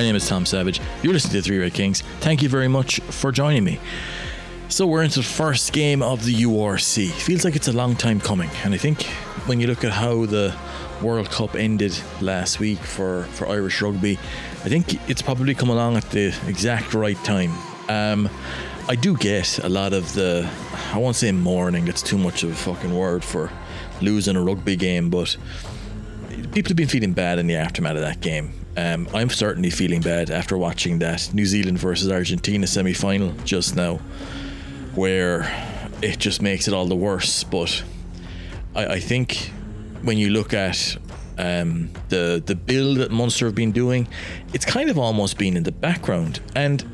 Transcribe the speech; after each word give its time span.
My 0.00 0.06
name 0.06 0.16
is 0.16 0.26
Tom 0.26 0.46
Savage. 0.46 0.80
You're 1.02 1.12
listening 1.12 1.34
to 1.34 1.42
Three 1.42 1.58
Red 1.58 1.74
Kings. 1.74 2.00
Thank 2.20 2.40
you 2.40 2.48
very 2.48 2.68
much 2.68 3.00
for 3.00 3.30
joining 3.30 3.64
me. 3.64 3.78
So 4.70 4.86
we're 4.86 5.02
into 5.02 5.18
the 5.18 5.26
first 5.26 5.74
game 5.74 6.00
of 6.00 6.24
the 6.24 6.34
URC. 6.34 7.10
Feels 7.10 7.44
like 7.44 7.54
it's 7.54 7.68
a 7.68 7.72
long 7.74 7.94
time 7.96 8.18
coming, 8.18 8.48
and 8.64 8.72
I 8.72 8.78
think 8.78 9.02
when 9.44 9.60
you 9.60 9.66
look 9.66 9.84
at 9.84 9.92
how 9.92 10.24
the 10.24 10.56
World 11.02 11.28
Cup 11.28 11.54
ended 11.54 12.00
last 12.22 12.60
week 12.60 12.78
for, 12.78 13.24
for 13.24 13.46
Irish 13.46 13.82
rugby, 13.82 14.18
I 14.64 14.70
think 14.70 15.06
it's 15.10 15.20
probably 15.20 15.54
come 15.54 15.68
along 15.68 15.98
at 15.98 16.10
the 16.12 16.34
exact 16.48 16.94
right 16.94 17.22
time. 17.22 17.52
Um, 17.90 18.30
I 18.88 18.94
do 18.94 19.18
get 19.18 19.58
a 19.58 19.68
lot 19.68 19.92
of 19.92 20.14
the, 20.14 20.50
I 20.94 20.96
won't 20.96 21.16
say 21.16 21.30
mourning, 21.30 21.88
it's 21.88 22.00
too 22.02 22.16
much 22.16 22.42
of 22.42 22.52
a 22.52 22.54
fucking 22.54 22.96
word 22.96 23.22
for 23.22 23.52
losing 24.00 24.34
a 24.34 24.42
rugby 24.42 24.76
game, 24.76 25.10
but 25.10 25.36
people 26.52 26.70
have 26.70 26.76
been 26.76 26.88
feeling 26.88 27.12
bad 27.12 27.38
in 27.38 27.48
the 27.48 27.56
aftermath 27.56 27.96
of 27.96 28.00
that 28.00 28.22
game. 28.22 28.59
Um, 28.76 29.08
I'm 29.12 29.30
certainly 29.30 29.70
feeling 29.70 30.00
bad 30.00 30.30
after 30.30 30.56
watching 30.56 31.00
that 31.00 31.32
New 31.34 31.46
Zealand 31.46 31.78
versus 31.78 32.10
Argentina 32.10 32.66
semi 32.66 32.92
final 32.92 33.32
just 33.44 33.76
now 33.76 33.96
where 34.94 35.50
it 36.02 36.18
just 36.18 36.42
makes 36.42 36.68
it 36.68 36.74
all 36.74 36.86
the 36.86 36.96
worse. 36.96 37.44
But 37.44 37.82
I, 38.74 38.86
I 38.86 39.00
think 39.00 39.52
when 40.02 40.18
you 40.18 40.30
look 40.30 40.54
at 40.54 40.96
um, 41.38 41.90
the 42.08 42.42
the 42.44 42.54
build 42.54 42.98
that 42.98 43.10
Munster 43.10 43.46
have 43.46 43.54
been 43.54 43.72
doing, 43.72 44.08
it's 44.52 44.64
kind 44.64 44.90
of 44.90 44.98
almost 44.98 45.38
been 45.38 45.56
in 45.56 45.62
the 45.64 45.72
background. 45.72 46.40
And 46.54 46.84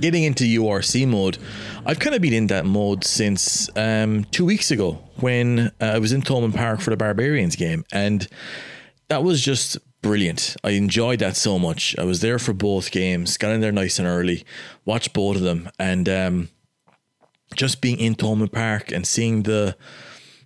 getting 0.00 0.24
into 0.24 0.44
URC 0.44 1.06
mode, 1.06 1.38
I've 1.84 1.98
kind 1.98 2.14
of 2.14 2.22
been 2.22 2.32
in 2.32 2.46
that 2.48 2.64
mode 2.64 3.04
since 3.04 3.68
um, 3.76 4.24
two 4.30 4.44
weeks 4.44 4.70
ago 4.70 4.92
when 5.16 5.70
uh, 5.80 5.84
I 5.84 5.98
was 5.98 6.12
in 6.12 6.22
Thomond 6.22 6.54
Park 6.54 6.80
for 6.80 6.90
the 6.90 6.96
Barbarians 6.96 7.56
game, 7.56 7.84
and 7.92 8.26
that 9.08 9.22
was 9.22 9.42
just 9.42 9.78
brilliant. 10.02 10.56
I 10.62 10.70
enjoyed 10.70 11.20
that 11.20 11.36
so 11.36 11.58
much. 11.58 11.96
I 11.98 12.04
was 12.04 12.20
there 12.20 12.38
for 12.38 12.52
both 12.52 12.90
games, 12.90 13.36
got 13.36 13.52
in 13.52 13.60
there 13.60 13.72
nice 13.72 13.98
and 13.98 14.06
early, 14.06 14.44
watched 14.84 15.12
both 15.12 15.36
of 15.36 15.42
them, 15.42 15.70
and 15.78 16.08
um, 16.08 16.48
just 17.54 17.80
being 17.80 17.98
in 17.98 18.14
Thomond 18.14 18.52
Park 18.52 18.92
and 18.92 19.06
seeing 19.06 19.44
the 19.44 19.76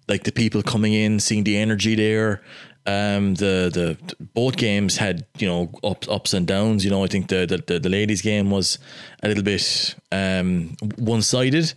like 0.08 0.22
the 0.24 0.32
people 0.32 0.62
coming 0.62 0.92
in, 0.92 1.18
seeing 1.18 1.44
the 1.44 1.56
energy 1.56 1.94
there. 1.94 2.42
Um, 2.88 3.34
the 3.34 3.68
the 3.72 4.16
both 4.32 4.56
games 4.56 4.98
had 4.98 5.26
you 5.38 5.48
know 5.48 5.70
ups 5.82 6.06
ups 6.08 6.34
and 6.34 6.46
downs. 6.46 6.84
You 6.84 6.90
know, 6.90 7.02
I 7.02 7.08
think 7.08 7.28
the 7.28 7.62
the, 7.66 7.80
the 7.80 7.88
ladies 7.88 8.22
game 8.22 8.50
was 8.50 8.78
a 9.22 9.28
little 9.28 9.42
bit 9.42 9.96
um, 10.12 10.76
one 10.96 11.22
sided. 11.22 11.72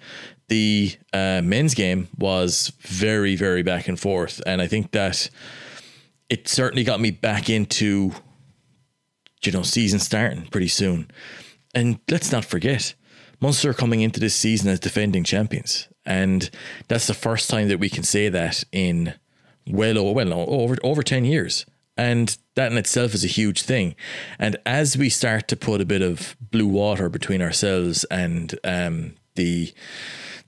The 0.50 0.96
uh, 1.14 1.42
men's 1.44 1.74
game 1.74 2.10
was 2.18 2.72
very 2.82 3.36
very 3.36 3.64
back 3.64 3.88
and 3.88 4.00
forth, 4.00 4.42
and 4.46 4.62
I 4.62 4.68
think 4.68 4.92
that 4.92 5.30
it 6.30 6.48
certainly 6.48 6.84
got 6.84 7.02
me 7.02 7.12
back 7.12 7.50
into 7.50 8.12
you 9.44 9.52
know 9.52 9.64
season 9.64 10.00
starting 10.00 10.46
pretty 10.48 10.68
soon. 10.68 11.10
And 11.74 12.00
let's 12.10 12.32
not 12.32 12.46
forget, 12.46 12.96
Munster 13.40 13.74
coming 13.74 14.02
into 14.02 14.20
this 14.20 14.36
season 14.36 14.70
as 14.70 14.80
defending 14.80 15.24
champions, 15.24 15.88
and 16.06 16.50
that's 16.88 17.08
the 17.08 17.14
first 17.14 17.50
time 17.50 17.68
that 17.70 17.80
we 17.80 17.90
can 17.90 18.04
say 18.04 18.30
that 18.30 18.64
in 18.72 19.14
well 19.68 19.98
over 19.98 20.14
well 20.14 20.34
over 20.34 20.78
over 20.84 21.04
ten 21.04 21.26
years, 21.26 21.66
and 21.98 22.38
that 22.56 22.72
in 22.72 22.78
itself 22.78 23.14
is 23.14 23.24
a 23.24 23.28
huge 23.28 23.62
thing. 23.62 23.96
And 24.38 24.58
as 24.66 24.98
we 24.98 25.10
start 25.10 25.48
to 25.50 25.56
put 25.56 25.82
a 25.82 25.86
bit 25.86 26.02
of 26.02 26.36
blue 26.42 26.68
water 26.68 27.10
between 27.10 27.42
ourselves 27.42 28.04
and 28.06 28.58
um, 28.64 29.14
the 29.36 29.74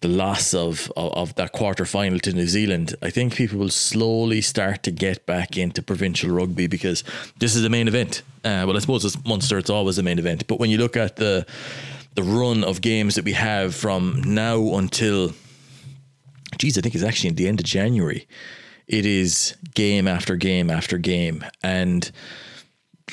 the 0.01 0.07
loss 0.07 0.53
of, 0.53 0.91
of, 0.97 1.13
of 1.13 1.35
that 1.35 1.51
quarter 1.51 1.85
final 1.85 2.19
to 2.19 2.33
New 2.33 2.47
Zealand, 2.47 2.95
I 3.01 3.11
think 3.11 3.35
people 3.35 3.59
will 3.59 3.69
slowly 3.69 4.41
start 4.41 4.83
to 4.83 4.91
get 4.91 5.25
back 5.27 5.57
into 5.57 5.83
provincial 5.83 6.31
rugby 6.31 6.67
because 6.67 7.03
this 7.37 7.55
is 7.55 7.61
the 7.61 7.69
main 7.69 7.87
event. 7.87 8.23
Uh, 8.43 8.65
well, 8.65 8.75
I 8.75 8.79
suppose 8.79 9.05
it's 9.05 9.23
Munster; 9.25 9.59
it's 9.59 9.69
always 9.69 9.97
the 9.97 10.03
main 10.03 10.17
event. 10.17 10.47
But 10.47 10.59
when 10.59 10.71
you 10.71 10.79
look 10.79 10.97
at 10.97 11.17
the 11.17 11.45
the 12.15 12.23
run 12.23 12.63
of 12.63 12.81
games 12.81 13.15
that 13.15 13.23
we 13.23 13.31
have 13.33 13.73
from 13.73 14.21
now 14.25 14.75
until, 14.75 15.33
geez, 16.57 16.77
I 16.77 16.81
think 16.81 16.93
it's 16.93 17.03
actually 17.03 17.29
in 17.29 17.35
the 17.35 17.47
end 17.47 17.61
of 17.61 17.65
January. 17.65 18.27
It 18.87 19.05
is 19.05 19.55
game 19.75 20.07
after 20.07 20.35
game 20.35 20.69
after 20.69 20.97
game, 20.97 21.45
and 21.61 22.11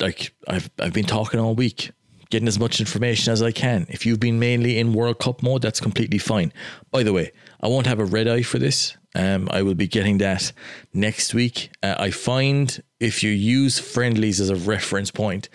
like 0.01 0.33
I've 0.49 0.71
I've 0.81 0.95
been 0.95 1.05
talking 1.05 1.39
all 1.39 1.55
week, 1.55 1.91
getting 2.31 2.49
as 2.49 2.59
much 2.59 2.81
information 2.81 3.33
as 3.33 3.43
I 3.43 3.53
can. 3.53 3.87
If 3.89 4.05
you've 4.05 4.21
been 4.21 4.39
mainly 4.39 4.79
in 4.79 4.93
World 4.93 5.19
Cup 5.19 5.43
mode, 5.43 5.63
that's 5.63 5.81
completely 5.81 6.19
fine. 6.19 6.53
By 6.91 7.03
the 7.03 7.13
way, 7.13 7.33
I 7.61 7.69
won't 7.69 7.87
have 7.87 7.99
a 7.99 8.05
red 8.05 8.29
eye 8.29 8.43
for 8.43 8.59
this. 8.59 8.97
Um, 9.15 9.49
I 9.51 9.63
will 9.63 9.75
be 9.75 9.89
getting 9.89 10.19
that 10.19 10.53
next 10.93 11.35
week. 11.35 11.71
Uh, 11.83 11.95
I 11.99 12.11
find 12.11 12.83
if 13.01 13.23
you 13.23 13.31
use 13.31 13.79
friendlies 13.79 14.41
as 14.41 14.51
a 14.51 14.57
reference 14.57 15.11
point, 15.11 15.49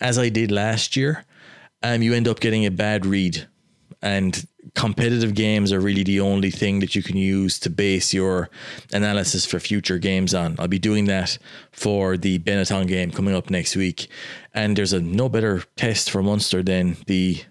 as 0.00 0.18
I 0.18 0.28
did 0.28 0.50
last 0.50 0.96
year, 0.96 1.24
um, 1.82 2.02
you 2.02 2.12
end 2.12 2.28
up 2.28 2.40
getting 2.40 2.66
a 2.66 2.70
bad 2.70 3.06
read. 3.06 3.46
And 4.02 4.46
competitive 4.78 5.34
games 5.34 5.72
are 5.72 5.80
really 5.80 6.04
the 6.04 6.20
only 6.20 6.52
thing 6.52 6.78
that 6.78 6.94
you 6.94 7.02
can 7.02 7.16
use 7.16 7.58
to 7.58 7.68
base 7.68 8.14
your 8.14 8.48
analysis 8.92 9.44
for 9.44 9.58
future 9.58 9.98
games 9.98 10.32
on. 10.32 10.54
I'll 10.56 10.68
be 10.68 10.78
doing 10.78 11.06
that 11.06 11.36
for 11.72 12.16
the 12.16 12.38
Benetton 12.38 12.86
game 12.86 13.10
coming 13.10 13.34
up 13.34 13.50
next 13.50 13.74
week. 13.74 14.06
And 14.54 14.76
there's 14.76 14.92
a 14.92 15.00
no 15.00 15.28
better 15.28 15.64
test 15.74 16.12
for 16.12 16.22
Munster 16.22 16.62
than 16.62 16.96
the 17.08 17.42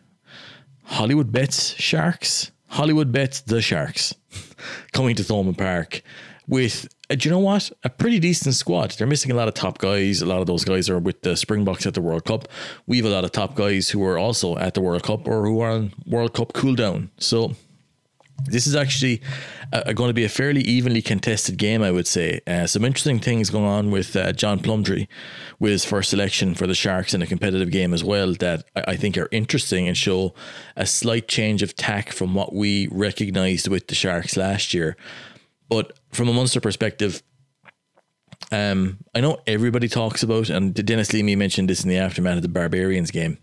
Hollywood 0.85 1.33
Bets 1.33 1.73
Sharks. 1.73 2.51
Hollywood 2.67 3.11
Bets 3.11 3.41
the 3.41 3.61
Sharks 3.61 4.15
coming 4.93 5.13
to 5.17 5.23
Thomond 5.23 5.57
Park 5.57 6.03
with 6.47 6.87
uh, 7.09 7.15
do 7.15 7.27
you 7.27 7.33
know 7.33 7.39
what? 7.39 7.71
A 7.83 7.89
pretty 7.89 8.19
decent 8.19 8.55
squad. 8.55 8.91
They're 8.91 9.07
missing 9.07 9.31
a 9.31 9.35
lot 9.35 9.47
of 9.47 9.53
top 9.53 9.77
guys. 9.77 10.21
A 10.21 10.25
lot 10.25 10.41
of 10.41 10.47
those 10.47 10.65
guys 10.65 10.89
are 10.89 10.99
with 10.99 11.21
the 11.21 11.35
Springboks 11.37 11.85
at 11.85 11.93
the 11.93 12.01
World 12.01 12.25
Cup. 12.25 12.47
We 12.85 12.97
have 12.97 13.05
a 13.05 13.09
lot 13.09 13.23
of 13.23 13.31
top 13.31 13.55
guys 13.55 13.89
who 13.89 14.03
are 14.03 14.17
also 14.17 14.57
at 14.57 14.73
the 14.73 14.81
World 14.81 15.03
Cup 15.03 15.27
or 15.27 15.45
who 15.45 15.61
are 15.61 15.71
on 15.71 15.93
World 16.05 16.33
Cup 16.33 16.53
cooldown. 16.53 17.09
So 17.17 17.53
this 18.45 18.67
is 18.67 18.75
actually 18.75 19.21
uh, 19.73 19.93
going 19.93 20.09
to 20.09 20.13
be 20.13 20.23
a 20.23 20.29
fairly 20.29 20.61
evenly 20.61 21.01
contested 21.01 21.57
game, 21.57 21.81
I 21.81 21.91
would 21.91 22.07
say. 22.07 22.41
Uh, 22.45 22.67
some 22.67 22.85
interesting 22.85 23.19
things 23.19 23.49
going 23.49 23.65
on 23.65 23.91
with 23.91 24.15
uh, 24.15 24.31
John 24.33 24.59
Plumtree 24.59 25.07
with 25.59 25.71
his 25.71 25.85
first 25.85 26.09
selection 26.09 26.55
for 26.55 26.67
the 26.67 26.75
Sharks 26.75 27.13
in 27.13 27.21
a 27.21 27.27
competitive 27.27 27.71
game 27.71 27.93
as 27.93 28.03
well 28.03 28.33
that 28.35 28.65
I, 28.75 28.83
I 28.89 28.95
think 28.95 29.17
are 29.17 29.29
interesting 29.31 29.87
and 29.87 29.97
show 29.97 30.33
a 30.75 30.85
slight 30.85 31.27
change 31.27 31.63
of 31.63 31.75
tack 31.75 32.11
from 32.11 32.35
what 32.35 32.53
we 32.53 32.87
recognised 32.91 33.67
with 33.67 33.87
the 33.87 33.95
Sharks 33.95 34.37
last 34.37 34.73
year. 34.73 34.95
But 35.69 35.99
from 36.11 36.29
a 36.29 36.33
Munster 36.33 36.61
perspective, 36.61 37.23
um, 38.51 38.99
I 39.13 39.21
know 39.21 39.39
everybody 39.45 39.87
talks 39.87 40.23
about, 40.23 40.49
and 40.49 40.73
Denis 40.73 41.11
Leamy 41.11 41.35
mentioned 41.35 41.69
this 41.69 41.83
in 41.83 41.89
the 41.89 41.97
aftermath 41.97 42.37
of 42.37 42.41
the 42.41 42.47
Barbarians 42.47 43.11
game. 43.11 43.37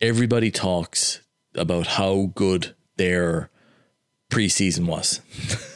Everybody 0.00 0.50
talks 0.50 1.22
about 1.54 1.86
how 1.86 2.30
good 2.34 2.74
their 2.96 3.50
preseason 4.30 4.86
was. 4.86 5.20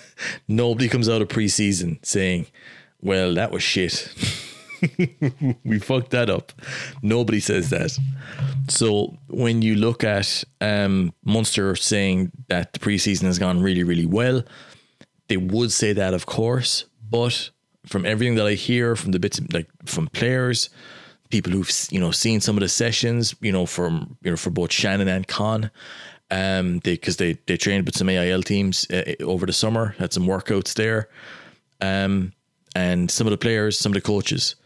Nobody 0.48 0.88
comes 0.88 1.08
out 1.08 1.22
of 1.22 1.28
preseason 1.28 2.04
saying, 2.04 2.46
"Well, 3.00 3.34
that 3.34 3.50
was 3.50 3.62
shit." 3.62 4.12
we 5.64 5.78
fucked 5.78 6.10
that 6.10 6.28
up. 6.28 6.52
Nobody 7.02 7.40
says 7.40 7.70
that. 7.70 7.96
So 8.68 9.16
when 9.28 9.62
you 9.62 9.76
look 9.76 10.04
at 10.04 10.44
um, 10.60 11.14
Munster 11.24 11.74
saying 11.76 12.32
that 12.48 12.72
the 12.72 12.78
preseason 12.78 13.22
has 13.22 13.38
gone 13.38 13.62
really, 13.62 13.84
really 13.84 14.06
well, 14.06 14.42
they 15.32 15.38
would 15.38 15.72
say 15.72 15.94
that, 15.94 16.12
of 16.12 16.26
course, 16.26 16.84
but 17.10 17.48
from 17.86 18.04
everything 18.04 18.34
that 18.34 18.46
I 18.46 18.52
hear 18.52 18.94
from 18.94 19.12
the 19.12 19.18
bits 19.18 19.40
like 19.50 19.66
from 19.86 20.08
players, 20.08 20.68
people 21.30 21.52
who've 21.52 21.72
you 21.90 21.98
know 21.98 22.10
seen 22.10 22.42
some 22.42 22.58
of 22.58 22.60
the 22.60 22.68
sessions, 22.68 23.34
you 23.40 23.50
know, 23.50 23.64
from 23.64 24.18
you 24.22 24.32
know 24.32 24.36
for 24.36 24.50
both 24.50 24.70
Shannon 24.70 25.08
and 25.08 25.26
Con, 25.26 25.70
um, 26.30 26.80
they 26.80 26.96
because 26.96 27.16
they 27.16 27.38
they 27.46 27.56
trained 27.56 27.86
with 27.86 27.96
some 27.96 28.10
AIL 28.10 28.42
teams 28.42 28.86
uh, 28.90 29.14
over 29.22 29.46
the 29.46 29.54
summer, 29.54 29.94
had 29.98 30.12
some 30.12 30.26
workouts 30.26 30.74
there, 30.74 31.08
um, 31.80 32.34
and 32.76 33.10
some 33.10 33.26
of 33.26 33.30
the 33.30 33.38
players, 33.38 33.78
some 33.78 33.92
of 33.92 33.94
the 33.94 34.02
coaches, 34.02 34.56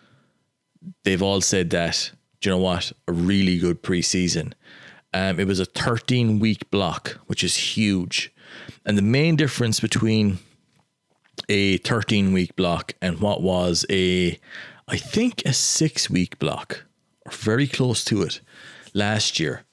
they've 1.04 1.22
all 1.22 1.40
said 1.40 1.70
that. 1.70 2.10
Do 2.40 2.50
you 2.50 2.56
know 2.56 2.62
what? 2.62 2.90
A 3.06 3.12
really 3.12 3.58
good 3.58 3.84
preseason. 3.84 4.52
Um, 5.14 5.38
it 5.38 5.46
was 5.46 5.60
a 5.60 5.64
13 5.64 6.40
week 6.40 6.68
block, 6.72 7.20
which 7.28 7.44
is 7.44 7.54
huge. 7.54 8.32
And 8.84 8.98
the 8.98 9.02
main 9.02 9.36
difference 9.36 9.78
between 9.78 10.38
a 11.48 11.78
13 11.78 12.32
week 12.32 12.56
block 12.56 12.94
and 13.00 13.20
what 13.20 13.42
was 13.42 13.84
a, 13.90 14.38
I 14.88 14.96
think, 14.96 15.42
a 15.44 15.52
six 15.52 16.10
week 16.10 16.38
block 16.38 16.84
or 17.24 17.32
very 17.32 17.66
close 17.66 18.04
to 18.04 18.22
it 18.22 18.40
last 18.94 19.38
year. 19.38 19.64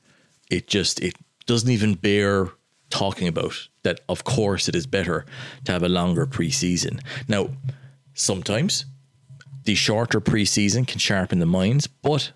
It 0.50 0.68
just, 0.68 1.00
it 1.00 1.16
doesn't 1.46 1.70
even 1.70 1.96
bear 1.96 2.50
talking 2.90 3.28
about 3.28 3.70
that. 3.84 4.02
Of 4.08 4.24
course, 4.24 4.70
it 4.70 4.76
is 4.76 4.86
better 4.86 5.26
to 5.66 5.72
have 5.72 5.84
a 5.84 5.90
longer 5.90 6.26
preseason. 6.26 7.00
Now, 7.28 7.50
sometimes 8.14 8.86
the 9.64 9.76
shorter 9.76 10.22
preseason 10.22 10.88
can 10.88 11.00
sharpen 11.00 11.40
the 11.40 11.46
minds, 11.46 11.88
but 11.88 12.32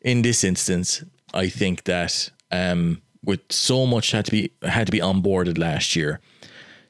in 0.00 0.22
this 0.22 0.44
instance, 0.44 1.02
I 1.34 1.48
think 1.48 1.84
that 1.84 2.30
um, 2.50 3.02
with 3.24 3.40
so 3.50 3.86
much 3.86 4.12
had 4.12 4.26
to 4.26 4.30
be 4.30 4.52
had 4.62 4.86
to 4.86 4.92
be 4.92 5.00
onboarded 5.00 5.58
last 5.58 5.96
year, 5.96 6.20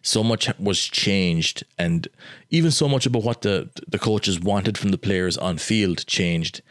so 0.02 0.22
much 0.22 0.48
was 0.58 0.84
changed, 0.84 1.64
and 1.78 2.08
even 2.50 2.70
so 2.70 2.88
much 2.88 3.06
about 3.06 3.24
what 3.24 3.42
the 3.42 3.70
the 3.86 3.98
coaches 3.98 4.40
wanted 4.40 4.78
from 4.78 4.90
the 4.90 4.98
players 4.98 5.36
on 5.36 5.58
field 5.58 6.06
changed. 6.06 6.62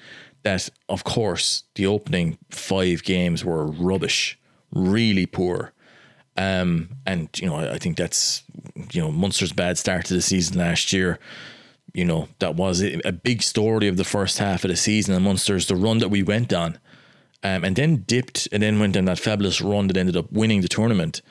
That 0.44 0.70
of 0.88 1.04
course 1.04 1.64
the 1.76 1.86
opening 1.86 2.38
five 2.50 3.04
games 3.04 3.44
were 3.44 3.66
rubbish, 3.66 4.40
really 4.72 5.26
poor. 5.26 5.74
Um, 6.38 6.90
and 7.06 7.30
you 7.40 7.48
know, 7.48 7.56
I, 7.56 7.80
think 7.80 7.98
that's 7.98 8.44
you 8.92 9.02
know 9.02 9.12
Munster's 9.12 9.52
bad 9.52 9.78
start 9.78 10.06
to 10.06 10.14
the 10.14 10.22
season 10.22 10.60
last 10.60 10.94
year. 10.94 11.20
You 11.94 12.06
know 12.06 12.30
that 12.40 12.56
was 12.56 12.82
a 12.82 13.12
big 13.12 13.42
story 13.42 13.88
of 13.88 13.98
the 13.98 14.04
first 14.04 14.38
half 14.38 14.64
of 14.64 14.70
the 14.70 14.78
season. 14.78 15.16
And 15.16 15.26
Munster's 15.26 15.68
the 15.68 15.76
run 15.76 15.98
that 15.98 16.10
we 16.10 16.22
went 16.22 16.54
on, 16.54 16.78
um, 17.44 17.64
and 17.64 17.76
then 17.76 18.04
dipped, 18.08 18.48
and 18.52 18.62
then 18.62 18.80
went 18.80 18.96
on 18.96 19.06
that 19.06 19.20
fabulous 19.20 19.62
run 19.62 19.88
that 19.88 19.98
ended 19.98 20.16
up 20.16 20.32
winning 20.32 20.62
the 20.62 20.68
tournament. 20.68 21.22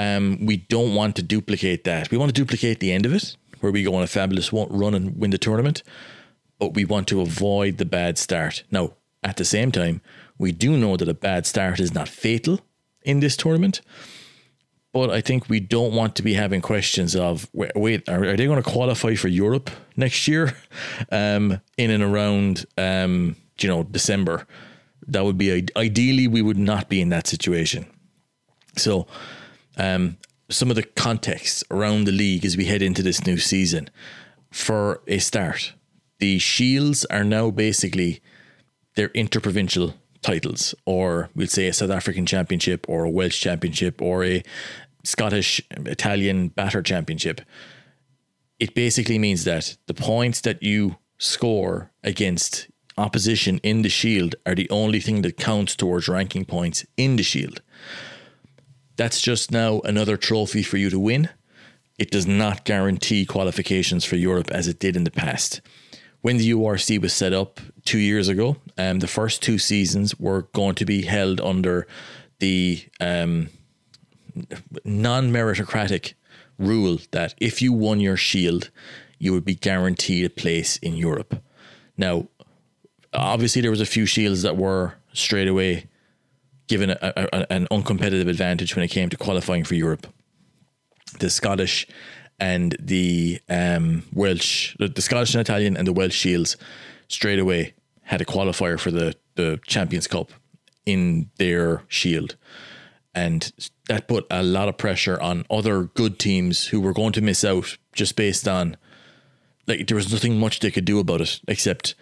Um, 0.00 0.46
we 0.46 0.56
don't 0.56 0.94
want 0.94 1.14
to 1.16 1.22
duplicate 1.22 1.84
that. 1.84 2.10
We 2.10 2.16
want 2.16 2.30
to 2.30 2.40
duplicate 2.40 2.80
the 2.80 2.90
end 2.90 3.04
of 3.04 3.12
it, 3.12 3.36
where 3.60 3.70
we 3.70 3.82
go 3.82 3.94
on 3.94 4.02
a 4.02 4.06
fabulous 4.06 4.50
run 4.50 4.94
and 4.94 5.16
win 5.16 5.30
the 5.30 5.38
tournament, 5.38 5.82
but 6.58 6.72
we 6.72 6.86
want 6.86 7.06
to 7.08 7.20
avoid 7.20 7.76
the 7.76 7.84
bad 7.84 8.16
start. 8.16 8.64
Now, 8.70 8.94
at 9.22 9.36
the 9.36 9.44
same 9.44 9.70
time, 9.70 10.00
we 10.38 10.52
do 10.52 10.78
know 10.78 10.96
that 10.96 11.06
a 11.06 11.14
bad 11.14 11.44
start 11.44 11.80
is 11.80 11.92
not 11.92 12.08
fatal 12.08 12.60
in 13.02 13.20
this 13.20 13.36
tournament. 13.36 13.82
But 14.92 15.10
I 15.10 15.20
think 15.20 15.50
we 15.50 15.60
don't 15.60 15.92
want 15.92 16.16
to 16.16 16.22
be 16.22 16.34
having 16.34 16.62
questions 16.62 17.14
of 17.14 17.48
wait, 17.52 18.08
are, 18.08 18.24
are 18.24 18.36
they 18.36 18.46
going 18.46 18.60
to 18.60 18.68
qualify 18.68 19.14
for 19.14 19.28
Europe 19.28 19.70
next 19.96 20.26
year, 20.26 20.56
um, 21.12 21.60
in 21.76 21.90
and 21.90 22.02
around 22.02 22.64
um, 22.78 23.36
you 23.60 23.68
know 23.68 23.84
December? 23.84 24.46
That 25.06 25.24
would 25.24 25.38
be 25.38 25.68
ideally 25.76 26.26
we 26.26 26.42
would 26.42 26.58
not 26.58 26.88
be 26.88 27.00
in 27.00 27.10
that 27.10 27.26
situation. 27.26 27.86
So, 28.76 29.06
um, 29.80 30.18
some 30.50 30.68
of 30.68 30.76
the 30.76 30.82
context 30.82 31.64
around 31.70 32.04
the 32.04 32.12
league 32.12 32.44
as 32.44 32.56
we 32.56 32.66
head 32.66 32.82
into 32.82 33.02
this 33.02 33.24
new 33.26 33.38
season. 33.38 33.88
For 34.50 35.00
a 35.06 35.18
start, 35.18 35.72
the 36.18 36.38
Shields 36.38 37.04
are 37.06 37.24
now 37.24 37.50
basically 37.50 38.20
their 38.94 39.08
interprovincial 39.14 39.94
titles, 40.22 40.74
or 40.84 41.30
we'll 41.34 41.46
say 41.46 41.68
a 41.68 41.72
South 41.72 41.90
African 41.90 42.26
championship, 42.26 42.84
or 42.88 43.04
a 43.04 43.10
Welsh 43.10 43.40
championship, 43.40 44.02
or 44.02 44.24
a 44.24 44.42
Scottish 45.02 45.62
Italian 45.70 46.48
batter 46.48 46.82
championship. 46.82 47.40
It 48.58 48.74
basically 48.74 49.18
means 49.18 49.44
that 49.44 49.78
the 49.86 49.94
points 49.94 50.42
that 50.42 50.62
you 50.62 50.96
score 51.16 51.90
against 52.04 52.68
opposition 52.98 53.58
in 53.62 53.80
the 53.80 53.88
Shield 53.88 54.34
are 54.44 54.54
the 54.54 54.68
only 54.68 55.00
thing 55.00 55.22
that 55.22 55.38
counts 55.38 55.74
towards 55.74 56.08
ranking 56.08 56.44
points 56.44 56.84
in 56.98 57.16
the 57.16 57.22
Shield. 57.22 57.62
That's 59.00 59.20
just 59.20 59.50
now 59.50 59.80
another 59.80 60.16
trophy 60.16 60.62
for 60.62 60.76
you 60.76 60.90
to 60.90 60.98
win. 60.98 61.30
It 61.98 62.10
does 62.10 62.26
not 62.26 62.64
guarantee 62.64 63.24
qualifications 63.24 64.04
for 64.04 64.16
Europe 64.16 64.50
as 64.50 64.68
it 64.68 64.78
did 64.78 64.94
in 64.96 65.04
the 65.04 65.10
past 65.10 65.60
when 66.22 66.36
the 66.36 66.50
URC 66.50 67.00
was 67.00 67.12
set 67.12 67.32
up 67.32 67.60
two 67.84 67.98
years 67.98 68.28
ago, 68.28 68.56
um, 68.76 68.98
the 68.98 69.06
first 69.06 69.42
two 69.42 69.58
seasons 69.58 70.18
were 70.18 70.42
going 70.52 70.74
to 70.76 70.84
be 70.84 71.02
held 71.02 71.40
under 71.40 71.86
the 72.40 72.84
um, 73.00 73.48
non 74.84 75.32
meritocratic 75.32 76.14
rule 76.58 76.98
that 77.12 77.34
if 77.38 77.62
you 77.62 77.72
won 77.72 78.00
your 78.00 78.16
shield, 78.16 78.70
you 79.18 79.32
would 79.32 79.44
be 79.44 79.54
guaranteed 79.54 80.26
a 80.26 80.30
place 80.30 80.76
in 80.78 80.94
Europe. 80.94 81.42
Now, 81.96 82.28
obviously, 83.12 83.62
there 83.62 83.70
was 83.70 83.80
a 83.80 83.86
few 83.86 84.06
shields 84.06 84.42
that 84.42 84.56
were 84.56 84.94
straight 85.12 85.48
away 85.48 85.86
given 86.70 86.90
a, 86.90 86.98
a, 87.02 87.52
an 87.52 87.66
uncompetitive 87.72 88.28
advantage 88.28 88.76
when 88.76 88.84
it 88.84 88.88
came 88.88 89.08
to 89.10 89.16
qualifying 89.16 89.64
for 89.64 89.74
Europe. 89.74 90.06
The 91.18 91.28
Scottish 91.28 91.84
and 92.38 92.76
the 92.78 93.40
um, 93.48 94.04
Welsh, 94.14 94.76
the, 94.78 94.86
the, 94.86 95.02
Scottish 95.02 95.34
and 95.34 95.40
Italian 95.40 95.76
and 95.76 95.84
the 95.84 95.92
Welsh 95.92 96.14
Shields 96.14 96.56
straight 97.08 97.40
away 97.40 97.74
had 98.02 98.20
a 98.20 98.24
qualifier 98.24 98.78
for 98.78 98.92
the, 98.92 99.16
the 99.34 99.58
Champions 99.66 100.06
Cup 100.06 100.30
in 100.86 101.28
their 101.38 101.82
shield. 101.88 102.36
And 103.16 103.52
that 103.88 104.06
put 104.06 104.24
a 104.30 104.44
lot 104.44 104.68
of 104.68 104.78
pressure 104.78 105.20
on 105.20 105.46
other 105.50 105.82
good 105.82 106.20
teams 106.20 106.68
who 106.68 106.80
were 106.80 106.92
going 106.92 107.12
to 107.14 107.20
miss 107.20 107.44
out 107.44 107.76
just 107.92 108.14
based 108.14 108.46
on, 108.46 108.76
like, 109.66 109.88
there 109.88 109.96
was 109.96 110.12
nothing 110.12 110.38
much 110.38 110.60
they 110.60 110.70
could 110.70 110.84
do 110.84 111.00
about 111.00 111.20
it 111.20 111.40
except 111.48 111.96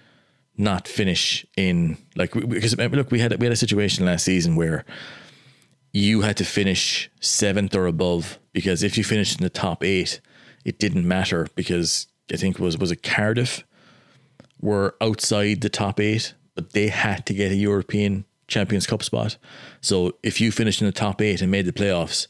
not 0.59 0.89
finish 0.89 1.47
in, 1.57 1.97
like, 2.17 2.33
because 2.33 2.79
uh, 2.79 2.89
look, 2.93 3.11
we 3.11 3.21
had, 3.21 3.39
we 3.41 3.47
had 3.47 3.53
a 3.53 3.57
situation 3.57 4.05
last 4.05 4.25
season 4.25 4.57
where 4.57 4.85
you 5.93 6.21
had 6.21 6.37
to 6.37 6.45
finish 6.45 7.11
seventh 7.21 7.75
or 7.75 7.87
above 7.87 8.39
because 8.53 8.83
if 8.83 8.99
you 8.99 9.05
finished 9.05 9.39
in 9.39 9.45
the 9.45 9.51
top 9.51 9.83
eight, 9.83 10.21
it 10.65 10.79
didn't 10.79 11.07
matter 11.07 11.49
because 11.55 12.09
I 12.33 12.37
think 12.37 12.57
it 12.57 12.63
was 12.63 12.77
was 12.77 12.91
it 12.91 13.03
Cardiff 13.03 13.65
were 14.61 14.97
outside 15.01 15.61
the 15.61 15.69
top 15.69 16.01
eight, 16.01 16.35
but 16.55 16.73
they 16.73 16.89
had 16.89 17.25
to 17.27 17.35
get 17.35 17.53
a 17.53 17.57
European 17.57 18.25
Champions 18.49 18.87
Cup 18.87 19.03
spot. 19.03 19.37
So 19.81 20.15
if 20.23 20.41
you 20.41 20.51
finished 20.51 20.81
in 20.81 20.87
the 20.87 20.93
top 20.93 21.23
eight 21.23 21.41
and 21.41 21.51
made 21.51 21.67
the 21.67 21.73
playoffs, 21.73 22.27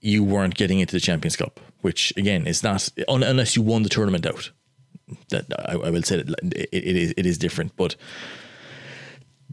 you 0.00 0.22
weren't 0.22 0.54
getting 0.54 0.80
into 0.80 0.94
the 0.94 1.00
Champions 1.00 1.36
Cup, 1.36 1.60
which 1.80 2.12
again 2.16 2.46
is 2.46 2.62
not 2.62 2.88
unless 3.08 3.56
you 3.56 3.62
won 3.62 3.82
the 3.82 3.88
tournament 3.88 4.26
out. 4.26 4.50
That 5.30 5.46
I, 5.68 5.72
I 5.74 5.90
will 5.90 6.02
say 6.02 6.22
that 6.22 6.28
it, 6.42 6.68
it 6.72 6.96
is 6.96 7.14
it 7.16 7.26
is 7.26 7.38
different, 7.38 7.76
but 7.76 7.96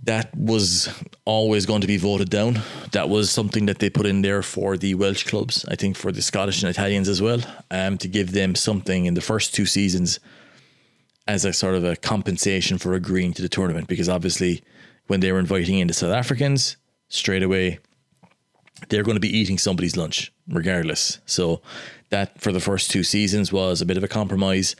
that 0.03 0.35
was 0.35 0.89
always 1.25 1.65
going 1.65 1.81
to 1.81 1.87
be 1.87 1.97
voted 1.97 2.29
down. 2.29 2.59
That 2.91 3.09
was 3.09 3.29
something 3.29 3.67
that 3.67 3.79
they 3.79 3.89
put 3.89 4.05
in 4.05 4.21
there 4.21 4.41
for 4.41 4.77
the 4.77 4.95
Welsh 4.95 5.25
clubs, 5.25 5.63
I 5.67 5.75
think 5.75 5.95
for 5.95 6.11
the 6.11 6.21
Scottish 6.21 6.63
and 6.63 6.69
Italians 6.69 7.07
as 7.07 7.21
well, 7.21 7.39
um, 7.69 7.97
to 7.99 8.07
give 8.07 8.31
them 8.31 8.55
something 8.55 9.05
in 9.05 9.13
the 9.13 9.21
first 9.21 9.53
two 9.53 9.65
seasons 9.65 10.19
as 11.27 11.45
a 11.45 11.53
sort 11.53 11.75
of 11.75 11.83
a 11.83 11.95
compensation 11.95 12.79
for 12.79 12.93
agreeing 12.93 13.33
to 13.33 13.41
the 13.43 13.49
tournament. 13.49 13.87
Because 13.87 14.09
obviously, 14.09 14.63
when 15.07 15.19
they 15.19 15.31
were 15.31 15.39
inviting 15.39 15.77
in 15.77 15.87
the 15.87 15.93
South 15.93 16.13
Africans, 16.13 16.77
straight 17.09 17.43
away, 17.43 17.79
they're 18.89 19.03
going 19.03 19.15
to 19.15 19.21
be 19.21 19.37
eating 19.37 19.59
somebody's 19.59 19.95
lunch 19.95 20.33
regardless. 20.47 21.19
So 21.25 21.61
that 22.09 22.41
for 22.41 22.51
the 22.51 22.59
first 22.59 22.89
two 22.89 23.03
seasons 23.03 23.53
was 23.53 23.81
a 23.81 23.85
bit 23.85 23.97
of 23.97 24.03
a 24.03 24.07
compromise. 24.07 24.75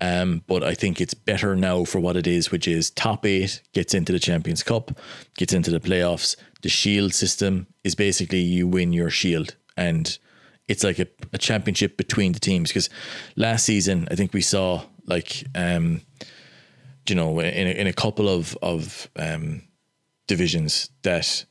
Um, 0.00 0.42
but 0.46 0.62
I 0.62 0.74
think 0.74 1.00
it's 1.00 1.14
better 1.14 1.54
now 1.54 1.84
for 1.84 2.00
what 2.00 2.16
it 2.16 2.26
is, 2.26 2.50
which 2.50 2.66
is 2.66 2.90
top 2.90 3.24
eight 3.24 3.62
gets 3.72 3.94
into 3.94 4.12
the 4.12 4.18
Champions 4.18 4.62
Cup, 4.62 4.98
gets 5.36 5.52
into 5.52 5.70
the 5.70 5.80
playoffs. 5.80 6.36
The 6.62 6.68
shield 6.68 7.14
system 7.14 7.68
is 7.84 7.94
basically 7.94 8.40
you 8.40 8.66
win 8.66 8.92
your 8.92 9.10
shield, 9.10 9.54
and 9.76 10.18
it's 10.66 10.82
like 10.82 10.98
a, 10.98 11.06
a 11.32 11.38
championship 11.38 11.96
between 11.96 12.32
the 12.32 12.40
teams. 12.40 12.70
Because 12.70 12.90
last 13.36 13.64
season, 13.64 14.08
I 14.10 14.16
think 14.16 14.32
we 14.32 14.42
saw 14.42 14.82
like, 15.06 15.44
um, 15.54 16.00
you 17.08 17.14
know, 17.14 17.38
in 17.38 17.66
a, 17.66 17.70
in 17.70 17.86
a 17.86 17.92
couple 17.92 18.28
of 18.28 18.56
of 18.62 19.08
um, 19.16 19.62
divisions 20.26 20.90
that, 21.02 21.44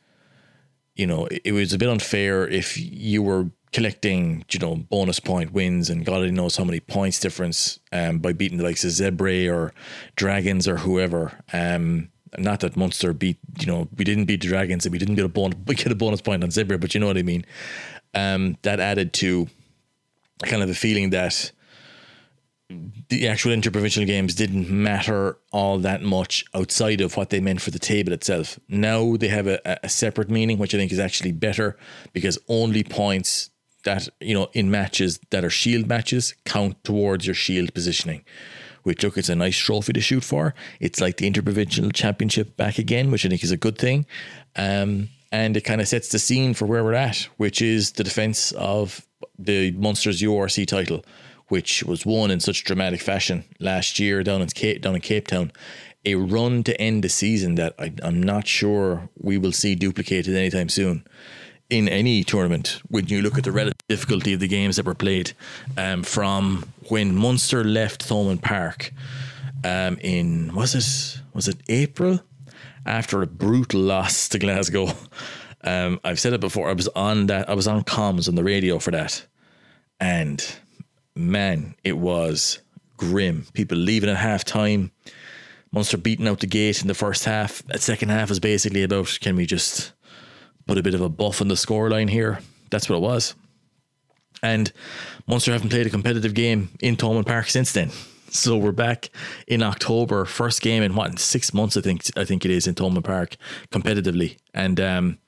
you 0.95 1.07
know, 1.07 1.27
it, 1.27 1.41
it 1.45 1.51
was 1.53 1.73
a 1.73 1.77
bit 1.77 1.89
unfair 1.89 2.47
if 2.47 2.77
you 2.77 3.23
were 3.23 3.51
collecting, 3.73 4.45
you 4.51 4.59
know, 4.59 4.75
bonus 4.75 5.19
point 5.19 5.51
wins 5.51 5.89
and 5.89 6.05
God 6.05 6.17
only 6.17 6.31
knows 6.31 6.55
how 6.55 6.63
many 6.63 6.79
points 6.79 7.19
difference 7.19 7.79
um, 7.91 8.19
by 8.19 8.31
beating 8.31 8.59
the 8.59 8.63
likes 8.63 8.83
of 8.83 8.91
Zebre 8.91 9.51
or 9.51 9.73
Dragons 10.15 10.67
or 10.67 10.77
whoever. 10.77 11.43
Um, 11.51 12.09
not 12.37 12.61
that 12.61 12.77
Munster 12.77 13.13
beat, 13.13 13.37
you 13.59 13.65
know, 13.65 13.87
we 13.97 14.05
didn't 14.05 14.25
beat 14.25 14.41
the 14.41 14.47
Dragons 14.47 14.85
and 14.85 14.93
we 14.93 14.99
didn't 14.99 15.15
get 15.15 15.25
a 15.25 15.29
bonus, 15.29 15.57
we 15.67 15.75
get 15.75 15.91
a 15.91 15.95
bonus 15.95 16.21
point 16.21 16.43
on 16.43 16.49
Zebre, 16.49 16.79
but 16.79 16.93
you 16.93 16.99
know 16.99 17.07
what 17.07 17.17
I 17.17 17.23
mean. 17.23 17.45
Um, 18.13 18.57
that 18.61 18.79
added 18.79 19.11
to 19.13 19.47
kind 20.43 20.61
of 20.61 20.69
a 20.69 20.75
feeling 20.75 21.09
that 21.09 21.51
the 23.09 23.27
actual 23.27 23.51
interprovincial 23.51 24.05
games 24.05 24.35
didn't 24.35 24.69
matter 24.69 25.37
all 25.51 25.79
that 25.79 26.01
much 26.01 26.45
outside 26.53 27.01
of 27.01 27.17
what 27.17 27.29
they 27.29 27.39
meant 27.39 27.61
for 27.61 27.71
the 27.71 27.79
table 27.79 28.13
itself. 28.13 28.59
Now 28.67 29.17
they 29.17 29.27
have 29.27 29.47
a, 29.47 29.59
a 29.83 29.89
separate 29.89 30.29
meaning, 30.29 30.57
which 30.57 30.73
I 30.73 30.77
think 30.77 30.91
is 30.91 30.99
actually 30.99 31.31
better 31.31 31.77
because 32.13 32.37
only 32.47 32.83
points 32.83 33.49
that 33.83 34.09
you 34.19 34.33
know 34.33 34.49
in 34.53 34.69
matches 34.71 35.19
that 35.29 35.43
are 35.43 35.49
shield 35.49 35.87
matches 35.87 36.35
count 36.45 36.83
towards 36.83 37.25
your 37.25 37.35
shield 37.35 37.73
positioning. 37.73 38.23
Which 38.83 39.01
look 39.01 39.17
it's 39.17 39.29
a 39.29 39.35
nice 39.35 39.57
trophy 39.57 39.93
to 39.93 40.01
shoot 40.01 40.23
for. 40.25 40.53
It's 40.81 40.99
like 40.99 41.17
the 41.17 41.27
interprovincial 41.27 41.89
championship 41.91 42.57
back 42.57 42.77
again 42.77 43.11
which 43.11 43.25
i 43.25 43.29
think 43.29 43.43
is 43.43 43.51
a 43.51 43.57
good 43.57 43.77
thing. 43.77 44.05
Um, 44.55 45.09
and 45.31 45.57
it 45.57 45.61
kind 45.61 45.81
of 45.81 45.87
sets 45.87 46.09
the 46.09 46.19
scene 46.19 46.53
for 46.53 46.65
where 46.65 46.83
we're 46.83 46.93
at 46.93 47.27
which 47.37 47.61
is 47.61 47.93
the 47.93 48.03
defense 48.03 48.51
of 48.53 49.05
the 49.39 49.71
Munster's 49.71 50.21
urc 50.23 50.67
title 50.67 51.03
which 51.47 51.83
was 51.83 52.05
won 52.05 52.31
in 52.31 52.39
such 52.39 52.63
dramatic 52.63 53.01
fashion 53.01 53.43
last 53.59 53.99
year 53.99 54.23
down 54.23 54.41
in 54.41 54.47
cape 54.47 54.81
down 54.81 54.95
in 54.95 55.01
cape 55.01 55.27
town. 55.27 55.51
A 56.05 56.15
run 56.15 56.63
to 56.63 56.79
end 56.81 57.03
the 57.03 57.09
season 57.09 57.55
that 57.55 57.75
I, 57.79 57.93
i'm 58.03 58.21
not 58.21 58.45
sure 58.45 59.09
we 59.17 59.37
will 59.37 59.53
see 59.53 59.75
duplicated 59.75 60.35
anytime 60.35 60.67
soon 60.67 61.05
in 61.69 61.87
any 61.89 62.23
tournament 62.23 62.81
when 62.89 63.07
you 63.07 63.21
look 63.21 63.37
at 63.37 63.43
the 63.43 63.51
relative 63.51 63.87
difficulty 63.87 64.33
of 64.33 64.39
the 64.39 64.47
games 64.47 64.75
that 64.75 64.85
were 64.85 64.93
played 64.93 65.33
um, 65.77 66.03
from 66.03 66.65
when 66.89 67.15
Munster 67.15 67.63
left 67.63 68.07
Thomond 68.07 68.41
Park 68.41 68.91
um, 69.63 69.97
in 70.01 70.53
was 70.53 70.75
it 70.75 71.21
was 71.33 71.47
it 71.47 71.57
April 71.69 72.19
after 72.85 73.21
a 73.21 73.27
brutal 73.27 73.81
loss 73.81 74.27
to 74.29 74.39
Glasgow. 74.39 74.89
Um, 75.65 76.01
I've 76.03 76.19
said 76.19 76.33
it 76.33 76.41
before. 76.41 76.69
I 76.69 76.73
was 76.73 76.89
on 76.89 77.27
that. 77.27 77.49
I 77.49 77.53
was 77.53 77.67
on 77.69 77.85
comms 77.85 78.27
on 78.27 78.35
the 78.35 78.43
radio 78.43 78.79
for 78.79 78.91
that, 78.91 79.25
and 79.97 80.45
man, 81.15 81.75
it 81.85 81.97
was 81.97 82.59
grim. 82.97 83.45
People 83.53 83.77
leaving 83.77 84.09
at 84.09 84.17
half 84.17 84.43
time. 84.43 84.91
Munster 85.71 85.97
beating 85.97 86.27
out 86.27 86.39
the 86.41 86.47
gate 86.47 86.81
in 86.81 86.87
the 86.87 86.93
first 86.93 87.25
half. 87.25 87.63
The 87.67 87.79
second 87.79 88.09
half 88.09 88.29
was 88.29 88.39
basically 88.39 88.83
about 88.83 89.17
can 89.21 89.35
we 89.35 89.45
just 89.45 89.93
put 90.67 90.77
a 90.77 90.83
bit 90.83 90.93
of 90.93 91.01
a 91.01 91.09
buff 91.09 91.41
on 91.41 91.47
the 91.47 91.55
scoreline 91.55 92.09
here? 92.09 92.39
That's 92.69 92.89
what 92.89 92.97
it 92.97 93.01
was. 93.01 93.35
And 94.41 94.71
Munster 95.27 95.53
haven't 95.53 95.69
played 95.69 95.87
a 95.87 95.89
competitive 95.89 96.33
game 96.33 96.69
in 96.81 96.97
Thomond 96.97 97.25
Park 97.25 97.47
since 97.47 97.71
then. 97.71 97.91
So 98.29 98.57
we're 98.57 98.71
back 98.71 99.09
in 99.47 99.61
October, 99.61 100.25
first 100.25 100.61
game 100.61 100.81
in 100.81 100.95
what 100.95 101.19
six 101.19 101.53
months 101.53 101.77
I 101.77 101.81
think 101.81 102.01
I 102.17 102.25
think 102.25 102.45
it 102.45 102.51
is 102.51 102.65
in 102.65 102.73
Thomond 102.73 103.03
Park 103.03 103.37
competitively, 103.71 104.37
and 104.55 104.79
um, 104.79 105.19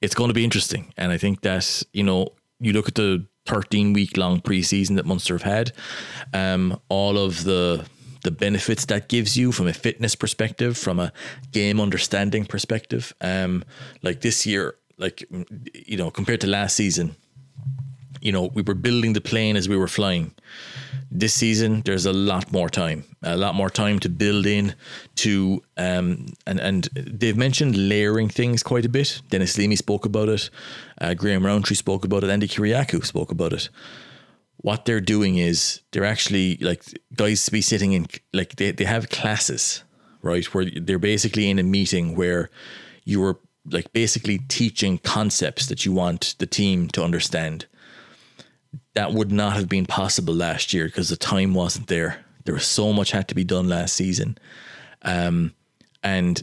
it's 0.00 0.16
going 0.16 0.28
to 0.28 0.34
be 0.34 0.44
interesting. 0.44 0.92
And 0.96 1.12
I 1.12 1.16
think 1.16 1.42
that 1.42 1.82
you 1.92 2.02
know 2.02 2.30
you 2.58 2.72
look 2.72 2.88
at 2.88 2.96
the 2.96 3.24
13 3.46 3.92
week 3.92 4.16
long 4.16 4.40
preseason 4.40 4.96
that 4.96 5.06
Munster 5.06 5.34
have 5.34 5.42
had, 5.42 5.72
um, 6.34 6.78
all 6.88 7.18
of 7.18 7.44
the 7.44 7.86
the 8.22 8.30
benefits 8.30 8.84
that 8.86 9.08
gives 9.08 9.36
you 9.36 9.52
from 9.52 9.66
a 9.66 9.72
fitness 9.72 10.14
perspective, 10.14 10.76
from 10.76 10.98
a 10.98 11.12
game 11.52 11.80
understanding 11.80 12.44
perspective. 12.44 13.12
Um, 13.20 13.64
like 14.02 14.20
this 14.20 14.46
year, 14.46 14.76
like 14.98 15.24
you 15.74 15.96
know, 15.96 16.10
compared 16.10 16.40
to 16.42 16.46
last 16.46 16.76
season, 16.76 17.16
you 18.20 18.32
know, 18.32 18.50
we 18.54 18.62
were 18.62 18.74
building 18.74 19.14
the 19.14 19.20
plane 19.20 19.56
as 19.56 19.68
we 19.68 19.76
were 19.76 19.88
flying. 19.88 20.32
This 21.10 21.34
season, 21.34 21.82
there's 21.84 22.06
a 22.06 22.12
lot 22.12 22.52
more 22.52 22.68
time, 22.68 23.04
a 23.22 23.36
lot 23.36 23.54
more 23.54 23.70
time 23.70 23.98
to 24.00 24.08
build 24.08 24.46
in 24.46 24.74
to, 25.16 25.62
um, 25.76 26.26
and 26.46 26.60
and 26.60 26.88
they've 26.94 27.36
mentioned 27.36 27.88
layering 27.88 28.28
things 28.28 28.62
quite 28.62 28.84
a 28.84 28.88
bit. 28.88 29.20
Denis 29.30 29.58
Leamy 29.58 29.76
spoke 29.76 30.06
about 30.06 30.28
it, 30.28 30.50
uh, 31.00 31.14
Graham 31.14 31.44
Rowntree 31.44 31.76
spoke 31.76 32.04
about 32.04 32.22
it, 32.22 32.30
Andy 32.30 32.46
Kyriacou 32.46 33.04
spoke 33.04 33.32
about 33.32 33.52
it. 33.52 33.70
What 34.62 34.84
they're 34.84 35.00
doing 35.00 35.38
is 35.38 35.80
they're 35.90 36.04
actually 36.04 36.56
like 36.58 36.82
guys 37.14 37.44
to 37.46 37.50
be 37.50 37.62
sitting 37.62 37.92
in 37.92 38.06
like 38.32 38.56
they, 38.56 38.72
they 38.72 38.84
have 38.84 39.08
classes, 39.08 39.84
right? 40.22 40.44
Where 40.54 40.66
they're 40.66 40.98
basically 40.98 41.48
in 41.48 41.58
a 41.58 41.62
meeting 41.62 42.14
where 42.14 42.50
you 43.04 43.24
are 43.24 43.38
like 43.70 43.92
basically 43.92 44.38
teaching 44.48 44.98
concepts 44.98 45.66
that 45.66 45.84
you 45.84 45.92
want 45.92 46.34
the 46.38 46.46
team 46.46 46.88
to 46.88 47.02
understand 47.02 47.66
that 48.94 49.12
would 49.12 49.32
not 49.32 49.54
have 49.54 49.68
been 49.68 49.86
possible 49.86 50.34
last 50.34 50.72
year 50.72 50.86
because 50.86 51.08
the 51.08 51.16
time 51.16 51.54
wasn't 51.54 51.86
there. 51.86 52.24
There 52.44 52.54
was 52.54 52.66
so 52.66 52.92
much 52.92 53.12
had 53.12 53.28
to 53.28 53.34
be 53.34 53.44
done 53.44 53.68
last 53.68 53.94
season. 53.94 54.38
Um, 55.02 55.54
and 56.02 56.42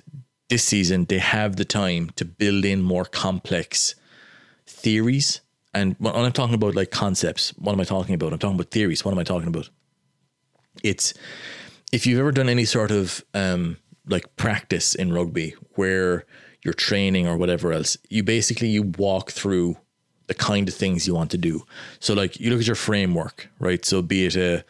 this 0.50 0.64
season, 0.64 1.06
they 1.06 1.20
have 1.20 1.56
the 1.56 1.66
time 1.66 2.12
to 2.16 2.26
build 2.26 2.64
in 2.64 2.82
more 2.82 3.06
complex 3.06 3.96
theories. 4.66 5.42
And 5.74 5.96
when 6.00 6.16
I'm 6.16 6.32
talking 6.32 6.56
about 6.56 6.76
like 6.76 6.92
concepts, 6.92 7.50
what 7.58 7.74
am 7.74 7.80
I 7.80 7.84
talking 7.84 8.16
about? 8.16 8.34
I'm 8.34 8.40
talking 8.40 8.56
about 8.56 8.72
theories. 8.72 9.06
What 9.06 9.12
am 9.12 9.20
I 9.20 9.24
talking 9.24 9.48
about? 9.48 9.70
It's 10.84 11.14
if 11.92 12.06
you've 12.06 12.20
ever 12.20 12.32
done 12.32 12.50
any 12.50 12.66
sort 12.66 12.92
of 12.92 13.24
um, 13.34 13.78
like 14.08 14.36
practice 14.36 14.96
in 14.96 15.14
rugby 15.14 15.56
where 15.76 16.26
you're 16.64 16.74
training 16.74 17.28
or 17.28 17.38
whatever 17.38 17.72
else, 17.72 17.98
you 18.10 18.24
basically 18.24 18.70
you 18.70 18.84
walk 18.98 19.32
through 19.32 19.78
the 20.28 20.34
kind 20.34 20.68
of 20.68 20.74
things 20.74 21.08
you 21.08 21.16
want 21.16 21.32
to 21.32 21.38
do. 21.38 21.64
So 22.00 22.14
like 22.14 22.40
you 22.40 22.50
look 22.50 22.60
at 22.60 22.68
your 22.68 22.76
framework, 22.76 23.50
right? 23.60 23.84
So 23.86 24.02
be 24.02 24.26
it 24.26 24.36
a 24.36 24.64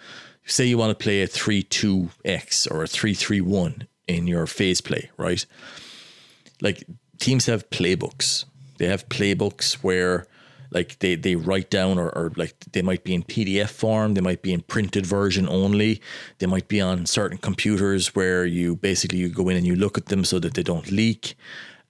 say 0.46 0.66
you 0.66 0.77
want 0.77 0.98
to 0.98 1.04
play 1.04 1.22
a 1.22 1.27
3-2-X 1.27 2.68
or 2.68 2.84
a 2.84 2.88
3-3-1 2.88 3.86
in 4.08 4.27
your 4.27 4.48
phase 4.48 4.80
play, 4.80 5.10
right? 5.18 5.46
Like 6.62 6.86
teams 7.20 7.48
have 7.48 7.70
playbooks. 7.70 8.46
They 8.77 8.86
have 8.86 9.10
playbooks 9.10 9.74
where 9.84 10.27
like 10.72 11.00
they, 11.00 11.16
they 11.16 11.36
write 11.36 11.70
down 11.70 11.98
or, 11.98 12.10
or 12.10 12.32
like 12.36 12.56
they 12.72 12.82
might 12.82 13.04
be 13.04 13.14
in 13.14 13.24
PDF 13.24 13.70
form, 13.70 14.14
they 14.14 14.22
might 14.22 14.42
be 14.42 14.54
in 14.54 14.62
printed 14.62 15.06
version 15.06 15.48
only, 15.50 16.02
they 16.40 16.46
might 16.46 16.68
be 16.68 16.82
on 16.82 17.06
certain 17.06 17.38
computers 17.38 18.16
where 18.16 18.46
you 18.46 18.76
basically 18.76 19.20
you 19.20 19.30
go 19.30 19.50
in 19.50 19.58
and 19.58 19.66
you 19.66 19.76
look 19.76 19.98
at 19.98 20.08
them 20.08 20.24
so 20.24 20.40
that 20.40 20.54
they 20.54 20.64
don't 20.64 20.92
leak. 20.92 21.36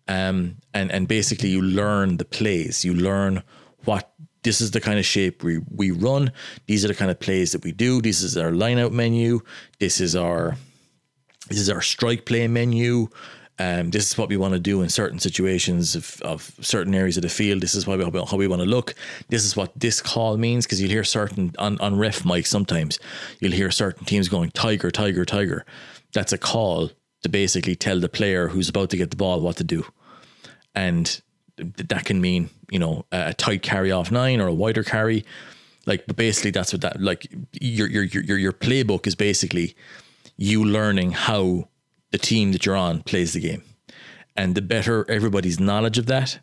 Um, 0.07 0.57
and 0.73 0.89
and 0.91 1.07
basically 1.07 1.49
you 1.49 1.61
learn 1.61 2.17
the 2.17 2.25
plays, 2.25 2.85
you 2.85 2.93
learn 2.93 3.43
what 3.83 4.13
this 4.43 4.61
is 4.61 4.71
the 4.71 4.79
kind 4.79 4.97
of 4.97 5.05
shape 5.05 5.43
we, 5.43 5.59
we 5.69 5.91
run. 5.91 6.31
These 6.67 6.85
are 6.85 6.87
the 6.87 6.95
kind 6.95 7.11
of 7.11 7.19
plays 7.19 7.51
that 7.51 7.65
we 7.65 7.73
do. 7.73 8.01
This 8.01 8.21
is 8.21 8.37
our 8.37 8.51
line 8.51 8.79
out 8.79 8.93
menu. 8.93 9.41
This 9.79 9.99
is 9.99 10.15
our 10.15 10.55
this 11.49 11.59
is 11.59 11.69
our 11.69 11.81
strike 11.81 12.25
play 12.25 12.47
menu. 12.47 13.07
Um, 13.59 13.89
this 13.89 14.11
is 14.11 14.17
what 14.17 14.29
we 14.29 14.37
want 14.37 14.53
to 14.53 14.59
do 14.59 14.81
in 14.83 14.89
certain 14.89 15.19
situations 15.19 15.95
of, 15.95 16.21
of 16.21 16.51
certain 16.61 16.93
areas 16.93 17.17
of 17.17 17.23
the 17.23 17.29
field. 17.29 17.61
This 17.61 17.73
is 17.73 17.87
why 17.87 17.95
we, 17.95 18.03
how 18.03 18.37
we 18.37 18.47
want 18.47 18.61
to 18.61 18.67
look. 18.67 18.93
This 19.29 19.43
is 19.43 19.55
what 19.55 19.71
this 19.75 19.99
call 19.99 20.37
means 20.37 20.65
because 20.65 20.79
you'll 20.79 20.91
hear 20.91 21.03
certain 21.03 21.53
on, 21.57 21.79
on 21.79 21.97
ref 21.97 22.23
mic 22.23 22.45
sometimes 22.45 22.99
you'll 23.39 23.51
hear 23.53 23.71
certain 23.71 24.05
teams 24.05 24.27
going 24.27 24.51
tiger, 24.51 24.91
tiger, 24.91 25.25
tiger. 25.25 25.65
That's 26.13 26.33
a 26.33 26.37
call 26.37 26.91
to 27.23 27.29
basically 27.29 27.75
tell 27.75 27.99
the 27.99 28.09
player 28.09 28.49
who's 28.49 28.69
about 28.69 28.91
to 28.91 28.97
get 28.97 29.09
the 29.09 29.17
ball 29.17 29.41
what 29.41 29.57
to 29.57 29.63
do. 29.63 29.85
And 30.75 31.19
that 31.57 32.05
can 32.05 32.21
mean 32.21 32.49
you 32.69 32.79
know 32.79 33.05
a 33.11 33.33
tight 33.33 33.61
carry 33.61 33.91
off 33.91 34.11
nine 34.11 34.39
or 34.39 34.47
a 34.47 34.53
wider 34.53 34.83
carry 34.83 35.25
like 35.85 36.05
but 36.05 36.15
basically 36.15 36.51
that's 36.51 36.71
what 36.71 36.81
that 36.81 37.01
like 37.01 37.27
your 37.59 37.87
your 37.87 38.03
your 38.03 38.37
your 38.37 38.53
playbook 38.53 39.07
is 39.07 39.15
basically 39.15 39.75
you 40.35 40.63
learning 40.63 41.11
how 41.11 41.67
the 42.11 42.17
team 42.17 42.51
that 42.51 42.65
you're 42.65 42.75
on 42.75 43.01
plays 43.01 43.33
the 43.33 43.39
game. 43.39 43.63
And 44.35 44.55
the 44.55 44.61
better 44.61 45.09
everybody's 45.09 45.59
knowledge 45.59 45.97
of 45.97 46.05
that 46.07 46.39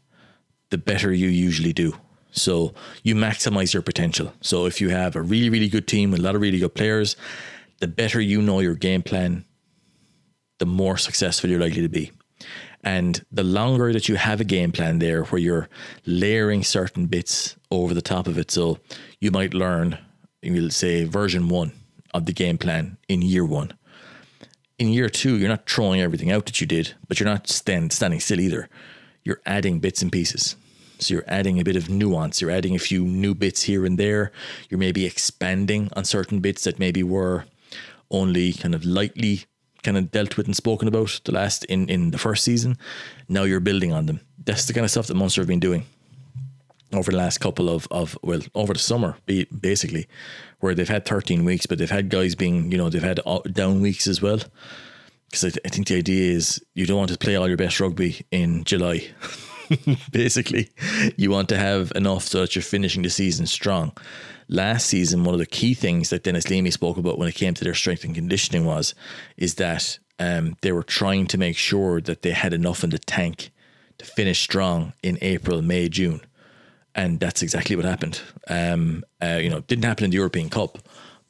the 0.71 0.79
better 0.79 1.13
you 1.13 1.29
usually 1.29 1.73
do. 1.73 1.95
So 2.33 2.75
you 3.05 3.15
maximize 3.15 3.73
your 3.73 3.83
potential. 3.83 4.33
So 4.41 4.67
if 4.67 4.81
you 4.81 4.89
have 4.89 5.15
a 5.15 5.23
really 5.23 5.51
really 5.51 5.69
good 5.69 5.87
team 5.87 6.11
with 6.11 6.21
a 6.21 6.23
lot 6.23 6.35
of 6.35 6.41
really 6.41 6.59
good 6.59 6.75
players 6.75 7.17
the 7.81 7.89
better 7.89 8.21
you 8.21 8.41
know 8.41 8.61
your 8.61 8.75
game 8.75 9.03
plan 9.03 9.45
the 10.59 10.67
more 10.67 10.97
successful 10.97 11.51
you're 11.51 11.61
likely 11.61 11.83
to 11.83 11.89
be. 11.89 12.13
And 12.83 13.25
the 13.33 13.43
longer 13.43 13.93
that 13.93 14.09
you 14.09 14.17
have 14.17 14.41
a 14.41 14.45
game 14.45 14.73
plan 14.73 14.99
there 14.99 15.25
where 15.25 15.41
you're 15.41 15.69
layering 16.07 16.63
certain 16.63 17.07
bits 17.07 17.57
over 17.71 17.95
the 17.95 18.03
top 18.03 18.27
of 18.27 18.39
it, 18.39 18.51
so 18.51 18.79
you 19.21 19.31
might 19.31 19.55
learn, 19.55 19.99
you'll 20.43 20.71
say 20.71 21.05
version 21.05 21.49
one 21.49 21.73
of 22.13 22.27
the 22.27 22.33
game 22.33 22.59
plan 22.59 22.99
in 23.09 23.23
year 23.23 23.45
one. 23.45 23.73
In 24.79 24.89
year 24.89 25.09
two, 25.09 25.39
you're 25.39 25.49
not 25.49 25.69
throwing 25.69 26.01
everything 26.01 26.33
out 26.33 26.47
that 26.47 26.61
you 26.61 26.67
did, 26.67 26.95
but 27.07 27.21
you're 27.21 27.29
not 27.29 27.49
stand, 27.49 27.93
standing 27.93 28.19
still 28.19 28.41
either. 28.41 28.69
You're 29.23 29.41
adding 29.47 29.79
bits 29.79 30.03
and 30.03 30.11
pieces. 30.11 30.57
So 30.99 31.15
you're 31.15 31.25
adding 31.29 31.61
a 31.61 31.65
bit 31.65 31.77
of 31.77 31.89
nuance. 31.89 32.41
You're 32.41 32.51
adding 32.51 32.75
a 32.75 32.81
few 32.81 33.05
new 33.05 33.35
bits 33.35 33.63
here 33.63 33.87
and 33.87 33.99
there. 33.99 34.33
You're 34.69 34.79
maybe 34.79 35.07
expanding 35.07 35.91
on 35.95 36.05
certain 36.05 36.41
bits 36.41 36.65
that 36.65 36.79
maybe 36.79 37.03
were 37.03 37.45
only 38.11 38.53
kind 38.53 38.75
of 38.75 38.85
lightly 38.85 39.45
kind 39.83 39.97
of 39.97 40.11
dealt 40.11 40.37
with 40.37 40.47
and 40.47 40.57
spoken 40.57 40.89
about 40.89 41.21
the 41.25 41.33
last 41.33 41.65
in 41.67 41.89
in 41.89 42.11
the 42.11 42.19
first 42.19 42.43
season. 42.43 42.77
Now 43.29 43.45
you're 43.45 43.61
building 43.61 43.93
on 43.93 44.07
them. 44.07 44.21
That's 44.45 44.67
the 44.67 44.73
kind 44.73 44.85
of 44.85 44.91
stuff 44.91 45.07
that 45.07 45.15
Munster 45.15 45.41
have 45.41 45.49
been 45.49 45.61
doing 45.61 45.85
over 46.93 47.11
the 47.11 47.17
last 47.17 47.39
couple 47.39 47.69
of 47.69 47.87
of 47.91 48.19
well 48.23 48.41
over 48.55 48.73
the 48.73 48.79
summer 48.79 49.17
basically, 49.61 50.07
where 50.65 50.75
they've 50.75 50.89
had 50.89 51.05
13 51.05 51.45
weeks, 51.45 51.67
but 51.67 51.79
they've 51.79 51.91
had 51.91 52.09
guys 52.09 52.35
being 52.35 52.73
you 52.73 52.79
know 52.79 52.91
they've 52.91 53.03
had 53.03 53.21
down 53.53 53.81
weeks 53.81 54.07
as 54.07 54.21
well. 54.21 54.41
Because 55.31 55.45
I, 55.45 55.49
th- 55.51 55.67
I 55.67 55.69
think 55.69 55.89
the 55.89 55.97
idea 55.97 56.33
is 56.33 56.65
you 56.75 56.87
don't 56.87 56.99
want 56.99 57.11
to 57.11 57.19
play 57.19 57.37
all 57.37 57.49
your 57.49 57.57
best 57.57 57.81
rugby 57.81 58.25
in 58.31 58.65
July. 58.65 59.09
basically, 60.13 60.71
you 61.17 61.31
want 61.31 61.49
to 61.49 61.57
have 61.57 61.93
enough 61.95 62.25
so 62.25 62.41
that 62.41 62.55
you're 62.55 62.63
finishing 62.63 63.03
the 63.03 63.11
season 63.11 63.47
strong 63.47 63.93
last 64.49 64.87
season, 64.87 65.25
one 65.25 65.35
of 65.35 65.41
the 65.41 65.47
key 65.47 65.75
things 65.75 66.11
that 66.11 66.23
Denis 66.23 66.51
Leamy 66.51 66.71
spoke 66.71 66.97
about 66.97 67.19
when 67.19 67.29
it 67.29 67.35
came 67.35 67.55
to 67.55 67.65
their 67.65 67.75
strength 67.75 68.05
and 68.05 68.15
conditioning 68.15 68.65
was 68.65 68.95
is 69.37 69.55
that 69.55 69.99
um, 70.19 70.57
they 70.61 70.73
were 70.73 70.83
trying 70.83 71.27
to 71.29 71.39
make 71.39 71.57
sure 71.57 72.01
that 72.01 72.23
they 72.23 72.31
had 72.31 72.53
enough 72.53 72.85
in 72.85 72.91
the 72.91 72.99
tank 72.99 73.51
to 73.99 74.05
finish 74.05 74.41
strong 74.41 74.93
in 75.03 75.19
April, 75.21 75.63
May, 75.63 75.89
June, 75.89 76.21
and 76.95 77.21
that's 77.21 77.43
exactly 77.43 77.77
what 77.77 77.85
happened. 77.85 78.21
Um, 78.49 79.05
uh, 79.23 79.39
you 79.41 79.51
know, 79.51 79.61
didn't 79.61 79.85
happen 79.85 80.05
in 80.05 80.11
the 80.11 80.17
European 80.17 80.49
Cup, 80.49 80.79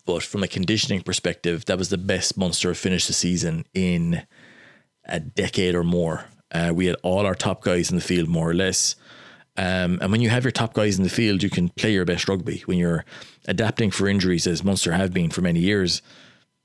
but 0.07 0.23
from 0.23 0.43
a 0.43 0.49
conditioning 0.49 1.03
perspective, 1.03 1.65
that 1.67 1.79
was 1.79 1.89
the 1.89 1.99
best 1.99 2.37
Munster 2.37 2.75
finish 2.75 3.07
the 3.07 3.13
season 3.13 3.65
in 3.73 4.27
a 5.07 5.21
decade 5.21 5.75
or 5.75 5.85
more. 5.85 6.27
Uh, 6.53 6.73
we 6.75 6.87
had 6.87 6.97
all 7.03 7.27
our 7.27 7.35
top 7.35 7.63
guys 7.63 7.91
in 7.91 7.97
the 7.97 8.03
field, 8.03 8.29
more 8.29 8.49
or 8.49 8.55
less. 8.55 8.97
Um, 9.57 9.99
and 10.03 10.11
when 10.11 10.21
you 10.21 10.31
have 10.31 10.45
your 10.45 10.51
top 10.51 10.75
guys 10.75 10.99
in 10.99 11.05
the 11.05 11.11
field, 11.11 11.43
you 11.43 11.51
can 11.51 11.69
play 11.71 11.93
your 11.93 12.05
best 12.05 12.29
rugby. 12.29 12.63
When 12.67 12.79
you're 12.79 13.05
adapting 13.47 13.91
for 13.91 14.09
injuries, 14.09 14.47
as 14.47 14.65
Munster 14.65 14.93
have 14.93 15.13
been 15.13 15.31
for 15.31 15.43
many 15.43 15.61
years, 15.61 16.03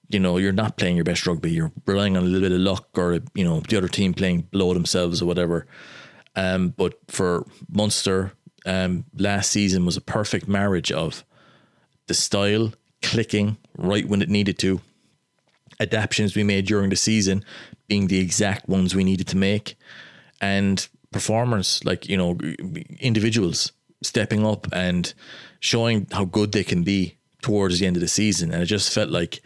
you 0.09 0.19
know, 0.19 0.37
you're 0.37 0.51
not 0.51 0.77
playing 0.77 0.95
your 0.95 1.05
best 1.05 1.25
rugby. 1.27 1.51
You're 1.51 1.71
relying 1.85 2.17
on 2.17 2.23
a 2.23 2.25
little 2.25 2.41
bit 2.49 2.51
of 2.51 2.61
luck 2.61 2.89
or, 2.97 3.19
you 3.35 3.43
know, 3.43 3.59
the 3.61 3.77
other 3.77 3.87
team 3.87 4.13
playing 4.13 4.41
below 4.51 4.73
themselves 4.73 5.21
or 5.21 5.27
whatever. 5.27 5.67
Um, 6.35 6.69
but 6.69 6.95
for 7.07 7.45
Munster, 7.69 8.33
um, 8.65 9.05
last 9.17 9.51
season 9.51 9.85
was 9.85 9.97
a 9.97 10.01
perfect 10.01 10.47
marriage 10.47 10.91
of 10.91 11.23
the 12.07 12.13
style 12.13 12.73
clicking 13.01 13.57
right 13.77 14.07
when 14.07 14.21
it 14.21 14.29
needed 14.29 14.59
to, 14.59 14.81
adaptations 15.79 16.35
we 16.35 16.43
made 16.43 16.65
during 16.65 16.89
the 16.89 16.95
season 16.95 17.43
being 17.87 18.07
the 18.07 18.19
exact 18.19 18.69
ones 18.69 18.95
we 18.95 19.03
needed 19.03 19.27
to 19.27 19.37
make, 19.37 19.75
and 20.39 20.87
performers, 21.11 21.81
like 21.83 22.07
you 22.07 22.15
know, 22.15 22.37
individuals 22.99 23.71
stepping 24.01 24.45
up 24.45 24.67
and 24.71 25.13
showing 25.59 26.07
how 26.11 26.23
good 26.23 26.53
they 26.53 26.63
can 26.63 26.83
be 26.83 27.17
towards 27.41 27.79
the 27.79 27.85
end 27.85 27.97
of 27.97 28.01
the 28.01 28.07
season. 28.07 28.53
And 28.53 28.61
it 28.61 28.67
just 28.67 28.93
felt 28.93 29.09
like 29.09 29.41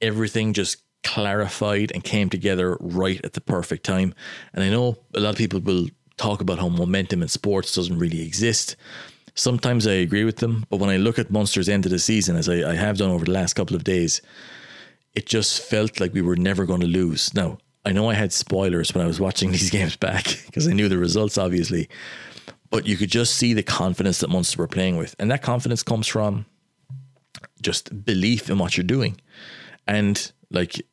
everything 0.00 0.52
just 0.52 0.76
clarified 1.02 1.90
and 1.92 2.04
came 2.04 2.28
together 2.28 2.76
right 2.80 3.20
at 3.24 3.32
the 3.32 3.40
perfect 3.40 3.84
time. 3.84 4.14
And 4.52 4.62
I 4.62 4.68
know 4.68 4.98
a 5.14 5.20
lot 5.20 5.30
of 5.30 5.36
people 5.36 5.60
will 5.60 5.88
talk 6.20 6.40
about 6.40 6.58
how 6.58 6.68
momentum 6.68 7.22
in 7.22 7.28
sports 7.28 7.74
doesn't 7.74 7.98
really 7.98 8.22
exist. 8.22 8.76
Sometimes 9.34 9.86
I 9.86 9.92
agree 9.92 10.24
with 10.24 10.36
them, 10.36 10.66
but 10.68 10.78
when 10.78 10.90
I 10.90 10.98
look 10.98 11.18
at 11.18 11.30
Munster's 11.30 11.68
end 11.68 11.86
of 11.86 11.92
the 11.92 11.98
season, 11.98 12.36
as 12.36 12.48
I, 12.48 12.70
I 12.70 12.74
have 12.74 12.98
done 12.98 13.10
over 13.10 13.24
the 13.24 13.30
last 13.30 13.54
couple 13.54 13.74
of 13.74 13.84
days, 13.84 14.20
it 15.14 15.26
just 15.26 15.62
felt 15.62 15.98
like 15.98 16.12
we 16.12 16.20
were 16.20 16.36
never 16.36 16.66
going 16.66 16.80
to 16.80 16.86
lose. 16.86 17.32
Now, 17.32 17.58
I 17.86 17.92
know 17.92 18.10
I 18.10 18.14
had 18.14 18.32
spoilers 18.32 18.94
when 18.94 19.02
I 19.02 19.06
was 19.06 19.18
watching 19.18 19.50
these 19.52 19.70
games 19.70 19.96
back 19.96 20.24
because 20.46 20.68
I 20.68 20.72
knew 20.72 20.88
the 20.88 20.98
results, 20.98 21.38
obviously, 21.38 21.88
but 22.68 22.86
you 22.86 22.96
could 22.96 23.10
just 23.10 23.34
see 23.36 23.54
the 23.54 23.62
confidence 23.62 24.18
that 24.18 24.30
Munster 24.30 24.58
were 24.58 24.68
playing 24.68 24.98
with. 24.98 25.16
And 25.18 25.30
that 25.30 25.42
confidence 25.42 25.82
comes 25.82 26.06
from 26.06 26.44
just 27.62 28.04
belief 28.04 28.50
in 28.50 28.58
what 28.58 28.76
you're 28.76 28.84
doing. 28.84 29.20
And 29.86 30.30
like 30.50 30.84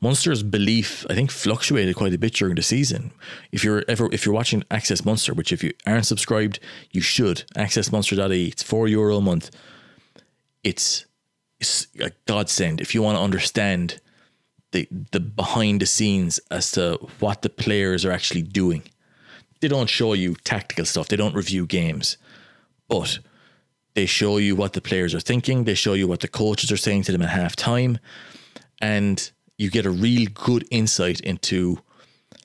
Munster's 0.00 0.42
belief, 0.42 1.06
I 1.08 1.14
think 1.14 1.30
fluctuated 1.30 1.94
quite 1.94 2.12
a 2.12 2.18
bit 2.18 2.34
during 2.34 2.56
the 2.56 2.62
season. 2.62 3.12
If 3.52 3.62
you're 3.62 3.84
ever 3.86 4.08
if 4.12 4.26
you're 4.26 4.34
watching 4.34 4.64
Access 4.70 5.04
Munster, 5.04 5.32
which 5.32 5.52
if 5.52 5.62
you 5.62 5.72
aren't 5.86 6.06
subscribed, 6.06 6.58
you 6.90 7.00
should. 7.00 7.44
AccessMunster.ie. 7.56 8.48
It's 8.48 8.62
four 8.62 8.88
euro 8.88 9.16
a 9.16 9.20
month. 9.20 9.50
It's 10.64 11.06
it's 11.60 11.86
a 12.00 12.10
godsend 12.26 12.80
if 12.80 12.94
you 12.94 13.02
want 13.02 13.16
to 13.16 13.22
understand 13.22 14.00
the 14.72 14.88
the 15.12 15.20
behind 15.20 15.80
the 15.80 15.86
scenes 15.86 16.40
as 16.50 16.72
to 16.72 16.98
what 17.20 17.42
the 17.42 17.50
players 17.50 18.04
are 18.04 18.12
actually 18.12 18.42
doing. 18.42 18.82
They 19.60 19.68
don't 19.68 19.88
show 19.88 20.12
you 20.12 20.34
tactical 20.34 20.84
stuff. 20.84 21.08
They 21.08 21.16
don't 21.16 21.36
review 21.36 21.66
games, 21.66 22.18
but 22.88 23.20
they 23.94 24.06
show 24.06 24.38
you 24.38 24.56
what 24.56 24.72
the 24.72 24.80
players 24.80 25.14
are 25.14 25.20
thinking. 25.20 25.64
They 25.64 25.74
show 25.74 25.92
you 25.92 26.08
what 26.08 26.20
the 26.20 26.28
coaches 26.28 26.72
are 26.72 26.76
saying 26.76 27.04
to 27.04 27.12
them 27.12 27.22
at 27.22 27.30
half 27.30 27.54
time 27.54 28.00
and 28.80 29.30
you 29.58 29.70
get 29.70 29.86
a 29.86 29.90
real 29.90 30.26
good 30.34 30.66
insight 30.70 31.20
into 31.20 31.78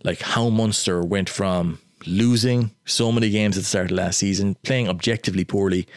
like 0.03 0.21
how 0.21 0.49
Munster 0.49 1.01
went 1.03 1.29
from 1.29 1.79
losing 2.05 2.71
so 2.85 3.11
many 3.11 3.29
games 3.29 3.57
at 3.57 3.63
the 3.63 3.69
start 3.69 3.91
of 3.91 3.97
last 3.97 4.19
season, 4.19 4.55
playing 4.63 4.87
objectively 4.87 5.43
poorly, 5.43 5.87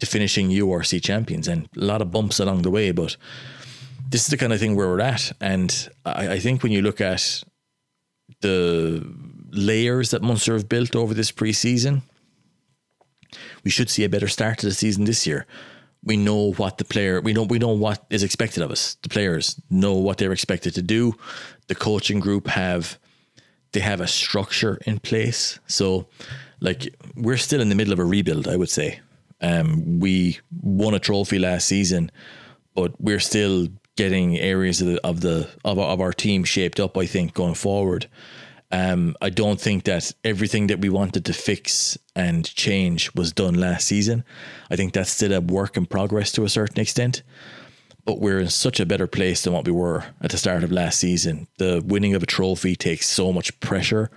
to 0.00 0.06
finishing 0.06 0.50
URC 0.50 1.02
champions, 1.02 1.48
and 1.48 1.68
a 1.76 1.80
lot 1.80 2.02
of 2.02 2.10
bumps 2.10 2.38
along 2.38 2.62
the 2.62 2.70
way. 2.70 2.92
But 2.92 3.16
this 4.08 4.22
is 4.22 4.28
the 4.28 4.36
kind 4.36 4.52
of 4.52 4.60
thing 4.60 4.76
where 4.76 4.88
we're 4.88 5.00
at, 5.00 5.32
and 5.40 5.88
I, 6.04 6.32
I 6.34 6.38
think 6.38 6.62
when 6.62 6.72
you 6.72 6.82
look 6.82 7.00
at 7.00 7.42
the 8.40 9.04
layers 9.50 10.10
that 10.10 10.22
Munster 10.22 10.52
have 10.52 10.68
built 10.68 10.94
over 10.94 11.14
this 11.14 11.32
preseason, 11.32 12.02
we 13.64 13.70
should 13.70 13.90
see 13.90 14.04
a 14.04 14.08
better 14.08 14.28
start 14.28 14.58
to 14.58 14.66
the 14.66 14.74
season 14.74 15.04
this 15.04 15.26
year 15.26 15.46
we 16.04 16.16
know 16.16 16.52
what 16.52 16.78
the 16.78 16.84
player 16.84 17.20
we 17.20 17.32
know 17.32 17.42
we 17.42 17.58
know 17.58 17.68
what 17.68 18.04
is 18.10 18.22
expected 18.22 18.62
of 18.62 18.70
us. 18.70 18.96
The 19.02 19.08
players 19.08 19.60
know 19.70 19.94
what 19.94 20.18
they're 20.18 20.32
expected 20.32 20.74
to 20.74 20.82
do. 20.82 21.14
The 21.66 21.74
coaching 21.74 22.20
group 22.20 22.46
have 22.48 22.98
they 23.72 23.80
have 23.80 24.00
a 24.00 24.06
structure 24.06 24.78
in 24.86 24.98
place. 24.98 25.58
So 25.66 26.08
like 26.60 26.94
we're 27.16 27.36
still 27.36 27.60
in 27.60 27.68
the 27.68 27.74
middle 27.74 27.92
of 27.92 27.98
a 27.98 28.04
rebuild, 28.04 28.48
I 28.48 28.56
would 28.56 28.70
say. 28.70 29.00
Um, 29.40 30.00
we 30.00 30.38
won 30.62 30.94
a 30.94 30.98
trophy 30.98 31.38
last 31.38 31.68
season, 31.68 32.10
but 32.74 33.00
we're 33.00 33.20
still 33.20 33.68
getting 33.96 34.38
areas 34.38 34.80
of 34.80 34.86
the 34.88 35.06
of 35.06 35.20
the 35.20 35.48
of, 35.64 35.78
of 35.78 36.00
our 36.00 36.12
team 36.12 36.44
shaped 36.44 36.80
up. 36.80 36.96
I 36.96 37.06
think 37.06 37.34
going 37.34 37.54
forward, 37.54 38.08
um, 38.70 39.16
I 39.22 39.30
don't 39.30 39.60
think 39.60 39.84
that 39.84 40.12
everything 40.24 40.66
that 40.66 40.80
we 40.80 40.90
wanted 40.90 41.24
to 41.24 41.32
fix 41.32 41.96
and 42.14 42.44
change 42.54 43.14
was 43.14 43.32
done 43.32 43.54
last 43.54 43.86
season. 43.86 44.24
I 44.70 44.76
think 44.76 44.92
that's 44.92 45.10
still 45.10 45.32
a 45.32 45.40
work 45.40 45.76
in 45.76 45.86
progress 45.86 46.32
to 46.32 46.44
a 46.44 46.48
certain 46.48 46.80
extent. 46.80 47.22
But 48.04 48.20
we're 48.20 48.40
in 48.40 48.48
such 48.48 48.80
a 48.80 48.86
better 48.86 49.06
place 49.06 49.42
than 49.42 49.52
what 49.52 49.66
we 49.66 49.72
were 49.72 50.04
at 50.20 50.30
the 50.30 50.38
start 50.38 50.64
of 50.64 50.72
last 50.72 50.98
season. 50.98 51.46
The 51.58 51.82
winning 51.84 52.14
of 52.14 52.22
a 52.22 52.26
trophy 52.26 52.74
takes 52.74 53.06
so 53.06 53.32
much 53.32 53.58
pressure 53.60 54.10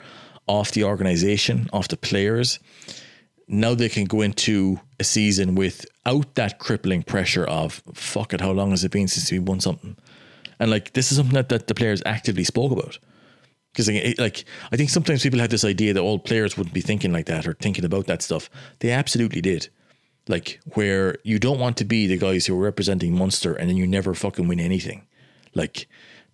off 0.48 0.72
the 0.72 0.84
organization, 0.84 1.70
off 1.72 1.88
the 1.88 1.98
players. 1.98 2.60
Now 3.48 3.74
they 3.74 3.90
can 3.90 4.06
go 4.06 4.22
into 4.22 4.80
a 5.00 5.04
season 5.04 5.56
without 5.56 6.36
that 6.36 6.60
crippling 6.60 7.04
pressure 7.04 7.46
of 7.46 7.84
fuck 7.94 8.34
it, 8.34 8.42
how 8.42 8.52
long 8.52 8.72
has 8.72 8.84
it 8.84 8.92
been 8.92 9.08
since 9.08 9.32
we 9.32 9.40
won 9.40 9.60
something? 9.60 9.98
And 10.60 10.72
like 10.72 10.94
this 10.94 11.12
is 11.12 11.18
something 11.18 11.36
that, 11.36 11.50
that 11.50 11.68
the 11.68 11.74
players 11.74 12.02
actively 12.06 12.44
spoke 12.44 12.72
about 12.72 12.98
because 13.72 13.90
like 14.20 14.46
I 14.72 14.78
think 14.78 14.90
sometimes 14.90 15.24
people 15.24 15.40
have 15.40 15.50
this 15.50 15.66
idea 15.66 15.94
that 15.94 16.02
all 16.02 16.20
players 16.20 16.58
wouldn't 16.58 16.74
be 16.74 16.82
thinking 16.82 17.14
like 17.14 17.28
that 17.28 17.48
or 17.48 17.54
thinking 17.54 17.86
about 17.86 18.08
that 18.08 18.22
stuff. 18.22 18.50
They 18.80 18.92
absolutely 18.92 19.42
did. 19.42 19.70
Like 20.28 20.60
where 20.74 21.16
you 21.24 21.40
don't 21.40 21.60
want 21.60 21.78
to 21.78 21.86
be 21.86 22.08
the 22.08 22.18
guys 22.18 22.46
who 22.46 22.56
are 22.56 22.64
representing 22.64 23.18
Munster 23.18 23.54
and 23.54 23.70
then 23.70 23.78
you 23.78 23.88
never 23.88 24.14
fucking 24.14 24.48
win 24.48 24.60
anything. 24.60 25.08
Like 25.56 25.88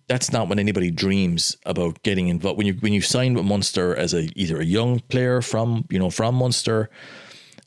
that's 0.08 0.32
not 0.32 0.48
what 0.48 0.58
anybody 0.58 0.90
dreams 0.90 1.56
about 1.64 2.02
getting 2.02 2.28
involved. 2.28 2.58
When 2.58 2.66
you 2.66 2.74
when 2.74 2.92
you 2.92 3.00
sign 3.00 3.34
with 3.34 3.44
Munster 3.44 3.94
as 3.94 4.14
a 4.14 4.28
either 4.38 4.58
a 4.60 4.64
young 4.64 5.00
player 5.00 5.40
from 5.40 5.84
you 5.90 5.98
know 5.98 6.10
from 6.10 6.34
Munster, 6.34 6.90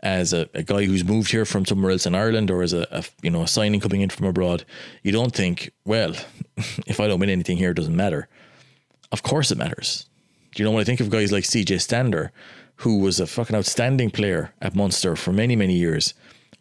as 0.03 0.33
a, 0.33 0.49
a 0.53 0.63
guy 0.63 0.85
who's 0.85 1.05
moved 1.05 1.31
here 1.31 1.45
from 1.45 1.65
somewhere 1.65 1.91
else 1.91 2.05
in 2.05 2.15
Ireland, 2.15 2.49
or 2.49 2.63
as 2.63 2.73
a, 2.73 2.87
a 2.91 3.03
you 3.21 3.29
know 3.29 3.43
a 3.43 3.47
signing 3.47 3.79
coming 3.79 4.01
in 4.01 4.09
from 4.09 4.25
abroad, 4.25 4.65
you 5.03 5.11
don't 5.11 5.33
think, 5.33 5.71
well, 5.85 6.13
if 6.87 6.99
I 6.99 7.07
don't 7.07 7.19
win 7.19 7.29
anything 7.29 7.57
here, 7.57 7.71
it 7.71 7.75
doesn't 7.75 7.95
matter 7.95 8.27
of 9.11 9.23
course 9.23 9.51
it 9.51 9.57
matters. 9.57 10.07
You 10.55 10.65
know, 10.65 10.71
when 10.71 10.81
I 10.81 10.83
think 10.83 10.99
of 10.99 11.09
guys 11.09 11.31
like 11.31 11.45
CJ 11.45 11.81
Stander, 11.81 12.31
who 12.77 12.99
was 12.99 13.19
a 13.19 13.27
fucking 13.27 13.55
outstanding 13.55 14.11
player 14.11 14.53
at 14.61 14.75
Munster 14.75 15.15
for 15.15 15.31
many, 15.31 15.55
many 15.55 15.75
years, 15.75 16.13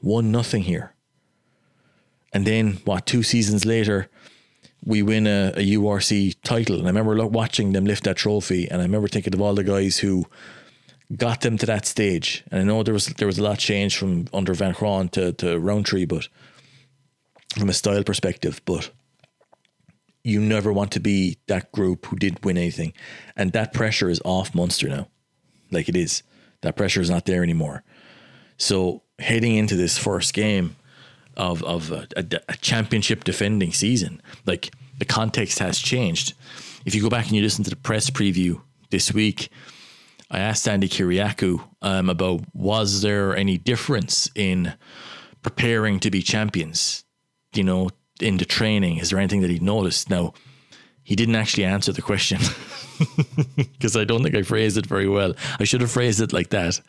won 0.03 0.31
nothing 0.31 0.63
here. 0.63 0.95
And 2.33 2.47
then, 2.47 2.79
what, 2.85 3.07
two 3.07 3.23
seasons 3.23 3.65
later, 3.65 4.09
we 4.85 5.03
win 5.03 5.27
a, 5.27 5.53
a 5.57 5.77
URC 5.77 6.37
title. 6.43 6.79
And 6.79 6.87
I 6.87 6.91
remember 6.91 7.27
watching 7.27 7.73
them 7.73 7.85
lift 7.85 8.05
that 8.05 8.17
trophy, 8.17 8.71
and 8.71 8.81
I 8.81 8.85
remember 8.85 9.09
thinking 9.09 9.35
of 9.35 9.41
all 9.41 9.55
the 9.55 9.65
guys 9.65 9.99
who 9.99 10.27
got 11.17 11.41
them 11.41 11.59
to 11.59 11.67
that 11.67 11.87
stage. 11.87 12.45
And 12.51 12.61
I 12.61 12.65
know 12.65 12.83
there 12.83 12.95
was 12.95 13.07
there 13.07 13.27
was 13.27 13.39
a 13.39 13.43
lot 13.43 13.59
changed 13.59 13.97
from 13.97 14.27
under 14.33 14.55
Van 14.55 14.73
Graan 14.73 15.09
to, 15.11 15.33
to 15.33 15.59
Rowntree, 15.59 16.05
but 16.05 16.29
from 17.59 17.69
a 17.69 17.73
style 17.73 18.05
perspective, 18.05 18.61
but 18.65 18.91
you 20.23 20.41
never 20.41 20.73
want 20.73 20.93
to 20.93 21.01
be 21.01 21.39
that 21.47 21.73
group 21.73 22.07
who 22.07 22.17
didn't 22.17 22.45
win 22.45 22.59
anything. 22.59 22.93
And 23.37 23.53
that 23.53 23.73
pressure 23.73 24.11
is 24.11 24.21
off 24.25 24.55
Munster 24.55 24.89
now. 24.89 25.09
Like 25.71 25.89
it 25.89 25.97
is. 25.97 26.23
That 26.63 26.77
pressure 26.77 27.01
is 27.01 27.11
not 27.11 27.25
there 27.25 27.43
anymore. 27.43 27.83
So 28.59 29.03
heading 29.19 29.57
into 29.57 29.77
this 29.77 29.97
first 29.97 30.35
game 30.35 30.77
of, 31.37 31.63
of 31.65 31.91
a, 31.91 32.07
a, 32.17 32.25
a 32.49 32.57
championship 32.57 33.25
defending 33.25 33.73
season, 33.73 34.21
like 34.45 34.71
the 34.99 35.07
context 35.07 35.59
has 35.61 35.79
changed. 35.79 36.35
If 36.85 36.95
you 36.95 37.03
go 37.03 37.09
back 37.09 37.27
and 37.27 37.35
you 37.35 37.43
listen 37.43 37.65
to 37.65 37.71
the 37.71 37.77
press 37.77 38.11
preview 38.11 38.61
this 38.91 39.13
week, 39.13 39.49
I 40.31 40.39
asked 40.39 40.69
Andy 40.69 40.89
Kyriacou 40.89 41.63
um, 41.83 42.09
about 42.09 42.43
was 42.55 43.03
there 43.03 43.35
any 43.35 43.59
difference 43.59 44.31
in 44.35 44.75
preparing 45.43 45.99
to 46.01 46.11
be 46.11 46.23
champions? 46.23 47.05
You 47.53 47.65
know, 47.65 47.89
into 48.23 48.45
training? 48.45 48.99
Is 48.99 49.11
there 49.11 49.19
anything 49.19 49.41
that 49.43 49.51
he 49.51 49.59
noticed? 49.59 50.11
Now, 50.11 50.35
he 51.03 51.17
didn't 51.17 51.37
actually 51.37 51.65
answer 51.65 51.93
the 51.93 52.03
question 52.03 52.39
because 53.57 53.97
I 53.97 54.05
don't 54.05 54.23
think 54.23 54.35
I 54.35 54.43
phrased 54.43 54.77
it 54.77 54.87
very 54.87 55.09
well. 55.09 55.35
I 55.59 55.65
should 55.65 55.81
have 55.81 55.91
phrased 55.91 56.21
it 56.21 56.33
like 56.33 56.51
that. 56.51 56.81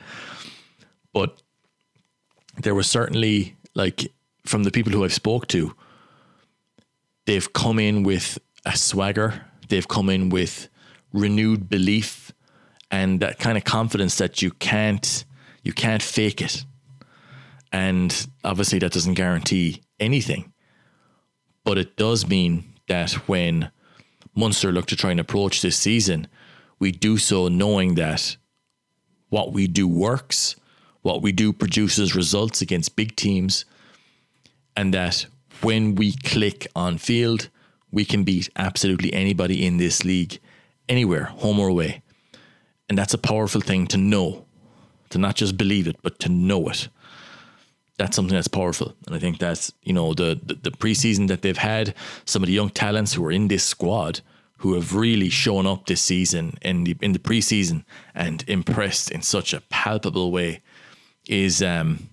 But 1.14 1.42
there 2.62 2.76
was 2.76 2.90
certainly 2.90 3.56
like 3.74 4.12
from 4.46 4.64
the 4.64 4.72
people 4.72 4.92
who 4.92 5.04
I've 5.04 5.14
spoke 5.14 5.48
to, 5.48 5.76
they've 7.26 7.52
come 7.54 7.80
in 7.80 8.04
with 8.04 8.38
a 8.66 8.76
swagger. 8.76 9.46
They've 9.70 9.88
come 9.88 10.10
in 10.10 10.30
with 10.30 10.70
renewed 11.14 11.70
belief 11.70 12.32
and 12.90 13.20
that 13.22 13.40
kind 13.40 13.58
of 13.58 13.64
confidence 13.64 14.18
that 14.18 14.42
you 14.42 14.52
can't 14.52 15.26
you 15.64 15.74
can't 15.74 16.02
fake 16.02 16.42
it. 16.42 16.66
And 17.72 18.28
obviously 18.44 18.80
that 18.80 18.92
doesn't 18.92 19.14
guarantee 19.14 19.84
anything. 20.00 20.52
But 21.64 21.78
it 21.78 21.96
does 21.96 22.28
mean 22.28 22.74
that 22.88 23.12
when 23.28 23.72
Munster 24.36 24.72
look 24.72 24.88
to 24.88 24.96
try 24.96 25.12
and 25.12 25.20
approach 25.20 25.62
this 25.62 25.78
season, 25.78 26.28
we 26.80 26.92
do 26.92 27.18
so 27.18 27.48
knowing 27.48 27.96
that 27.96 28.38
what 29.30 29.54
we 29.54 29.68
do 29.68 29.88
works, 29.88 30.56
what 31.02 31.22
we 31.22 31.32
do 31.32 31.54
produces 31.54 32.16
results 32.16 32.62
against 32.62 32.96
big 32.96 33.16
teams, 33.16 33.66
and 34.76 34.94
that 34.94 35.26
when 35.62 35.96
we 35.96 36.14
click 36.14 36.68
on 36.76 36.98
field, 36.98 37.50
we 37.92 38.06
can 38.06 38.24
beat 38.24 38.50
absolutely 38.56 39.14
anybody 39.14 39.66
in 39.66 39.78
this 39.78 40.04
league, 40.04 40.40
anywhere, 40.90 41.26
home 41.26 41.60
or 41.60 41.68
away. 41.68 42.02
And 42.90 42.98
that's 42.98 43.14
a 43.14 43.18
powerful 43.18 43.62
thing 43.62 43.88
to 43.88 43.98
know, 43.98 44.46
to 45.10 45.18
not 45.18 45.36
just 45.36 45.58
believe 45.58 45.88
it, 45.88 45.98
but 46.02 46.20
to 46.20 46.30
know 46.30 46.68
it 46.70 46.90
that's 48.02 48.16
something 48.16 48.36
that's 48.36 48.48
powerful. 48.48 48.96
And 49.06 49.16
I 49.16 49.20
think 49.20 49.38
that's, 49.38 49.72
you 49.84 49.94
know, 49.94 50.14
the, 50.14 50.40
the, 50.44 50.56
the 50.56 50.72
preseason 50.72 51.28
that 51.28 51.44
they've 51.44 51.58
had, 51.58 51.94
some 52.26 52.42
of 52.42 52.48
the 52.48 52.54
young 52.54 52.70
talents 52.70 53.14
who 53.14 53.24
are 53.26 53.32
in 53.32 53.48
this 53.48 53.64
squad 53.64 54.22
who 54.58 54.74
have 54.74 54.96
really 54.96 55.30
shown 55.30 55.66
up 55.68 55.86
this 55.86 56.02
season 56.02 56.56
in 56.62 56.84
the 56.84 56.96
in 57.02 57.14
the 57.14 57.20
preseason 57.20 57.84
and 58.14 58.44
impressed 58.48 59.10
in 59.10 59.22
such 59.22 59.54
a 59.54 59.62
palpable 59.70 60.32
way 60.32 60.62
is 61.28 61.64
um, 61.64 62.10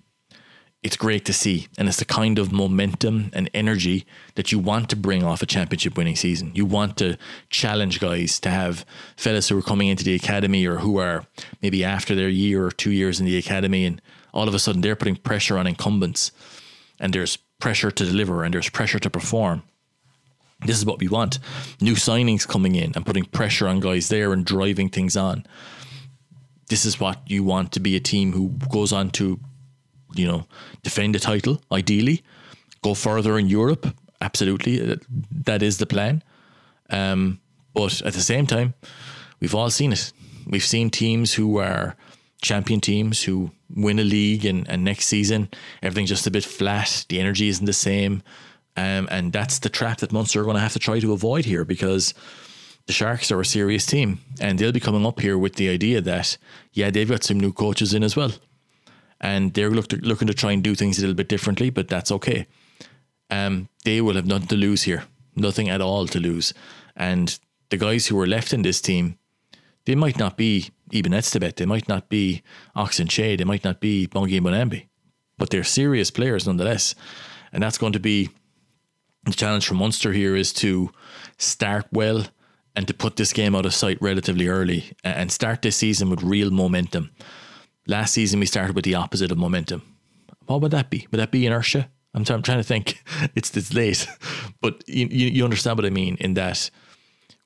it's 0.81 0.95
great 0.95 1.25
to 1.25 1.33
see. 1.33 1.67
And 1.77 1.87
it's 1.87 1.97
the 1.97 2.05
kind 2.05 2.39
of 2.39 2.51
momentum 2.51 3.31
and 3.33 3.49
energy 3.53 4.05
that 4.35 4.51
you 4.51 4.59
want 4.59 4.89
to 4.89 4.95
bring 4.95 5.23
off 5.23 5.41
a 5.41 5.45
championship 5.45 5.97
winning 5.97 6.15
season. 6.15 6.51
You 6.53 6.65
want 6.65 6.97
to 6.97 7.17
challenge 7.49 7.99
guys 7.99 8.39
to 8.41 8.49
have 8.49 8.85
fellas 9.17 9.49
who 9.49 9.57
are 9.57 9.63
coming 9.63 9.87
into 9.87 10.03
the 10.03 10.15
academy 10.15 10.65
or 10.65 10.77
who 10.77 10.97
are 10.97 11.25
maybe 11.61 11.83
after 11.83 12.15
their 12.15 12.29
year 12.29 12.65
or 12.65 12.71
two 12.71 12.91
years 12.91 13.19
in 13.19 13.25
the 13.25 13.37
academy 13.37 13.85
and 13.85 14.01
all 14.33 14.47
of 14.47 14.53
a 14.53 14.59
sudden 14.59 14.81
they're 14.81 14.95
putting 14.95 15.15
pressure 15.15 15.57
on 15.57 15.67
incumbents 15.67 16.31
and 16.99 17.13
there's 17.13 17.37
pressure 17.59 17.91
to 17.91 18.05
deliver 18.05 18.43
and 18.43 18.53
there's 18.53 18.69
pressure 18.69 18.99
to 18.99 19.09
perform. 19.09 19.63
This 20.65 20.77
is 20.77 20.85
what 20.85 20.99
we 20.99 21.07
want. 21.07 21.39
New 21.79 21.93
signings 21.93 22.47
coming 22.47 22.75
in 22.75 22.91
and 22.95 23.05
putting 23.05 23.25
pressure 23.25 23.67
on 23.67 23.79
guys 23.79 24.09
there 24.09 24.33
and 24.33 24.45
driving 24.45 24.89
things 24.89 25.15
on. 25.15 25.45
This 26.67 26.85
is 26.85 26.99
what 26.99 27.19
you 27.25 27.43
want 27.43 27.71
to 27.71 27.79
be 27.79 27.95
a 27.95 27.99
team 27.99 28.33
who 28.33 28.49
goes 28.69 28.91
on 28.91 29.09
to 29.11 29.39
you 30.13 30.25
know, 30.25 30.45
defend 30.83 31.15
the 31.15 31.19
title, 31.19 31.61
ideally, 31.71 32.23
go 32.81 32.93
further 32.93 33.37
in 33.37 33.47
Europe. 33.47 33.87
Absolutely, 34.21 34.97
that 35.31 35.61
is 35.61 35.77
the 35.77 35.85
plan. 35.85 36.23
Um, 36.89 37.39
but 37.73 38.01
at 38.01 38.13
the 38.13 38.21
same 38.21 38.47
time, 38.47 38.73
we've 39.39 39.55
all 39.55 39.69
seen 39.69 39.93
it. 39.93 40.11
We've 40.47 40.63
seen 40.63 40.89
teams 40.89 41.33
who 41.33 41.57
are 41.57 41.95
champion 42.41 42.81
teams 42.81 43.23
who 43.23 43.51
win 43.75 43.99
a 43.99 44.03
league, 44.03 44.45
and, 44.45 44.69
and 44.69 44.83
next 44.83 45.07
season 45.07 45.49
everything's 45.81 46.09
just 46.09 46.27
a 46.27 46.31
bit 46.31 46.43
flat. 46.43 47.05
The 47.09 47.19
energy 47.19 47.49
isn't 47.49 47.65
the 47.65 47.73
same, 47.73 48.23
um, 48.75 49.07
and 49.11 49.31
that's 49.31 49.59
the 49.59 49.69
trap 49.69 49.99
that 49.99 50.11
Munster 50.11 50.41
are 50.41 50.45
going 50.45 50.55
to 50.55 50.61
have 50.61 50.73
to 50.73 50.79
try 50.79 50.99
to 50.99 51.13
avoid 51.13 51.45
here 51.45 51.65
because 51.65 52.13
the 52.87 52.93
Sharks 52.93 53.31
are 53.31 53.39
a 53.39 53.45
serious 53.45 53.85
team, 53.85 54.19
and 54.39 54.57
they'll 54.57 54.71
be 54.71 54.79
coming 54.79 55.05
up 55.05 55.19
here 55.19 55.37
with 55.37 55.55
the 55.55 55.69
idea 55.69 56.01
that 56.01 56.37
yeah, 56.73 56.89
they've 56.89 57.09
got 57.09 57.23
some 57.23 57.39
new 57.39 57.53
coaches 57.53 57.93
in 57.93 58.03
as 58.03 58.15
well 58.15 58.31
and 59.21 59.53
they're 59.53 59.69
look 59.69 59.87
to, 59.87 59.97
looking 59.97 60.27
to 60.27 60.33
try 60.33 60.51
and 60.51 60.63
do 60.63 60.75
things 60.75 60.97
a 60.97 61.01
little 61.01 61.15
bit 61.15 61.27
differently, 61.27 61.69
but 61.69 61.87
that's 61.87 62.11
okay. 62.11 62.47
Um, 63.29 63.69
they 63.83 64.01
will 64.01 64.15
have 64.15 64.25
nothing 64.25 64.47
to 64.47 64.55
lose 64.55 64.83
here, 64.83 65.03
nothing 65.35 65.69
at 65.69 65.81
all 65.81 66.07
to 66.07 66.19
lose. 66.19 66.53
And 66.95 67.37
the 67.69 67.77
guys 67.77 68.07
who 68.07 68.19
are 68.19 68.27
left 68.27 68.53
in 68.53 68.61
this 68.61 68.81
team, 68.81 69.17
they 69.85 69.95
might 69.95 70.17
not 70.17 70.37
be 70.37 70.69
Eben 70.93 71.13
Etzebeth, 71.13 71.55
they 71.55 71.65
might 71.65 71.87
not 71.87 72.09
be 72.09 72.41
Ox 72.75 72.99
Nché, 72.99 73.37
they 73.37 73.43
might 73.43 73.63
not 73.63 73.79
be 73.79 74.07
Bongi 74.07 74.39
Mbonambi, 74.39 74.87
but 75.37 75.49
they're 75.49 75.63
serious 75.63 76.11
players 76.11 76.47
nonetheless. 76.47 76.95
And 77.51 77.63
that's 77.63 77.77
going 77.77 77.93
to 77.93 77.99
be 77.99 78.29
the 79.23 79.31
challenge 79.31 79.67
for 79.67 79.73
Munster 79.73 80.13
here 80.13 80.35
is 80.35 80.53
to 80.53 80.91
start 81.37 81.85
well 81.91 82.25
and 82.75 82.87
to 82.87 82.93
put 82.93 83.15
this 83.15 83.33
game 83.33 83.55
out 83.55 83.65
of 83.65 83.73
sight 83.73 83.97
relatively 84.01 84.47
early 84.47 84.93
and 85.03 85.31
start 85.31 85.61
this 85.61 85.77
season 85.77 86.09
with 86.09 86.23
real 86.23 86.51
momentum. 86.51 87.11
Last 87.87 88.13
season, 88.13 88.39
we 88.39 88.45
started 88.45 88.75
with 88.75 88.85
the 88.85 88.95
opposite 88.95 89.31
of 89.31 89.37
momentum. 89.37 89.81
What 90.45 90.61
would 90.61 90.71
that 90.71 90.89
be? 90.89 91.07
Would 91.11 91.19
that 91.19 91.31
be 91.31 91.45
inertia? 91.45 91.89
I'm, 92.13 92.23
t- 92.23 92.33
I'm 92.33 92.41
trying 92.41 92.59
to 92.59 92.63
think. 92.63 93.03
It's 93.35 93.55
it's 93.55 93.73
late, 93.73 94.07
but 94.61 94.83
you, 94.87 95.07
you, 95.11 95.27
you 95.27 95.43
understand 95.43 95.77
what 95.77 95.85
I 95.85 95.89
mean 95.89 96.15
in 96.19 96.35
that 96.35 96.69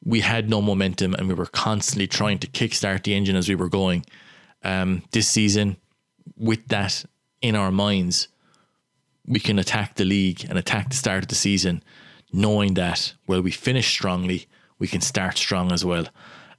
we 0.06 0.20
had 0.20 0.50
no 0.50 0.62
momentum 0.62 1.14
and 1.14 1.28
we 1.28 1.34
were 1.34 1.46
constantly 1.46 2.08
trying 2.08 2.40
to 2.40 2.48
kickstart 2.48 3.04
the 3.04 3.14
engine 3.14 3.36
as 3.36 3.48
we 3.48 3.56
were 3.56 3.70
going. 3.70 4.06
Um, 4.64 5.04
this 5.12 5.28
season, 5.28 5.78
with 6.38 6.68
that 6.68 7.06
in 7.42 7.56
our 7.56 7.72
minds, 7.72 8.28
we 9.26 9.40
can 9.40 9.60
attack 9.60 9.96
the 9.96 10.06
league 10.06 10.46
and 10.50 10.58
attack 10.58 10.90
the 10.90 10.96
start 10.96 11.24
of 11.24 11.30
the 11.30 11.36
season, 11.36 11.84
knowing 12.32 12.74
that 12.74 13.14
well 13.28 13.42
we 13.42 13.52
finish 13.52 13.88
strongly, 13.88 14.48
we 14.80 14.88
can 14.88 15.02
start 15.02 15.38
strong 15.38 15.72
as 15.72 15.86
well. 15.86 16.08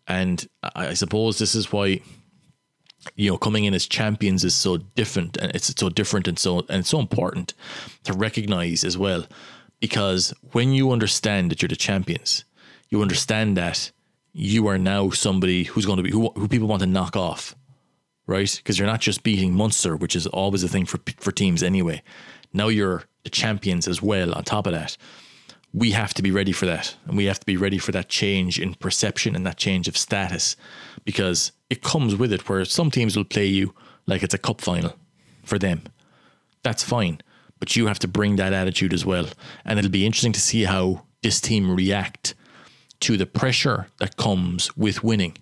And 0.07 0.47
I, 0.75 0.95
suppose 0.95 1.39
this 1.39 1.55
is 1.55 1.73
why 1.73 2.01
you 3.17 3.31
know, 3.31 3.37
coming 3.37 3.65
in 3.65 3.75
as 3.75 3.87
champions 3.87 4.45
is 4.45 4.55
so 4.55 4.79
different 4.79 5.37
and 5.37 5.55
it's 5.55 5.75
so 5.79 5.89
different 5.91 6.27
and 6.27 6.39
so 6.39 6.61
and 6.71 6.81
it's 6.81 6.91
so 6.91 7.01
important 7.01 7.53
to 8.05 8.15
recognize 8.15 8.85
as 8.85 8.97
well. 8.97 9.27
Because 9.81 10.33
when 10.53 10.73
you 10.73 10.91
understand 10.91 11.51
that 11.51 11.61
you're 11.61 11.69
the 11.69 11.77
champions, 11.77 12.45
you 12.95 13.03
understand 13.03 13.57
that 13.57 13.91
you 14.33 14.69
are 14.69 14.79
now 14.79 15.11
somebody 15.11 15.65
who's 15.65 15.85
going 15.85 15.97
to 15.97 16.03
be 16.05 16.11
who, 16.11 16.31
who 16.37 16.47
people 16.47 16.69
want 16.69 16.81
to 16.81 16.87
knock 16.87 17.17
off, 17.17 17.57
right? 18.29 18.53
Because 18.57 18.79
you're 18.79 18.87
not 18.87 19.01
just 19.01 19.25
beating 19.25 19.53
Munster, 19.53 19.97
which 19.97 20.15
is 20.15 20.29
always 20.29 20.63
a 20.63 20.69
thing 20.69 20.87
for 20.87 21.01
for 21.19 21.33
teams 21.33 21.63
anyway. 21.63 22.03
Now 22.53 22.69
you're 22.69 23.03
the 23.25 23.31
champions 23.31 23.89
as 23.89 24.01
well. 24.01 24.33
On 24.33 24.45
top 24.45 24.69
of 24.69 24.73
that, 24.73 24.97
we 25.73 25.91
have 25.91 26.15
to 26.15 26.23
be 26.23 26.31
ready 26.31 26.53
for 26.53 26.67
that, 26.67 26.95
and 27.07 27.17
we 27.17 27.25
have 27.25 27.41
to 27.41 27.47
be 27.47 27.57
ready 27.57 27.79
for 27.79 27.91
that 27.93 28.09
change 28.09 28.61
in 28.61 28.75
perception 28.75 29.35
and 29.35 29.45
that 29.45 29.57
change 29.57 29.89
of 29.89 29.97
status, 29.97 30.57
because 31.05 31.51
it 31.69 31.83
comes 31.83 32.15
with 32.15 32.33
it 32.33 32.49
where 32.49 32.65
some 32.65 32.93
teams 32.93 33.17
will 33.17 33.25
play 33.25 33.47
you 33.47 33.75
like 34.07 34.23
it's 34.23 34.35
a 34.35 34.39
cup 34.39 34.61
final 34.61 34.95
for 35.43 35.59
them. 35.59 35.83
That's 36.63 36.85
fine. 36.85 37.19
But 37.59 37.75
you 37.75 37.87
have 37.89 37.99
to 38.01 38.09
bring 38.09 38.37
that 38.37 38.53
attitude 38.53 38.93
as 38.93 39.05
well. 39.05 39.27
And 39.65 39.79
it'll 39.79 39.91
be 39.91 40.07
interesting 40.07 40.35
to 40.35 40.41
see 40.41 40.65
how 40.65 41.07
this 41.23 41.41
team 41.41 41.75
react 41.75 42.35
to 43.01 43.17
the 43.17 43.27
pressure 43.27 43.89
that 43.99 44.17
comes 44.17 44.75
with 44.77 45.05
winning. 45.05 45.37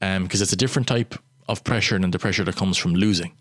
Because 0.00 0.16
um, 0.16 0.28
it's 0.42 0.52
a 0.52 0.56
different 0.56 0.88
type 0.88 1.14
of 1.48 1.62
pressure 1.64 1.98
than 1.98 2.10
the 2.10 2.18
pressure 2.18 2.44
that 2.44 2.56
comes 2.56 2.76
from 2.76 2.94
losing. 2.94 3.32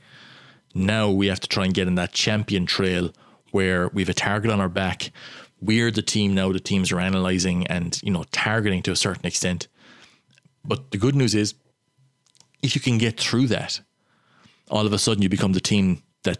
Now 0.73 1.09
we 1.09 1.27
have 1.27 1.39
to 1.39 1.47
try 1.47 1.65
and 1.65 1.73
get 1.73 1.87
in 1.87 1.95
that 1.95 2.11
champion 2.11 2.65
trail 2.65 3.11
where 3.51 3.87
we've 3.89 4.09
a 4.09 4.13
target 4.13 4.51
on 4.51 4.59
our 4.59 4.69
back. 4.69 5.11
We're 5.61 5.91
the 5.91 6.01
team 6.01 6.35
now 6.35 6.51
the 6.51 6.59
teams 6.59 6.91
are 6.91 6.99
analysing 6.99 7.67
and, 7.67 7.99
you 8.03 8.11
know, 8.11 8.23
targeting 8.31 8.81
to 8.83 8.91
a 8.91 8.95
certain 8.95 9.25
extent. 9.25 9.67
But 10.63 10.91
the 10.91 10.97
good 10.97 11.15
news 11.15 11.35
is 11.35 11.55
if 12.61 12.75
you 12.75 12.81
can 12.81 12.97
get 12.97 13.19
through 13.19 13.47
that, 13.47 13.81
all 14.69 14.85
of 14.85 14.93
a 14.93 14.99
sudden 14.99 15.23
you 15.23 15.29
become 15.29 15.53
the 15.53 15.59
team 15.59 16.03
that 16.23 16.39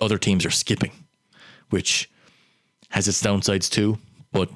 other 0.00 0.18
teams 0.18 0.44
are 0.44 0.50
skipping, 0.50 0.92
which 1.70 2.10
has 2.90 3.08
its 3.08 3.22
downsides 3.22 3.70
too, 3.70 3.98
but 4.32 4.50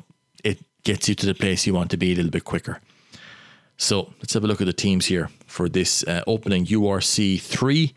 gets 0.86 1.08
you 1.08 1.16
to 1.16 1.26
the 1.26 1.34
place 1.34 1.66
you 1.66 1.74
want 1.74 1.90
to 1.90 1.96
be 1.96 2.12
a 2.12 2.14
little 2.14 2.30
bit 2.30 2.44
quicker. 2.44 2.80
So 3.76 4.14
let's 4.18 4.32
have 4.34 4.44
a 4.44 4.46
look 4.46 4.60
at 4.60 4.66
the 4.66 4.72
teams 4.72 5.06
here 5.06 5.28
for 5.46 5.68
this 5.68 6.04
uh, 6.04 6.22
opening 6.28 6.64
URC 6.64 7.40
3 7.40 7.92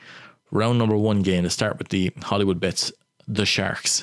round 0.52 0.80
number 0.80 0.97
one 0.97 1.21
game 1.21 1.43
to 1.43 1.52
start 1.52 1.78
with 1.78 1.89
the 1.89 2.12
Hollywood 2.23 2.60
Bets, 2.60 2.91
the 3.28 3.45
Sharks 3.45 4.02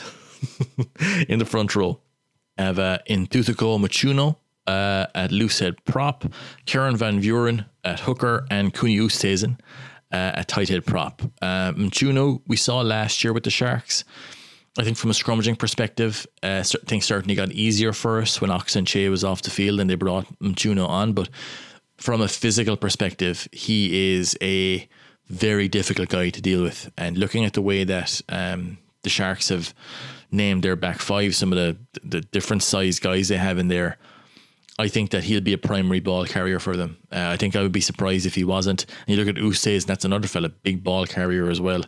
in 1.29 1.41
the 1.41 1.45
front 1.45 1.75
row. 1.75 1.99
Have 2.57 2.79
uh, 2.79 2.99
Ntuthuko 3.11 3.79
Mchunu, 3.81 4.37
uh, 4.69 5.07
at 5.15 5.31
loosehead 5.31 5.77
prop, 5.85 6.25
Kerron 6.67 6.97
van 6.97 7.21
Vuuren 7.21 7.67
at 7.85 8.01
hooker, 8.01 8.47
and 8.51 8.73
Coenie 8.73 9.01
Oosthuizen 9.01 9.59
uh, 10.13 10.39
at 10.39 10.49
tight 10.49 10.69
head 10.69 10.87
prop. 10.87 11.23
Uh, 11.43 11.73
Mchunu, 11.73 12.41
we 12.47 12.57
saw 12.57 12.81
last 12.83 13.25
year 13.25 13.33
with 13.33 13.43
the 13.43 13.51
Sharks. 13.51 14.05
I 14.79 14.85
think 14.85 14.97
from 14.97 15.11
a 15.11 15.15
scrummaging 15.15 15.59
perspective, 15.59 16.27
uh, 16.43 16.63
things 16.63 17.07
certainly 17.07 17.35
got 17.35 17.51
easier 17.53 17.93
for 17.93 18.21
us 18.21 18.41
when 18.41 18.51
Ox 18.51 18.75
Nché 18.77 19.11
was 19.11 19.25
off 19.25 19.43
the 19.43 19.51
field 19.51 19.81
and 19.81 19.89
they 19.89 19.95
brought 19.95 20.27
Mchunu 20.39 20.87
on. 20.87 21.13
But 21.13 21.31
from 21.97 22.21
a 22.21 22.29
physical 22.29 22.77
perspective, 22.77 23.49
he 23.53 24.15
is 24.15 24.37
a 24.43 24.87
very 25.29 25.69
difficult 25.69 26.11
guy 26.11 26.31
to 26.31 26.43
deal 26.43 26.63
with. 26.63 26.91
And 26.97 27.17
looking 27.17 27.45
at 27.45 27.55
the 27.55 27.63
way 27.63 27.85
that 27.85 28.21
um, 28.29 28.79
the 29.03 29.11
Sharks 29.11 29.49
have 29.49 29.75
named 30.31 30.63
their 30.63 30.77
back 30.77 31.01
five, 31.01 31.35
some 31.35 31.53
of 31.53 31.59
the 31.59 31.77
the 32.03 32.21
different 32.21 32.63
size 32.63 32.99
guys 32.99 33.29
they 33.29 33.37
have 33.37 33.59
in 33.59 33.69
there, 33.69 33.97
I 34.79 34.89
think 34.89 35.11
that 35.11 35.25
he'll 35.25 35.41
be 35.41 35.55
a 35.55 35.59
primary 35.59 36.01
ball 36.01 36.27
carrier 36.27 36.59
for 36.59 36.77
them. 36.77 36.99
Uh, 37.11 37.29
I 37.29 37.37
think 37.37 37.57
I 37.57 37.63
would 37.63 37.73
be 37.73 37.81
surprised 37.81 38.27
if 38.27 38.35
he 38.35 38.45
wasn't. 38.45 38.85
And 39.07 39.17
you 39.17 39.25
look 39.25 39.35
at 39.35 39.43
Ustays, 39.43 39.83
and 39.83 39.89
that's 39.89 40.05
another 40.05 40.29
fella, 40.29 40.51
big 40.51 40.85
ball 40.85 41.07
carrier 41.07 41.49
as 41.49 41.61
well. 41.61 41.83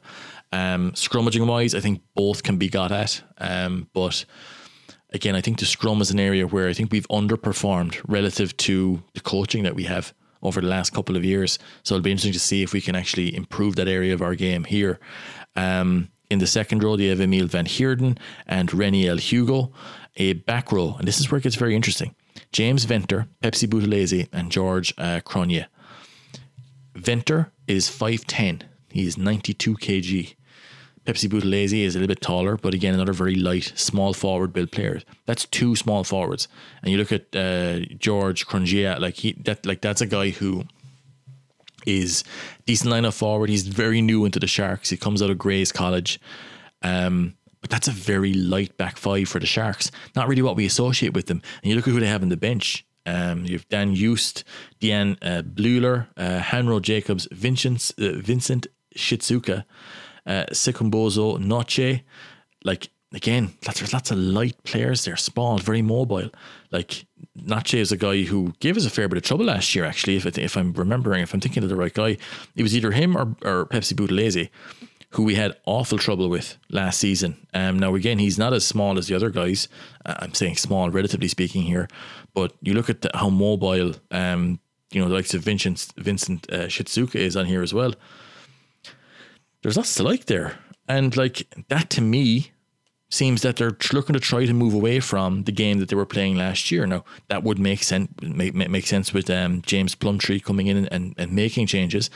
Um, 0.53 0.93
scrummaging 0.93 1.47
wise, 1.47 1.75
I 1.75 1.81
think 1.81 2.01
both 2.15 2.43
can 2.43 2.57
be 2.57 2.71
got 2.71 2.91
at. 2.91 3.23
Um, 3.37 3.89
but 3.93 4.25
again, 5.11 5.37
I 5.37 5.43
think 5.43 5.59
the 5.59 5.67
scrum 5.67 6.01
is 6.01 6.11
an 6.11 6.19
area 6.19 6.47
where 6.47 6.69
I 6.69 6.73
think 6.73 6.91
we've 6.91 7.09
underperformed 7.09 8.01
relative 8.09 8.57
to 8.59 9.03
the 9.13 9.21
coaching 9.21 9.65
that 9.65 9.75
we 9.75 9.85
have 9.85 10.15
over 10.43 10.61
the 10.61 10.69
last 10.69 10.95
couple 10.95 11.17
of 11.17 11.25
years. 11.25 11.59
So 11.83 11.95
it'll 11.95 12.05
be 12.05 12.11
interesting 12.11 12.33
to 12.33 12.39
see 12.39 12.63
if 12.63 12.73
we 12.73 12.81
can 12.81 12.97
actually 12.97 13.37
improve 13.37 13.77
that 13.77 13.89
area 13.89 14.15
of 14.15 14.23
our 14.23 14.35
game 14.35 14.65
here. 14.65 14.99
Um, 15.57 16.09
in 16.31 16.39
the 16.39 16.47
second 16.47 16.83
row, 16.83 16.97
they 16.97 17.07
have 17.07 17.21
Emile 17.21 17.47
van 17.47 17.67
Heerden 17.67 18.19
and 18.47 18.73
Reniel 18.73 19.19
Hugo. 19.19 19.73
A 20.17 20.33
back 20.33 20.73
row, 20.73 20.97
and 20.99 21.07
this 21.07 21.21
is 21.21 21.31
where 21.31 21.39
it 21.39 21.43
gets 21.43 21.55
very 21.55 21.77
interesting. 21.77 22.15
James 22.53 22.85
Venter, 22.85 23.27
Phepsi 23.43 23.69
Buthelezi, 23.69 24.29
and 24.33 24.51
George 24.51 24.95
uh, 24.99 25.21
Cronje. 25.25 25.67
Venter 26.95 27.53
is 27.67 27.89
5'10. 27.89 28.63
He 28.91 29.07
is 29.07 29.17
92 29.17 29.75
kg. 29.77 30.35
Phepsi 31.05 31.29
Buthelezi 31.29 31.85
is 31.85 31.95
a 31.95 32.01
little 32.01 32.15
bit 32.15 32.21
taller, 32.21 32.57
but 32.57 32.75
again, 32.75 32.93
another 32.93 33.15
very 33.15 33.35
light, 33.35 33.73
small 33.77 34.13
forward 34.13 34.53
build 34.53 34.71
player. 34.71 35.01
That's 35.25 35.47
two 35.47 35.75
small 35.75 36.05
forwards. 36.05 36.49
And 36.83 36.93
you 36.93 36.99
look 36.99 37.13
at 37.13 37.35
uh, 37.35 37.81
George 37.99 38.47
Cronje, 38.47 39.01
like 39.01 39.15
he 39.15 39.33
that 39.45 39.65
like 39.65 39.81
that's 39.81 40.03
a 40.03 40.07
guy 40.07 40.31
who 40.31 40.65
is 41.87 42.25
decent 42.67 42.91
line 42.91 43.07
of 43.07 43.15
forward. 43.15 43.49
He's 43.49 43.67
very 43.67 44.03
new 44.03 44.27
into 44.27 44.39
the 44.39 44.47
Sharks. 44.47 44.91
He 44.91 44.99
comes 44.99 45.23
out 45.23 45.31
of 45.31 45.39
Gray's 45.39 45.73
College. 45.73 46.21
Um, 46.83 47.35
but 47.61 47.71
that's 47.71 47.89
a 47.89 47.93
very 47.93 48.33
light 48.35 48.77
back 48.77 48.97
five 48.97 49.29
for 49.29 49.39
the 49.39 49.47
Sharks. 49.47 49.91
Not 50.15 50.29
really 50.29 50.43
what 50.43 50.57
we 50.57 50.67
associate 50.67 51.15
with 51.15 51.27
them. 51.27 51.43
And 51.63 51.71
you 51.71 51.77
look 51.77 51.89
at 51.89 51.95
who 51.95 52.01
they 52.01 52.07
have 52.07 52.23
on 52.23 52.29
the 52.29 52.37
bench. 52.37 52.85
Um, 53.07 53.47
you 53.47 53.53
have 53.53 53.69
Dan 53.69 53.95
Jooste, 53.95 54.45
Dean 54.81 55.17
uh, 55.23 55.43
Bleuler, 55.43 56.09
uh, 56.17 56.41
Hanro 56.41 56.81
Jacobs, 56.81 57.27
Vincent, 57.33 57.91
uh, 57.99 58.13
Vincent 58.19 58.67
Tshituka, 58.95 59.65
uh, 60.27 60.45
Sikumbozo, 60.53 61.39
Noche. 61.41 62.03
Like 62.65 62.91
again, 63.15 63.55
there's 63.63 63.95
lots 63.95 64.11
of 64.11 64.19
light 64.19 64.63
players 64.65 65.05
there, 65.05 65.17
small, 65.17 65.59
very 65.59 65.81
mobile. 65.81 66.29
Like 66.71 67.07
Noche 67.35 67.75
is 67.75 67.93
a 67.93 67.97
guy 67.97 68.23
who 68.23 68.53
gave 68.61 68.77
us 68.77 68.85
a 68.85 68.91
fair 68.91 69.09
bit 69.09 69.17
of 69.17 69.23
trouble 69.23 69.47
last 69.47 69.75
year. 69.75 69.87
Actually, 69.87 70.17
if 70.17 70.27
it, 70.27 70.37
if 70.37 70.57
I'm 70.57 70.75
remembering, 70.75 71.23
if 71.23 71.33
I'm 71.33 71.41
thinking 71.41 71.63
of 71.63 71.71
the 71.71 71.77
right 71.77 71.95
guy, 71.95 72.19
it 72.57 72.63
was 72.63 72.77
either 72.77 72.91
him 72.91 73.17
or, 73.17 73.35
or 73.43 73.67
Phepsi 73.67 73.95
Buthelezi 73.95 74.51
who 75.11 75.23
we 75.23 75.35
had 75.35 75.57
awful 75.65 75.99
trouble 75.99 76.29
with 76.29 76.59
last 76.71 77.01
season. 77.01 77.47
Um, 77.55 77.79
now, 77.79 77.95
again, 77.95 78.19
he's 78.19 78.39
not 78.39 78.53
as 78.53 78.67
small 78.67 78.99
as 78.99 79.07
the 79.07 79.15
other 79.15 79.31
guys. 79.31 79.69
Uh, 80.05 80.15
I'm 80.19 80.35
saying 80.35 80.57
small, 80.57 80.91
relatively 80.91 81.29
speaking 81.29 81.63
here, 81.63 81.89
but 82.35 82.53
you 82.61 82.75
look 82.75 82.91
at 82.91 83.01
the, 83.01 83.11
how 83.15 83.31
mobile, 83.31 83.95
um, 84.11 84.61
you 84.91 85.01
know, 85.01 85.09
the 85.09 85.15
likes 85.15 85.35
of 85.35 85.43
Vincent 85.43 85.93
Vincent 85.97 86.47
uh, 86.53 86.67
Tshituka 86.67 87.17
is 87.17 87.37
on 87.37 87.47
here 87.47 87.63
as 87.63 87.73
well. 87.73 87.95
There's 89.63 89.77
lots 89.77 89.95
to 89.97 90.03
like 90.03 90.27
there, 90.27 90.59
and 90.89 91.17
like 91.17 91.47
that 91.69 91.91
to 91.91 92.01
me 92.01 92.53
seems 93.11 93.41
that 93.41 93.57
they're 93.57 93.77
looking 93.93 94.13
to 94.13 94.21
try 94.21 94.45
to 94.45 94.53
move 94.53 94.75
away 94.75 95.01
from 95.01 95.45
the 95.45 95.53
game 95.53 95.79
that 95.79 95.89
they 95.89 95.97
were 95.97 96.07
playing 96.07 96.37
last 96.37 96.71
year. 96.71 96.87
Now 96.87 97.05
that 97.29 97.43
would 97.43 97.59
make 97.59 97.83
sense 97.83 98.11
make, 98.21 98.55
make 98.55 98.87
sense 98.87 99.15
with 99.15 99.31
um, 99.31 99.63
James 99.63 99.95
Plumtree 99.95 100.41
coming 100.41 100.67
in 100.67 100.87
and, 100.89 101.15
and 101.17 101.33
making 101.33 101.67
changes. 101.67 102.11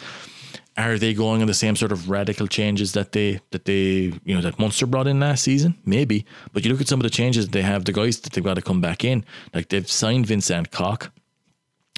Are 0.77 0.99
they 0.99 1.13
going 1.13 1.43
on 1.43 1.47
the 1.47 1.55
same 1.55 1.77
sort 1.77 1.93
of 1.93 2.09
radical 2.09 2.47
changes 2.47 2.93
that 2.93 3.13
they 3.13 3.41
that 3.51 3.67
they 3.67 4.13
you 4.25 4.35
know 4.35 4.41
that 4.41 4.59
Munster 4.59 4.87
brought 4.87 5.07
in 5.07 5.21
last 5.21 5.45
season? 5.45 5.77
Maybe, 5.85 6.25
but 6.53 6.65
you 6.65 6.71
look 6.71 6.81
at 6.81 6.89
some 6.89 6.99
of 6.99 7.05
the 7.05 7.11
changes 7.11 7.49
they 7.49 7.63
have. 7.63 7.85
The 7.85 7.93
guys 7.93 8.21
that 8.21 8.33
they've 8.33 8.45
got 8.45 8.55
to 8.55 8.63
come 8.63 8.81
back 8.81 9.05
in, 9.05 9.25
like 9.53 9.69
they've 9.69 9.91
signed 9.91 10.27
Vincent 10.27 10.71
Koch. 10.71 11.11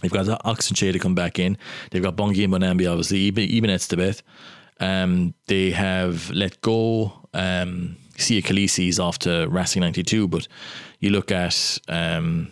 They've 0.02 0.12
got 0.12 0.44
Ox 0.44 0.70
Nché 0.70 0.92
to 0.92 0.98
come 0.98 1.14
back 1.14 1.38
in. 1.38 1.56
They've 1.90 2.02
got 2.02 2.16
Bongi 2.16 2.44
and 2.44 2.52
Mbonambi, 2.52 2.90
obviously, 2.90 3.28
Eben 3.28 3.70
Etzebeth. 3.70 4.22
Um, 4.80 5.34
they 5.46 5.70
have 5.70 6.30
let 6.30 6.60
go. 6.60 7.12
Um, 7.32 7.96
Siya 8.16 8.42
Kolisi 8.42 8.88
is 8.88 9.00
off 9.00 9.18
to 9.20 9.46
Racing 9.48 9.80
92, 9.80 10.28
but 10.28 10.46
you 11.00 11.10
look 11.10 11.32
at 11.32 11.78
um, 11.88 12.50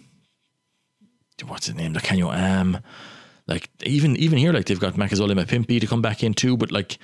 what's 1.46 1.66
his 1.66 1.74
name? 1.74 1.94
Lukhanyo 1.94 2.34
Am. 2.34 2.78
Like 3.46 3.68
even 3.82 4.16
even 4.16 4.38
here, 4.38 4.52
like 4.52 4.66
they've 4.66 4.78
got 4.78 4.94
Makazole 4.94 5.32
Mapimpi 5.32 5.80
to 5.80 5.86
come 5.86 6.02
back 6.02 6.22
in 6.22 6.34
too, 6.34 6.56
but 6.56 6.70
like 6.70 6.98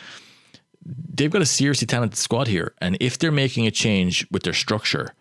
they've 0.85 1.31
got 1.31 1.43
a 1.43 1.47
seriously 1.47 1.87
talented 1.87 2.19
squad 2.19 2.47
here. 2.47 2.75
And 2.81 2.97
if 3.01 3.19
they're 3.19 3.33
making 3.33 3.67
a 3.67 3.71
change 3.71 4.27
with 4.31 4.45
their 4.45 4.53
structure, 4.53 5.15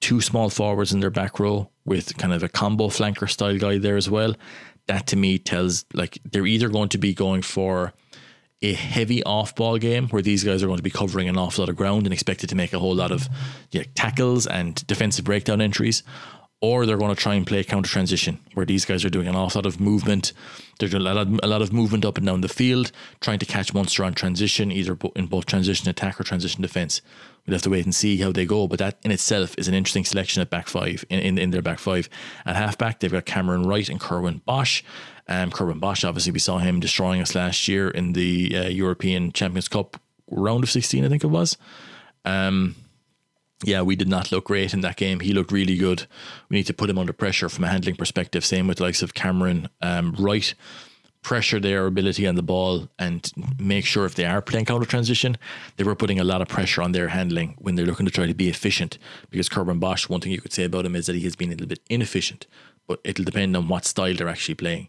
two 0.00 0.20
small 0.20 0.50
forwards 0.50 0.92
in 0.92 1.00
their 1.00 1.10
back 1.10 1.40
row 1.40 1.70
with 1.84 2.16
kind 2.18 2.32
of 2.32 2.42
a 2.42 2.48
combo 2.48 2.88
flanker 2.88 3.28
style 3.28 3.56
guy 3.56 3.78
there 3.78 3.96
as 3.96 4.10
well, 4.10 4.34
that 4.86 5.06
to 5.08 5.16
me 5.16 5.38
tells 5.38 5.84
like 5.94 6.18
they're 6.30 6.46
either 6.46 6.68
going 6.68 6.88
to 6.90 6.98
be 6.98 7.14
going 7.14 7.42
for 7.42 7.92
a 8.62 8.74
heavy 8.74 9.22
off 9.24 9.54
ball 9.54 9.76
game 9.78 10.08
where 10.08 10.22
these 10.22 10.44
guys 10.44 10.62
are 10.62 10.66
going 10.66 10.76
to 10.76 10.82
be 10.82 10.90
covering 10.90 11.28
an 11.28 11.36
awful 11.36 11.62
lot 11.62 11.68
of 11.68 11.76
ground 11.76 12.06
and 12.06 12.12
expected 12.12 12.48
to 12.48 12.54
make 12.54 12.72
a 12.72 12.78
whole 12.78 12.94
lot 12.94 13.10
of 13.10 13.28
yeah, 13.72 13.82
tackles 13.94 14.46
and 14.46 14.86
defensive 14.86 15.24
breakdown 15.24 15.60
entries, 15.60 16.04
or 16.62 16.86
they're 16.86 16.96
going 16.96 17.14
to 17.14 17.20
try 17.20 17.34
and 17.34 17.44
play 17.44 17.62
counter 17.64 17.90
transition 17.90 18.38
where 18.54 18.64
these 18.64 18.84
guys 18.84 19.04
are 19.04 19.10
doing 19.10 19.26
an 19.26 19.34
awful 19.34 19.58
lot 19.58 19.66
of 19.66 19.80
movement. 19.80 20.32
They're 20.78 20.88
doing 20.88 21.04
a 21.04 21.12
lot, 21.12 21.26
of, 21.26 21.40
a 21.42 21.46
lot 21.48 21.60
of 21.60 21.72
movement 21.72 22.04
up 22.04 22.16
and 22.16 22.26
down 22.26 22.40
the 22.40 22.48
field, 22.48 22.92
trying 23.20 23.40
to 23.40 23.46
catch 23.46 23.74
Munster 23.74 24.04
on 24.04 24.14
transition, 24.14 24.70
either 24.70 24.96
in 25.16 25.26
both 25.26 25.46
transition 25.46 25.88
attack 25.88 26.20
or 26.20 26.24
transition 26.24 26.62
defence. 26.62 27.02
We'll 27.44 27.56
have 27.56 27.62
to 27.62 27.70
wait 27.70 27.84
and 27.84 27.92
see 27.92 28.18
how 28.18 28.30
they 28.30 28.46
go, 28.46 28.68
but 28.68 28.78
that 28.78 28.96
in 29.02 29.10
itself 29.10 29.56
is 29.58 29.66
an 29.66 29.74
interesting 29.74 30.04
selection 30.04 30.40
at 30.40 30.50
back 30.50 30.68
five, 30.68 31.04
in, 31.10 31.18
in, 31.18 31.38
in 31.38 31.50
their 31.50 31.62
back 31.62 31.80
five. 31.80 32.08
At 32.46 32.54
half 32.54 32.78
back, 32.78 33.00
they've 33.00 33.10
got 33.10 33.26
Cameron 33.26 33.66
Wright 33.66 33.88
and 33.88 34.00
Curwin 34.00 34.44
Bosch. 34.44 34.84
Um, 35.26 35.50
Curwin 35.50 35.80
Bosch, 35.80 36.04
obviously, 36.04 36.30
we 36.30 36.38
saw 36.38 36.58
him 36.58 36.78
destroying 36.78 37.20
us 37.20 37.34
last 37.34 37.66
year 37.66 37.90
in 37.90 38.12
the 38.12 38.56
uh, 38.56 38.68
European 38.68 39.32
Champions 39.32 39.66
Cup 39.66 40.00
round 40.30 40.62
of 40.62 40.70
16, 40.70 41.04
I 41.04 41.08
think 41.08 41.24
it 41.24 41.28
was. 41.28 41.56
Um, 42.24 42.76
yeah, 43.64 43.82
we 43.82 43.96
did 43.96 44.08
not 44.08 44.32
look 44.32 44.44
great 44.44 44.74
in 44.74 44.80
that 44.80 44.96
game. 44.96 45.20
He 45.20 45.32
looked 45.32 45.52
really 45.52 45.76
good. 45.76 46.06
We 46.48 46.56
need 46.56 46.66
to 46.66 46.74
put 46.74 46.90
him 46.90 46.98
under 46.98 47.12
pressure 47.12 47.48
from 47.48 47.64
a 47.64 47.68
handling 47.68 47.96
perspective. 47.96 48.44
Same 48.44 48.66
with 48.66 48.78
the 48.78 48.84
likes 48.84 49.02
of 49.02 49.14
Cameron 49.14 49.68
um, 49.80 50.14
Wright. 50.18 50.54
Pressure 51.22 51.60
their 51.60 51.86
ability 51.86 52.26
on 52.26 52.34
the 52.34 52.42
ball 52.42 52.88
and 52.98 53.30
make 53.56 53.84
sure 53.86 54.04
if 54.04 54.16
they 54.16 54.24
are 54.24 54.42
playing 54.42 54.64
counter 54.64 54.86
transition, 54.86 55.38
they 55.76 55.84
were 55.84 55.94
putting 55.94 56.18
a 56.18 56.24
lot 56.24 56.42
of 56.42 56.48
pressure 56.48 56.82
on 56.82 56.90
their 56.90 57.08
handling 57.08 57.54
when 57.58 57.76
they're 57.76 57.86
looking 57.86 58.06
to 58.06 58.12
try 58.12 58.26
to 58.26 58.34
be 58.34 58.48
efficient. 58.48 58.98
Because 59.30 59.48
Curwin 59.48 59.78
Bosch, 59.78 60.08
one 60.08 60.20
thing 60.20 60.32
you 60.32 60.40
could 60.40 60.52
say 60.52 60.64
about 60.64 60.84
him 60.84 60.96
is 60.96 61.06
that 61.06 61.14
he 61.14 61.22
has 61.22 61.36
been 61.36 61.50
a 61.50 61.52
little 61.52 61.68
bit 61.68 61.80
inefficient, 61.88 62.48
but 62.88 63.00
it'll 63.04 63.24
depend 63.24 63.56
on 63.56 63.68
what 63.68 63.84
style 63.84 64.14
they're 64.14 64.28
actually 64.28 64.56
playing. 64.56 64.88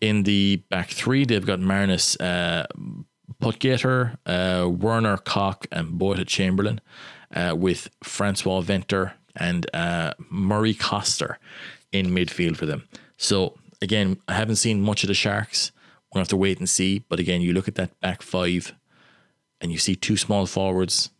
In 0.00 0.24
the 0.24 0.56
back 0.70 0.90
three, 0.90 1.24
they've 1.24 1.46
got 1.46 1.60
Marinus 1.60 2.16
uh, 2.20 2.66
Potgieter, 3.40 4.16
uh, 4.26 4.68
Werner 4.68 5.18
Kok, 5.18 5.66
and 5.70 6.00
Boeta 6.00 6.26
Chamberlain 6.26 6.80
uh, 7.34 7.54
with 7.56 7.90
Francois 8.02 8.60
Venter 8.60 9.14
and 9.36 9.66
uh, 9.74 10.14
Murray 10.30 10.74
Koster 10.74 11.38
in 11.92 12.06
midfield 12.06 12.56
for 12.56 12.66
them. 12.66 12.88
So 13.16 13.56
again, 13.82 14.18
I 14.28 14.34
haven't 14.34 14.56
seen 14.56 14.80
much 14.80 15.04
of 15.04 15.08
the 15.08 15.14
Sharks. 15.14 15.72
We'll 16.12 16.20
have 16.20 16.28
to 16.28 16.36
wait 16.36 16.58
and 16.58 16.68
see. 16.68 17.00
But 17.08 17.18
again, 17.18 17.40
you 17.40 17.52
look 17.52 17.68
at 17.68 17.74
that 17.74 17.98
back 18.00 18.22
five 18.22 18.72
and 19.60 19.72
you 19.72 19.78
see 19.78 19.96
two 19.96 20.16
small 20.16 20.46
forwards. 20.46 21.10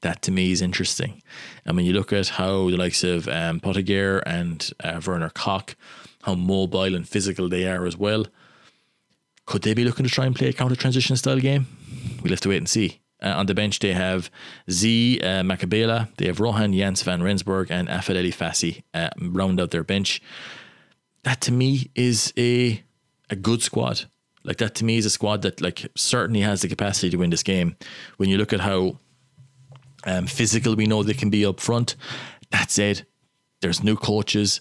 That 0.00 0.22
to 0.22 0.32
me 0.32 0.50
is 0.50 0.62
interesting. 0.62 1.22
And 1.64 1.76
when 1.76 1.86
you 1.86 1.92
look 1.92 2.12
at 2.12 2.28
how 2.28 2.68
the 2.70 2.76
likes 2.76 3.04
of 3.04 3.28
um, 3.28 3.60
and 3.64 4.72
uh, 4.82 5.00
Werner 5.06 5.30
Kok, 5.30 5.76
how 6.22 6.34
mobile 6.34 6.94
and 6.96 7.08
physical 7.08 7.48
they 7.48 7.68
are 7.68 7.86
as 7.86 7.96
well, 7.96 8.26
could 9.46 9.62
they 9.62 9.74
be 9.74 9.84
looking 9.84 10.04
to 10.04 10.10
try 10.10 10.26
and 10.26 10.34
play 10.34 10.48
a 10.48 10.52
counter 10.52 10.74
transition 10.74 11.16
style 11.16 11.38
game? 11.38 11.66
We'll 12.22 12.32
have 12.32 12.40
to 12.40 12.48
wait 12.48 12.58
and 12.58 12.68
see. 12.68 13.01
Uh, 13.22 13.34
on 13.36 13.46
the 13.46 13.54
bench, 13.54 13.78
they 13.78 13.92
have 13.92 14.30
Z 14.70 15.20
uh, 15.20 15.42
Macabela, 15.42 16.08
they 16.16 16.26
have 16.26 16.40
Rohan 16.40 16.72
Janse 16.72 17.04
van 17.04 17.22
Rensburg, 17.22 17.70
and 17.70 17.88
Aphelele 17.88 18.34
Fassi 18.34 18.82
uh, 18.94 19.10
round 19.20 19.60
out 19.60 19.70
their 19.70 19.84
bench. 19.84 20.20
That 21.22 21.40
to 21.42 21.52
me 21.52 21.90
is 21.94 22.32
a 22.36 22.82
a 23.30 23.36
good 23.36 23.62
squad. 23.62 24.06
Like 24.44 24.58
that 24.58 24.74
to 24.76 24.84
me 24.84 24.96
is 24.96 25.06
a 25.06 25.10
squad 25.10 25.42
that 25.42 25.60
like 25.60 25.86
certainly 25.96 26.40
has 26.40 26.62
the 26.62 26.68
capacity 26.68 27.10
to 27.10 27.16
win 27.16 27.30
this 27.30 27.44
game. 27.44 27.76
When 28.16 28.28
you 28.28 28.38
look 28.38 28.52
at 28.52 28.60
how 28.60 28.98
um, 30.04 30.26
physical 30.26 30.74
we 30.74 30.86
know 30.86 31.02
they 31.02 31.14
can 31.14 31.30
be 31.30 31.46
up 31.46 31.60
front, 31.60 31.94
that 32.50 32.70
said, 32.70 33.06
there's 33.60 33.84
new 33.84 33.96
coaches. 33.96 34.60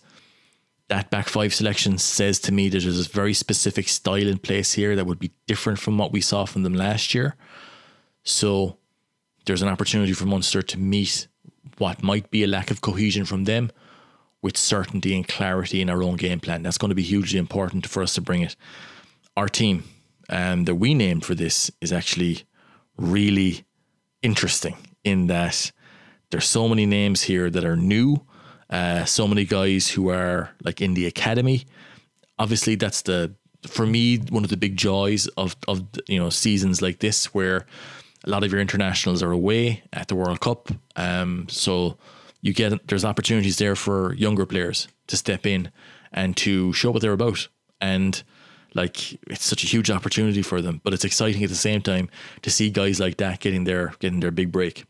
That 0.88 1.10
back 1.10 1.30
five 1.30 1.54
selection 1.54 1.98
says 1.98 2.40
to 2.42 2.52
me 2.52 2.70
that 2.70 2.84
there's 2.84 3.08
a 3.08 3.10
very 3.10 3.34
specific 3.34 3.88
style 3.88 4.28
in 4.28 4.38
place 4.38 4.74
here 4.74 4.96
that 4.96 5.06
would 5.06 5.20
be 5.20 5.32
different 5.48 5.80
from 5.80 5.98
what 5.98 6.12
we 6.12 6.22
saw 6.22 6.46
from 6.46 6.64
them 6.64 6.74
last 6.74 7.16
year. 7.16 7.36
So 8.24 8.78
there's 9.46 9.62
an 9.62 9.68
opportunity 9.68 10.14
for 10.14 10.26
Munster 10.26 10.62
to 10.62 10.80
meet 10.80 11.28
what 11.78 12.04
might 12.04 12.30
be 12.30 12.44
a 12.44 12.48
lack 12.48 12.72
of 12.72 12.82
cohesion 12.82 13.26
from 13.26 13.46
them 13.46 13.72
with 14.42 14.58
certainty 14.58 15.16
and 15.16 15.28
clarity 15.28 15.82
in 15.82 15.90
our 15.90 16.02
own 16.04 16.16
game 16.16 16.40
plan. 16.40 16.64
That's 16.64 16.78
going 16.78 16.90
to 16.90 16.96
be 16.96 17.04
hugely 17.04 17.40
important 17.40 17.88
for 17.88 18.02
us 18.02 18.14
to 18.16 18.22
bring 18.22 18.42
it. 18.42 18.56
Our 19.38 19.48
team 19.48 19.84
um, 20.30 20.66
that 20.66 20.76
we 20.76 20.94
named 20.94 21.26
for 21.26 21.36
this 21.36 21.72
is 21.82 21.92
actually 21.92 22.44
really 22.98 23.66
interesting 24.22 24.78
in 25.04 25.28
that 25.28 25.72
there's 26.30 26.48
so 26.48 26.68
many 26.68 26.86
names 26.86 27.24
here 27.24 27.50
that 27.50 27.66
are 27.66 27.76
new, 27.76 28.22
uh, 28.70 29.06
so 29.06 29.28
many 29.28 29.46
guys 29.46 29.90
who 29.90 30.10
are 30.10 30.52
like 30.64 30.82
in 30.82 30.94
the 30.94 31.06
academy. 31.06 31.66
Obviously, 32.40 32.76
that's 32.76 33.02
the 33.04 33.34
for 33.68 33.86
me 33.86 34.18
one 34.30 34.44
of 34.44 34.50
the 34.50 34.58
big 34.58 34.76
joys 34.76 35.28
of 35.38 35.56
of 35.68 35.84
you 36.08 36.18
know 36.18 36.30
seasons 36.30 36.82
like 36.82 37.00
this 37.00 37.34
where 37.34 37.66
a 38.26 38.30
lot 38.30 38.44
of 38.44 38.52
your 38.52 38.62
internationals 38.62 39.24
are 39.24 39.32
away 39.32 39.84
at 39.94 40.08
the 40.08 40.16
World 40.16 40.40
Cup. 40.40 40.70
Um, 40.96 41.48
so 41.50 41.98
you 42.42 42.54
get 42.54 42.88
there's 42.88 43.06
opportunities 43.06 43.58
there 43.58 43.76
for 43.76 44.14
younger 44.16 44.46
players 44.46 44.88
to 45.08 45.18
step 45.18 45.46
in 45.46 45.72
and 46.12 46.36
to 46.38 46.74
show 46.74 46.92
what 46.92 47.02
they're 47.02 47.14
about. 47.14 47.48
And 47.80 48.22
like 48.74 49.14
it's 49.30 49.46
such 49.46 49.64
a 49.64 49.68
huge 49.68 49.90
opportunity 49.90 50.42
for 50.42 50.62
them, 50.62 50.82
but 50.84 50.94
it's 50.94 51.06
exciting 51.06 51.44
at 51.44 51.50
the 51.50 51.56
same 51.56 51.82
time 51.82 52.10
to 52.42 52.50
see 52.50 52.70
guys 52.70 53.00
like 53.00 53.18
that 53.18 53.40
getting 53.40 53.64
their 53.64 53.94
getting 54.00 54.20
their 54.20 54.32
big 54.32 54.52
break. 54.52 54.86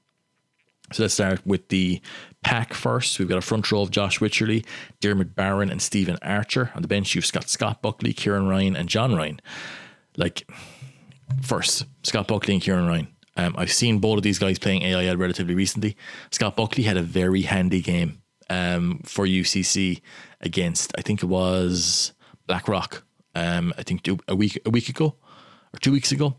So 0.92 1.04
let's 1.04 1.14
start 1.14 1.46
with 1.46 1.70
the 1.70 2.02
pack 2.44 2.74
first. 2.74 3.18
We've 3.18 3.30
got 3.30 3.38
a 3.38 3.42
front 3.42 3.72
row 3.72 3.82
of 3.82 3.92
Josh 3.92 4.20
Wycherley, 4.20 4.66
Diarmuid 5.00 5.36
Barron, 5.36 5.70
and 5.70 5.82
Stephen 5.82 6.18
Archer. 6.22 6.72
On 6.76 6.82
the 6.82 6.88
bench, 6.88 7.16
you've 7.16 7.32
got 7.32 7.50
Scott 7.50 7.82
Buckley, 7.82 8.12
Kieran 8.12 8.48
Ryan, 8.48 8.76
and 8.76 8.90
John 8.90 9.16
Ryan. 9.16 9.40
Like, 10.18 10.46
first, 11.42 11.86
Scott 12.04 12.28
Buckley 12.28 12.56
and 12.56 12.64
Kieran 12.64 12.88
Ryan. 12.88 13.08
Um, 13.38 13.56
I've 13.58 13.72
seen 13.72 14.00
both 14.00 14.18
of 14.18 14.24
these 14.24 14.40
guys 14.40 14.60
playing 14.60 14.84
AIL 14.84 15.18
relatively 15.18 15.56
recently. 15.56 15.96
Scott 16.32 16.56
Buckley 16.56 16.84
had 16.84 16.98
a 16.98 17.02
very 17.02 17.44
handy 17.44 17.82
game 17.82 18.22
um, 18.50 19.00
for 19.06 19.26
UCC 19.26 20.02
against, 20.42 20.92
I 20.98 21.02
think 21.02 21.24
it 21.24 21.28
was 21.28 22.14
Blackrock. 22.48 23.04
Um, 23.34 23.74
I 23.78 23.84
think 23.84 24.08
a 24.28 24.36
week 24.36 24.60
a 24.66 24.70
week 24.70 24.90
ago 24.90 25.16
or 25.74 25.80
two 25.80 25.94
weeks 25.94 26.12
ago. 26.12 26.36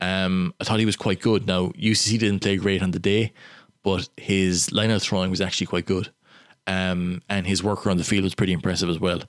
Um, 0.00 0.54
I 0.60 0.64
thought 0.64 0.78
he 0.78 0.86
was 0.86 0.96
quite 0.96 1.20
good. 1.20 1.46
Now 1.46 1.68
UCC 1.70 2.18
didn't 2.18 2.40
play 2.40 2.56
great 2.56 2.82
on 2.82 2.92
the 2.92 3.00
day, 3.00 3.32
but 3.82 4.08
his 4.16 4.72
line 4.72 4.90
out 4.90 5.02
throwing 5.02 5.30
was 5.30 5.40
actually 5.40 5.66
quite 5.66 5.86
good, 5.86 6.10
um, 6.68 7.22
and 7.28 7.46
his 7.46 7.62
work 7.62 7.84
around 7.84 7.98
the 7.98 8.04
field 8.04 8.24
was 8.24 8.36
pretty 8.36 8.52
impressive 8.52 8.88
as 8.88 9.00
well. 9.00 9.22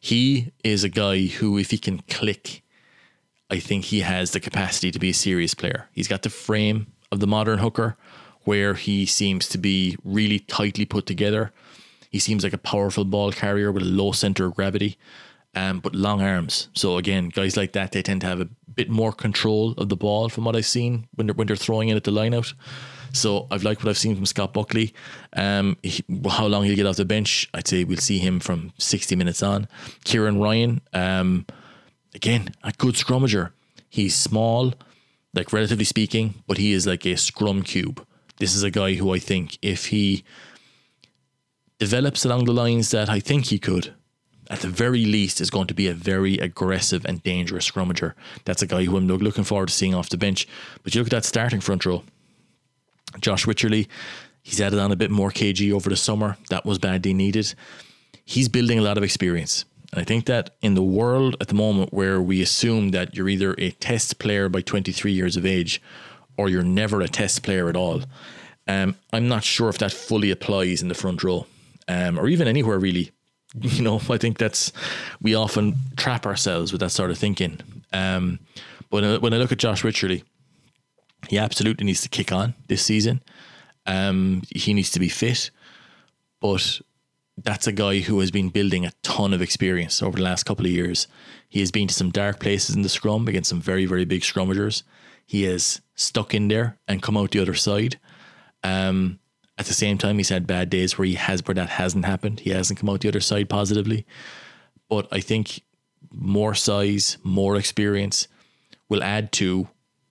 He 0.00 0.52
is 0.62 0.84
a 0.84 0.88
guy 0.88 1.26
who, 1.26 1.58
if 1.58 1.70
he 1.70 1.78
can 1.78 2.00
click 2.08 2.62
I 3.50 3.58
think 3.58 3.86
he 3.86 4.00
has 4.00 4.30
the 4.30 4.40
capacity 4.40 4.90
to 4.90 4.98
be 4.98 5.10
a 5.10 5.14
serious 5.14 5.54
player. 5.54 5.88
He's 5.92 6.08
got 6.08 6.22
the 6.22 6.30
frame 6.30 6.86
of 7.12 7.20
the 7.20 7.26
modern 7.26 7.58
hooker, 7.58 7.96
where 8.42 8.74
he 8.74 9.06
seems 9.06 9.48
to 9.48 9.58
be 9.58 9.96
really 10.04 10.38
tightly 10.38 10.84
put 10.84 11.06
together. 11.06 11.52
He 12.10 12.18
seems 12.18 12.44
like 12.44 12.52
a 12.52 12.58
powerful 12.58 13.04
ball 13.04 13.32
carrier 13.32 13.72
with 13.72 13.82
a 13.82 13.86
low 13.86 14.12
center 14.12 14.46
of 14.46 14.54
gravity, 14.54 14.96
um, 15.54 15.80
but 15.80 15.94
long 15.94 16.22
arms. 16.22 16.68
So 16.74 16.96
again, 16.96 17.28
guys 17.28 17.56
like 17.56 17.72
that, 17.72 17.92
they 17.92 18.02
tend 18.02 18.20
to 18.22 18.26
have 18.26 18.40
a 18.40 18.48
bit 18.74 18.88
more 18.90 19.12
control 19.12 19.72
of 19.72 19.88
the 19.88 19.96
ball 19.96 20.28
from 20.28 20.44
what 20.44 20.56
I've 20.56 20.66
seen 20.66 21.06
when 21.14 21.26
they're 21.26 21.34
when 21.34 21.46
they're 21.46 21.56
throwing 21.56 21.88
it 21.88 21.96
at 21.96 22.04
the 22.04 22.10
lineout. 22.10 22.54
So 23.12 23.46
I've 23.50 23.62
liked 23.62 23.84
what 23.84 23.90
I've 23.90 23.98
seen 23.98 24.16
from 24.16 24.26
Scott 24.26 24.52
Buckley. 24.52 24.92
Um, 25.34 25.76
he, 25.84 26.04
how 26.28 26.46
long 26.46 26.64
he'll 26.64 26.74
get 26.74 26.86
off 26.86 26.96
the 26.96 27.04
bench, 27.04 27.48
I'd 27.54 27.68
say 27.68 27.84
we'll 27.84 27.98
see 27.98 28.18
him 28.18 28.40
from 28.40 28.72
60 28.78 29.14
minutes 29.14 29.42
on. 29.42 29.68
Kieran 30.04 30.40
Ryan, 30.40 30.80
um, 30.92 31.46
again, 32.14 32.54
a 32.62 32.72
good 32.72 32.94
scrummager. 32.94 33.50
He's 33.88 34.14
small, 34.14 34.74
like 35.34 35.52
relatively 35.52 35.84
speaking, 35.84 36.42
but 36.46 36.58
he 36.58 36.72
is 36.72 36.86
like 36.86 37.04
a 37.06 37.16
scrum 37.16 37.62
cube. 37.62 38.04
This 38.38 38.54
is 38.54 38.62
a 38.62 38.70
guy 38.70 38.94
who 38.94 39.12
I 39.14 39.18
think 39.18 39.58
if 39.62 39.86
he 39.86 40.24
develops 41.78 42.24
along 42.24 42.44
the 42.44 42.52
lines 42.52 42.90
that 42.90 43.08
I 43.08 43.20
think 43.20 43.46
he 43.46 43.58
could, 43.58 43.94
at 44.50 44.60
the 44.60 44.68
very 44.68 45.04
least, 45.04 45.40
is 45.40 45.50
going 45.50 45.66
to 45.68 45.74
be 45.74 45.88
a 45.88 45.94
very 45.94 46.38
aggressive 46.38 47.04
and 47.04 47.22
dangerous 47.22 47.70
scrummager. 47.70 48.14
That's 48.44 48.62
a 48.62 48.66
guy 48.66 48.84
who 48.84 48.96
I'm 48.96 49.06
looking 49.06 49.44
forward 49.44 49.68
to 49.68 49.74
seeing 49.74 49.94
off 49.94 50.10
the 50.10 50.18
bench. 50.18 50.46
But 50.82 50.94
you 50.94 51.00
look 51.00 51.08
at 51.08 51.12
that 51.12 51.24
starting 51.24 51.60
front 51.60 51.86
row. 51.86 52.02
Josh 53.20 53.46
Wycherley, 53.46 53.86
he's 54.42 54.60
added 54.60 54.78
on 54.78 54.92
a 54.92 54.96
bit 54.96 55.10
more 55.10 55.30
kg 55.30 55.72
over 55.72 55.88
the 55.88 55.96
summer. 55.96 56.36
That 56.50 56.66
was 56.66 56.78
badly 56.78 57.14
needed. 57.14 57.54
He's 58.24 58.48
building 58.48 58.78
a 58.78 58.82
lot 58.82 58.98
of 58.98 59.04
experience. 59.04 59.64
And 59.94 60.00
I 60.00 60.04
think 60.04 60.26
that 60.26 60.50
in 60.60 60.74
the 60.74 60.82
world 60.82 61.36
at 61.40 61.46
the 61.46 61.54
moment 61.54 61.92
where 61.92 62.20
we 62.20 62.42
assume 62.42 62.90
that 62.90 63.14
you're 63.14 63.28
either 63.28 63.54
a 63.58 63.70
test 63.70 64.18
player 64.18 64.48
by 64.48 64.60
23 64.60 65.12
years 65.12 65.36
of 65.36 65.46
age 65.46 65.80
or 66.36 66.48
you're 66.48 66.64
never 66.64 67.00
a 67.00 67.06
test 67.06 67.44
player 67.44 67.68
at 67.68 67.76
all, 67.76 68.02
um, 68.66 68.96
I'm 69.12 69.28
not 69.28 69.44
sure 69.44 69.68
if 69.68 69.78
that 69.78 69.92
fully 69.92 70.32
applies 70.32 70.82
in 70.82 70.88
the 70.88 70.96
front 70.96 71.22
row 71.22 71.46
um, 71.86 72.18
or 72.18 72.26
even 72.26 72.48
anywhere 72.48 72.78
really. 72.78 73.12
You 73.60 73.82
know, 73.84 74.00
I 74.10 74.18
think 74.18 74.38
that's 74.38 74.72
we 75.22 75.36
often 75.36 75.76
trap 75.96 76.26
ourselves 76.26 76.72
with 76.72 76.80
that 76.80 76.90
sort 76.90 77.12
of 77.12 77.18
thinking. 77.18 77.60
Um, 77.92 78.40
but 78.90 79.22
when 79.22 79.32
I 79.32 79.36
look 79.36 79.52
at 79.52 79.58
Josh 79.58 79.84
Wycherley, 79.84 80.24
he 81.28 81.38
absolutely 81.38 81.86
needs 81.86 82.02
to 82.02 82.08
kick 82.08 82.32
on 82.32 82.54
this 82.66 82.84
season. 82.84 83.22
Um, 83.86 84.42
he 84.52 84.74
needs 84.74 84.90
to 84.90 84.98
be 84.98 85.08
fit, 85.08 85.52
but 86.40 86.80
that's 87.36 87.66
a 87.66 87.72
guy 87.72 87.98
who 87.98 88.20
has 88.20 88.30
been 88.30 88.48
building 88.48 88.86
a 88.86 88.92
ton 89.02 89.32
of 89.34 89.42
experience 89.42 90.02
over 90.02 90.18
the 90.18 90.22
last 90.22 90.44
couple 90.44 90.66
of 90.66 90.70
years. 90.70 91.08
He 91.48 91.60
has 91.60 91.70
been 91.70 91.88
to 91.88 91.94
some 91.94 92.10
dark 92.10 92.38
places 92.38 92.76
in 92.76 92.82
the 92.82 92.88
scrum 92.88 93.26
against 93.26 93.50
some 93.50 93.60
very, 93.60 93.86
very 93.86 94.04
big 94.04 94.22
scrummagers. 94.22 94.82
He 95.26 95.44
has 95.44 95.80
stuck 95.94 96.34
in 96.34 96.48
there 96.48 96.78
and 96.86 97.02
come 97.02 97.16
out 97.16 97.32
the 97.32 97.40
other 97.40 97.54
side. 97.54 97.98
Um, 98.62 99.18
at 99.58 99.66
the 99.66 99.74
same 99.74 99.98
time, 99.98 100.18
he's 100.18 100.28
had 100.28 100.46
bad 100.46 100.70
days 100.70 100.96
where 100.96 101.06
he 101.06 101.14
has 101.14 101.46
where 101.46 101.54
that 101.54 101.70
hasn't 101.70 102.04
happened. 102.04 102.40
He 102.40 102.50
hasn't 102.50 102.78
come 102.78 102.90
out 102.90 103.00
the 103.00 103.08
other 103.08 103.20
side 103.20 103.48
positively. 103.48 104.06
But 104.88 105.08
I 105.10 105.20
think 105.20 105.62
more 106.12 106.54
size, 106.54 107.18
more 107.22 107.56
experience 107.56 108.28
will 108.88 109.02
add 109.02 109.32
to 109.32 109.68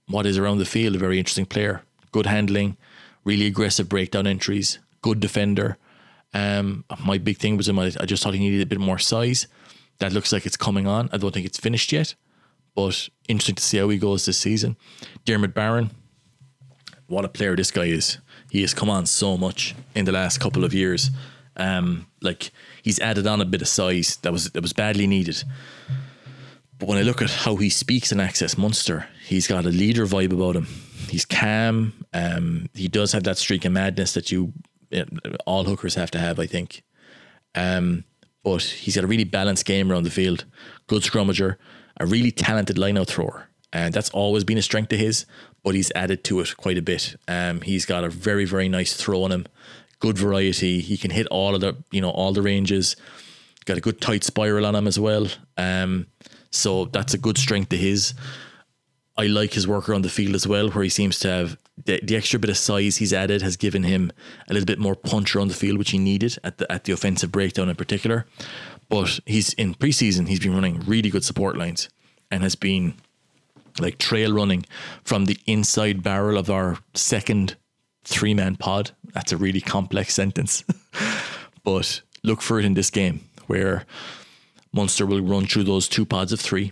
what 0.07 0.25
is 0.25 0.38
around 0.38 0.57
the 0.57 0.65
field 0.65 0.95
a 0.95 0.99
very 0.99 1.19
interesting 1.19 1.45
player. 1.45 1.83
Good 2.12 2.25
handling, 2.25 2.77
really 3.23 3.45
aggressive 3.47 3.89
breakdown 3.89 4.27
entries, 4.27 4.79
good 5.01 5.19
defender. 5.19 5.77
Um, 6.34 6.84
my 7.06 7.17
big 7.17 7.38
thing 7.38 7.58
was 7.58 7.69
him. 7.69 7.80
I, 7.80 7.89
just 7.89 8.24
thought 8.24 8.34
he 8.34 8.39
needed 8.39 8.62
a 8.62 8.65
bit 8.65 8.80
more 8.80 8.98
size. 8.98 9.48
That 10.00 10.13
looks 10.13 10.32
like 10.32 10.46
it's 10.46 10.58
coming 10.58 10.88
on. 10.88 11.10
I 11.12 11.17
don't 11.17 11.34
think 11.34 11.46
it's 11.46 11.60
finished 11.60 11.91
yet, 11.91 12.15
but 12.76 13.10
interesting 13.28 13.56
to 13.56 13.63
see 13.63 13.78
how 13.78 13.89
he 13.89 13.98
goes 13.98 14.26
this 14.26 14.39
season. 14.39 14.76
Diarmuid 15.26 15.54
Barron, 15.54 15.91
what 17.08 17.26
a 17.26 17.30
player 17.30 17.56
this 17.56 17.72
guy 17.72 17.86
is. 17.86 18.17
He 18.50 18.62
has 18.62 18.74
come 18.74 18.89
on 18.89 19.06
so 19.06 19.38
much 19.38 19.76
in 19.96 20.06
the 20.06 20.12
last 20.12 20.39
couple 20.39 20.63
of 20.63 20.74
years. 20.74 21.12
Um, 21.56 22.08
like 22.22 22.52
he's 22.82 23.00
added 23.00 23.28
on 23.28 23.39
a 23.39 23.46
bit 23.46 23.62
of 23.62 23.67
size 23.67 24.17
that 24.24 24.32
was 24.32 24.50
that 24.52 24.62
was 24.62 24.74
badly 24.74 25.06
needed. 25.06 25.43
But 26.80 26.89
when 26.89 26.98
I 26.98 27.04
look 27.04 27.22
at 27.22 27.30
how 27.30 27.56
he 27.56 27.69
speaks 27.69 28.12
in 28.12 28.19
Access 28.19 28.58
Munster, 28.58 29.08
he's 29.26 29.48
got 29.48 29.65
a 29.65 29.69
leader 29.69 30.06
vibe 30.06 30.34
about 30.34 30.56
him. 30.56 30.67
He's 31.10 31.26
calm. 31.26 31.93
Um, 32.13 32.69
he 32.74 32.88
does 32.88 33.12
have 33.12 33.24
that 33.24 33.38
streak 33.38 33.65
of 33.65 33.72
madness 33.72 34.13
that 34.15 34.32
you 34.32 34.52
all 35.45 35.63
hookers 35.65 35.95
have 35.95 36.12
to 36.12 36.19
have, 36.19 36.39
I 36.39 36.45
think. 36.45 36.84
Um, 37.56 38.03
but 38.43 38.62
he's 38.63 38.95
got 38.95 39.03
a 39.03 39.08
really 39.08 39.23
balanced 39.23 39.65
game 39.65 39.91
around 39.91 40.03
the 40.03 40.10
field. 40.12 40.45
Good 40.88 41.03
scrummager, 41.03 41.56
a 41.99 42.06
really 42.06 42.32
talented 42.32 42.77
lineout 42.77 43.08
thrower. 43.08 43.47
And 43.71 43.93
that's 43.93 44.10
always 44.12 44.43
been 44.43 44.58
a 44.58 44.62
strength 44.62 44.93
of 44.93 44.99
his, 44.99 45.25
but 45.63 45.73
he's 45.73 45.91
added 45.95 46.23
to 46.25 46.41
it 46.41 46.56
quite 46.58 46.77
a 46.77 46.82
bit. 46.82 47.15
Um, 47.27 47.62
he's 47.62 47.86
got 47.86 48.03
a 48.03 48.10
very, 48.10 48.45
very 48.45 48.69
nice 48.69 48.93
throw 48.93 49.23
on 49.23 49.32
him. 49.32 49.47
Good 49.99 50.17
variety. 50.17 50.82
He 50.82 50.97
can 50.97 51.10
hit 51.10 51.25
all 51.27 51.56
of 51.56 51.62
the, 51.62 51.77
you 51.91 52.01
know, 52.01 52.12
all 52.12 52.34
the 52.34 52.41
ranges. 52.41 52.95
Got 53.65 53.77
a 53.77 53.82
good 53.82 54.01
tight 54.01 54.23
spiral 54.23 54.65
on 54.65 54.75
him 54.75 54.88
as 54.88 54.99
well. 54.99 55.27
Um, 55.58 56.08
so 56.51 56.86
that's 56.86 57.13
a 57.13 57.17
good 57.17 57.38
strength 57.38 57.69
to 57.69 57.77
his. 57.77 58.13
I 59.17 59.27
like 59.27 59.53
his 59.53 59.67
work 59.67 59.89
around 59.89 60.03
the 60.03 60.10
field 60.10 60.36
as 60.36 60.45
well, 60.45 60.69
where 60.69 60.84
he 60.84 60.89
seems 60.89 61.17
to 61.19 61.29
have 61.29 61.58
the, 61.86 61.99
the 62.03 62.15
extra 62.15 62.39
bit 62.39 62.49
of 62.49 62.57
size 62.57 62.97
he's 62.97 63.13
added 63.13 63.41
has 63.41 63.57
given 63.57 63.83
him 63.83 64.12
a 64.49 64.53
little 64.53 64.65
bit 64.65 64.79
more 64.79 64.95
puncher 64.95 65.39
on 65.39 65.47
the 65.47 65.53
field, 65.53 65.77
which 65.77 65.91
he 65.91 65.97
needed 65.97 66.38
at 66.43 66.57
the 66.57 66.71
at 66.71 66.83
the 66.83 66.93
offensive 66.93 67.31
breakdown 67.31 67.69
in 67.69 67.75
particular. 67.75 68.25
But 68.89 69.19
he's 69.25 69.53
in 69.53 69.75
preseason, 69.75 70.27
he's 70.27 70.39
been 70.39 70.53
running 70.53 70.81
really 70.81 71.09
good 71.09 71.25
support 71.25 71.57
lines 71.57 71.89
and 72.29 72.43
has 72.43 72.55
been 72.55 72.95
like 73.79 73.97
trail 73.97 74.33
running 74.33 74.65
from 75.03 75.25
the 75.25 75.38
inside 75.47 76.03
barrel 76.03 76.38
of 76.38 76.49
our 76.49 76.77
second 76.93 77.55
three 78.03 78.33
man 78.33 78.55
pod. 78.55 78.91
That's 79.13 79.31
a 79.31 79.38
really 79.38 79.62
complex 79.62 80.13
sentence. 80.21 80.63
but 81.63 82.01
look 82.23 82.41
for 82.41 82.59
it 82.59 82.65
in 82.65 82.75
this 82.75 82.89
game 82.89 83.21
where 83.47 83.86
Munster 84.71 85.05
will 85.05 85.21
run 85.21 85.45
through 85.45 85.63
those 85.63 85.88
two 85.88 86.05
pods 86.05 86.31
of 86.33 86.39
three. 86.39 86.71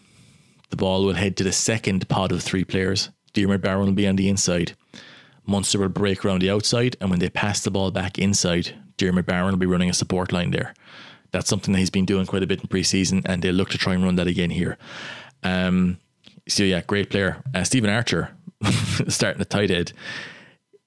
The 0.70 0.78
ball 0.78 1.06
will 1.06 1.14
head 1.14 1.36
to 1.38 1.44
the 1.44 1.52
second 1.52 2.08
pod 2.08 2.32
of 2.32 2.42
three 2.42 2.64
players. 2.64 3.10
Diarmuid 3.34 3.62
Barron 3.62 3.86
will 3.86 3.94
be 3.94 4.08
on 4.08 4.16
the 4.16 4.30
inside. 4.30 4.76
Munster 5.46 5.80
will 5.80 5.90
break 5.90 6.24
around 6.24 6.42
the 6.42 6.50
outside, 6.50 6.96
and 7.02 7.10
when 7.10 7.20
they 7.20 7.30
pass 7.30 7.62
the 7.62 7.72
ball 7.72 7.92
back 7.92 8.20
inside, 8.20 8.76
Diarmuid 8.98 9.26
Barron 9.26 9.52
will 9.52 9.58
be 9.58 9.66
running 9.66 9.90
a 9.90 9.94
support 9.94 10.32
line 10.32 10.52
there. 10.52 10.74
That's 11.32 11.50
something 11.50 11.72
that 11.74 11.80
he's 11.80 11.90
been 11.90 12.06
doing 12.06 12.26
quite 12.26 12.44
a 12.44 12.48
bit 12.48 12.62
in 12.62 12.68
preseason, 12.68 13.22
and 13.26 13.42
they'll 13.42 13.56
look 13.56 13.70
to 13.70 13.78
try 13.78 13.94
and 13.94 14.04
run 14.04 14.16
that 14.16 14.28
again 14.28 14.50
here. 14.50 14.78
Um, 15.44 15.98
so 16.48 16.64
yeah, 16.64 16.82
great 16.82 17.10
player. 17.10 17.42
Uh, 17.54 17.64
Stephen 17.64 17.90
Archer 17.90 18.36
starting 19.08 19.42
at 19.42 19.50
tight 19.50 19.72
end. 19.72 19.94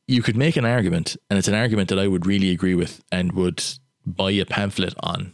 You 0.07 0.22
could 0.22 0.36
make 0.36 0.57
an 0.57 0.66
argument, 0.66 1.16
and 1.30 1.38
it's 1.38 1.49
an 1.49 1.55
argument 1.55 1.88
that 1.88 1.99
I 1.99 2.09
would 2.09 2.26
really 2.26 2.51
agree 2.51 2.74
with 2.74 3.03
and 3.11 3.32
would 3.32 3.64
buy 4.05 4.32
a 4.32 4.45
pamphlet 4.45 4.95
on. 5.03 5.32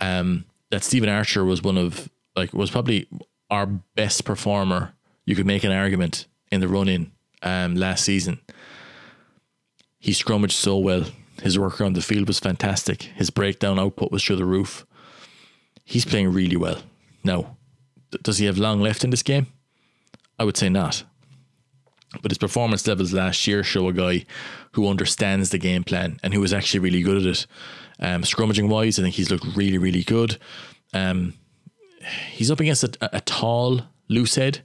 Um, 0.00 0.44
that 0.70 0.84
Stephen 0.84 1.08
Archer 1.08 1.44
was 1.44 1.62
one 1.62 1.78
of 1.78 2.08
like 2.36 2.52
was 2.52 2.70
probably 2.70 3.08
our 3.50 3.66
best 3.66 4.24
performer. 4.24 4.92
You 5.30 5.36
could 5.36 5.46
make 5.46 5.62
an 5.62 5.70
argument 5.70 6.26
in 6.50 6.60
the 6.60 6.66
run 6.66 6.88
in 6.88 7.12
um, 7.40 7.76
last 7.76 8.04
season. 8.04 8.40
He 10.00 10.10
scrummaged 10.10 10.56
so 10.56 10.76
well. 10.76 11.04
His 11.40 11.56
work 11.56 11.80
around 11.80 11.92
the 11.92 12.02
field 12.02 12.26
was 12.26 12.40
fantastic. 12.40 13.02
His 13.02 13.30
breakdown 13.30 13.78
output 13.78 14.10
was 14.10 14.24
through 14.24 14.36
the 14.36 14.44
roof. 14.44 14.84
He's 15.84 16.04
playing 16.04 16.32
really 16.32 16.56
well. 16.56 16.82
Now, 17.22 17.58
does 18.24 18.38
he 18.38 18.46
have 18.46 18.58
long 18.58 18.80
left 18.80 19.04
in 19.04 19.10
this 19.10 19.22
game? 19.22 19.46
I 20.36 20.42
would 20.42 20.56
say 20.56 20.68
not. 20.68 21.04
But 22.22 22.32
his 22.32 22.38
performance 22.38 22.84
levels 22.88 23.12
last 23.12 23.46
year 23.46 23.62
show 23.62 23.86
a 23.86 23.92
guy 23.92 24.26
who 24.72 24.88
understands 24.88 25.50
the 25.50 25.58
game 25.58 25.84
plan 25.84 26.18
and 26.24 26.34
who 26.34 26.40
was 26.40 26.52
actually 26.52 26.80
really 26.80 27.02
good 27.02 27.18
at 27.18 27.26
it. 27.26 27.46
Um, 28.00 28.22
scrummaging 28.22 28.68
wise, 28.68 28.98
I 28.98 29.02
think 29.02 29.14
he's 29.14 29.30
looked 29.30 29.46
really, 29.54 29.78
really 29.78 30.02
good. 30.02 30.38
Um, 30.92 31.34
he's 32.32 32.50
up 32.50 32.58
against 32.58 32.82
a, 32.82 33.16
a 33.16 33.20
tall 33.20 33.82
loose 34.08 34.34
head 34.34 34.62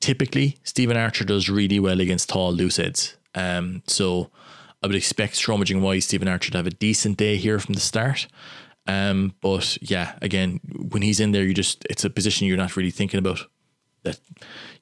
typically 0.00 0.56
Stephen 0.62 0.96
Archer 0.96 1.24
does 1.24 1.48
really 1.48 1.80
well 1.80 2.00
against 2.00 2.28
tall 2.28 2.52
loose. 2.52 3.16
Um, 3.34 3.82
so 3.86 4.30
I 4.82 4.86
would 4.86 4.96
expect 4.96 5.34
scrummaging 5.34 5.80
wise 5.80 6.04
Stephen 6.04 6.28
Archer 6.28 6.50
to 6.50 6.58
have 6.58 6.66
a 6.66 6.70
decent 6.70 7.16
day 7.16 7.36
here 7.36 7.58
from 7.58 7.74
the 7.74 7.80
start. 7.80 8.26
Um, 8.86 9.34
but 9.40 9.78
yeah, 9.82 10.16
again, 10.22 10.60
when 10.90 11.02
he's 11.02 11.20
in 11.20 11.32
there, 11.32 11.42
you 11.42 11.54
just 11.54 11.84
it's 11.90 12.04
a 12.04 12.10
position 12.10 12.46
you're 12.46 12.56
not 12.56 12.76
really 12.76 12.90
thinking 12.90 13.18
about. 13.18 13.40
That 14.04 14.20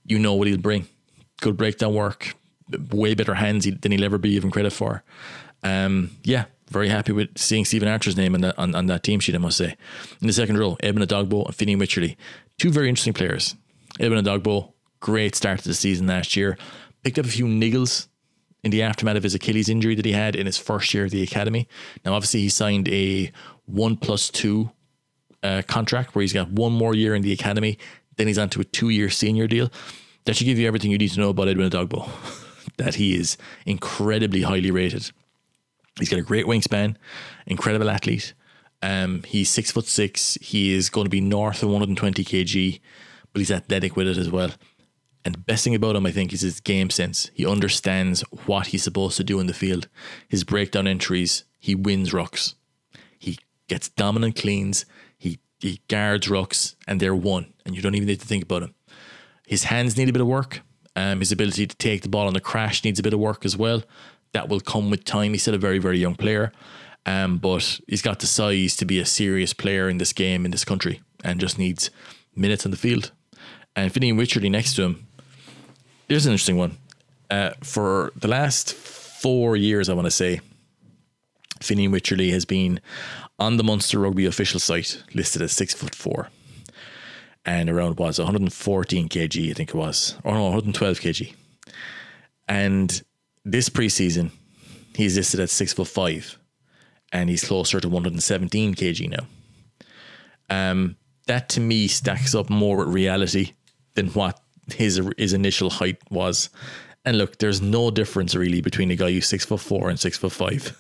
you 0.05 0.19
know 0.19 0.35
what 0.35 0.47
he'll 0.47 0.59
bring. 0.59 0.87
Good 1.41 1.57
breakdown 1.57 1.95
work, 1.95 2.35
way 2.91 3.15
better 3.15 3.35
hands 3.35 3.67
than 3.67 3.93
he'll 3.93 4.05
ever 4.05 4.19
be 4.19 4.35
given 4.35 4.51
credit 4.51 4.73
for. 4.73 5.03
Um, 5.63 6.11
yeah, 6.23 6.45
very 6.71 6.91
happy 6.91 7.13
with 7.13 7.39
seeing 7.39 7.65
Stephen 7.65 7.89
Archer's 7.89 8.17
name 8.17 8.35
on 8.35 8.43
that 8.43 8.59
on, 8.59 8.75
on 8.75 8.87
that 8.87 9.03
team 9.03 9.21
sheet, 9.21 9.35
I 9.35 9.39
must 9.39 9.57
say. 9.57 9.77
In 10.21 10.27
the 10.27 10.33
second 10.35 10.59
row, 10.59 10.77
Edwin 10.81 11.07
Edogbo 11.07 11.47
and 11.47 11.57
Fineen 11.57 11.79
Wycherley. 11.79 12.17
Two 12.59 12.71
very 12.71 12.91
interesting 12.91 13.15
players. 13.15 13.57
Edwin 13.99 14.23
Edogbo, 14.23 14.74
great 15.05 15.35
start 15.35 15.61
to 15.61 15.69
the 15.69 15.75
season 15.75 16.07
last 16.07 16.35
year. 16.35 16.57
Picked 17.03 17.19
up 17.19 17.27
a 17.27 17.29
few 17.29 17.45
niggles 17.45 18.09
in 18.63 18.71
the 18.71 18.83
aftermath 18.83 19.17
of 19.17 19.23
his 19.23 19.35
Achilles 19.35 19.69
injury 19.69 19.95
that 19.95 20.07
he 20.07 20.13
had 20.13 20.35
in 20.35 20.47
his 20.47 20.57
first 20.57 20.95
year 20.95 21.05
of 21.05 21.11
the 21.11 21.23
academy. 21.23 21.69
Now, 22.07 22.15
obviously, 22.15 22.41
he 22.41 22.49
signed 22.49 22.89
a 22.89 23.31
one 23.67 23.99
plus 23.99 24.31
two 24.31 24.71
uh, 25.43 25.61
contract 25.69 26.15
where 26.15 26.23
he's 26.23 26.33
got 26.33 26.51
one 26.51 26.73
more 26.73 26.95
year 26.95 27.15
in 27.15 27.21
the 27.21 27.35
academy, 27.35 27.77
Then 28.17 28.29
he's 28.29 28.39
onto 28.39 28.63
a 28.63 28.65
two 28.65 28.89
year 28.89 29.11
senior 29.11 29.47
deal. 29.47 29.71
That 30.25 30.37
should 30.37 30.47
give 30.47 30.59
you 30.59 30.67
everything 30.67 30.91
you 30.91 30.97
need 30.97 31.11
to 31.11 31.21
know 31.21 31.29
about 31.29 31.49
Edwin 31.49 31.69
Edogbo. 31.69 32.09
that 32.79 32.95
he 32.95 33.15
is 33.15 33.37
incredibly 33.67 34.41
highly 34.41 34.71
rated. 34.71 35.11
He's 35.99 36.09
got 36.09 36.19
a 36.19 36.23
great 36.23 36.47
wingspan, 36.47 36.97
incredible 37.47 37.91
athlete. 37.91 38.33
Um, 38.81 39.23
he's 39.25 39.51
six 39.51 39.71
foot 39.71 39.85
six. 39.85 40.39
He 40.41 40.73
is 40.73 40.89
going 40.89 41.05
to 41.05 41.11
be 41.11 41.21
north 41.21 41.63
of 41.63 41.69
120 41.69 42.25
kg, 42.25 42.81
but 43.35 43.41
he's 43.41 43.51
athletic 43.51 43.97
with 43.97 44.09
it 44.09 44.17
as 44.17 44.31
well. 44.31 44.51
And 45.25 45.35
the 45.35 45.39
best 45.39 45.65
thing 45.65 45.75
about 45.75 45.97
him, 45.97 46.05
I 46.05 46.11
think, 46.11 46.33
is 46.33 46.43
his 46.43 46.61
game 46.61 46.91
sense. 46.91 47.31
He 47.33 47.47
understands 47.47 48.21
what 48.47 48.69
he's 48.69 48.83
supposed 48.83 49.17
to 49.17 49.25
do 49.25 49.41
in 49.41 49.47
the 49.47 49.55
field. 49.55 49.89
His 50.29 50.45
breakdown 50.45 50.87
entries, 50.87 51.45
he 51.59 51.75
wins 51.75 52.13
rucks. 52.13 52.55
He 53.19 53.39
gets 53.69 53.89
dominant 53.89 54.37
cleans. 54.37 54.85
He 55.17 55.39
he 55.61 55.81
guards 55.89 56.29
rucks, 56.29 56.75
and 56.87 57.01
they're 57.01 57.15
won. 57.15 57.55
And 57.65 57.75
you 57.75 57.81
don't 57.81 57.95
even 57.95 58.09
need 58.09 58.21
to 58.21 58.27
think 58.27 58.45
about 58.45 58.63
him. 58.63 58.75
His 59.47 59.65
hands 59.65 59.97
need 59.97 60.11
a 60.11 60.13
bit 60.13 60.21
of 60.21 60.29
work. 60.29 60.61
Um, 60.97 61.21
his 61.21 61.33
ability 61.33 61.67
to 61.67 61.77
take 61.77 62.03
the 62.03 62.09
ball 62.09 62.27
on 62.27 62.35
the 62.35 62.41
crash 62.41 62.85
needs 62.85 62.99
a 62.99 63.03
bit 63.03 63.15
of 63.15 63.21
work 63.21 63.45
as 63.45 63.57
well. 63.57 63.83
That 64.33 64.49
will 64.49 64.61
come 64.61 64.91
with 64.91 65.05
time. 65.05 65.33
He's 65.33 65.43
still 65.43 65.55
a 65.55 65.59
very, 65.59 65.79
very 65.79 65.99
young 65.99 66.15
player. 66.15 66.53
Um, 67.07 67.39
but 67.39 67.81
he's 67.87 68.03
got 68.03 68.21
the 68.21 68.27
size 68.27 68.77
to 68.77 68.85
be 68.85 68.99
a 68.99 69.05
serious 69.05 69.53
player 69.53 69.89
in 69.89 69.99
this 69.99 70.13
game 70.13 70.45
in 70.45 70.51
this 70.51 70.65
country 70.65 71.03
and 71.23 71.41
just 71.41 71.59
needs 71.59 71.91
minutes 72.35 72.65
on 72.65 72.71
the 72.71 72.77
field. 72.77 73.13
And 73.77 73.93
Fineen 73.93 74.17
Wycherley 74.17 74.51
next 74.51 74.75
to 74.77 74.83
him, 74.85 75.07
here's 76.09 76.27
an 76.27 76.33
interesting 76.33 76.57
one. 76.57 76.77
Uh, 77.31 77.51
for 77.63 78.13
the 78.17 78.29
last 78.29 78.75
four 78.75 79.57
years, 79.57 79.89
I 79.89 79.95
want 79.95 80.07
to 80.07 80.11
say, 80.11 80.41
Fineen 81.61 81.91
Wycherley 81.91 82.31
has 82.31 82.45
been 82.45 82.81
on 83.39 83.57
the 83.57 83.65
Munster 83.65 83.99
Rugby 83.99 84.27
official 84.27 84.61
site 84.61 85.03
listed 85.15 85.43
as 85.43 85.53
six 85.53 85.73
foot 85.75 85.95
four 85.95 86.29
and 87.45 87.69
around 87.69 87.99
was 87.99 88.19
114 88.19 89.09
kg, 89.09 89.51
I 89.51 89.53
think 89.53 89.71
it 89.71 89.75
was, 89.75 90.17
or 90.25 90.35
no, 90.35 90.45
112 90.45 91.01
kg. 91.01 91.35
And 92.49 93.03
this 93.45 93.69
preseason, 93.69 94.31
he's 94.95 95.17
listed 95.17 95.41
at 95.41 95.51
six 95.51 95.73
foot 95.73 95.89
five, 95.89 96.39
and 97.13 97.29
he's 97.29 97.45
closer 97.45 97.81
to 97.81 97.89
117 97.89 98.75
kg 98.75 99.11
now. 99.11 99.27
Um, 100.51 100.97
that 101.27 101.49
to 101.51 101.61
me 101.61 101.89
stacks 101.89 102.35
up 102.35 102.51
more 102.51 102.77
with 102.77 102.89
reality 102.89 103.53
than 103.95 104.09
what 104.09 104.41
his 104.73 105.01
his 105.19 105.33
initial 105.33 105.71
height 105.71 105.99
was. 106.11 106.51
And 107.07 107.19
look, 107.19 107.39
there's 107.39 107.61
no 107.61 107.91
difference 107.91 108.35
really 108.35 108.63
between 108.63 108.91
a 108.91 108.97
guy 108.97 109.13
who's 109.13 109.27
six 109.27 109.45
foot 109.45 109.61
four 109.61 109.91
and 109.91 110.01
six 110.01 110.17
foot 110.17 110.33
five. 110.33 110.77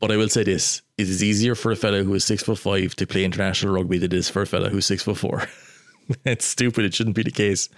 But 0.00 0.10
I 0.10 0.16
will 0.16 0.28
say 0.28 0.44
this: 0.44 0.82
it 0.98 1.08
is 1.08 1.22
easier 1.22 1.54
for 1.54 1.72
a 1.72 1.76
fellow 1.76 2.04
who 2.04 2.14
is 2.14 2.24
six 2.24 2.42
foot 2.42 2.58
five 2.58 2.94
to 2.96 3.06
play 3.06 3.24
international 3.24 3.74
rugby 3.74 3.98
than 3.98 4.12
it 4.12 4.16
is 4.16 4.28
for 4.28 4.42
a 4.42 4.46
fellow 4.46 4.68
who's 4.68 4.86
six 4.86 5.02
foot 5.02 5.18
four. 5.18 5.44
it's 6.24 6.44
stupid. 6.44 6.84
It 6.84 6.94
shouldn't 6.94 7.16
be 7.16 7.22
the 7.22 7.30
case, 7.30 7.68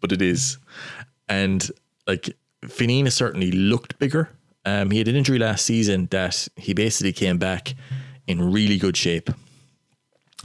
but 0.00 0.12
it 0.12 0.22
is. 0.22 0.58
And 1.28 1.68
like 2.06 2.36
Fineen 2.64 3.10
certainly 3.10 3.50
looked 3.50 3.98
bigger. 3.98 4.30
Um, 4.64 4.90
he 4.90 4.98
had 4.98 5.08
an 5.08 5.16
injury 5.16 5.38
last 5.38 5.64
season 5.64 6.06
that 6.10 6.48
he 6.56 6.74
basically 6.74 7.12
came 7.12 7.38
back 7.38 7.74
in 8.26 8.52
really 8.52 8.78
good 8.78 8.96
shape. 8.96 9.30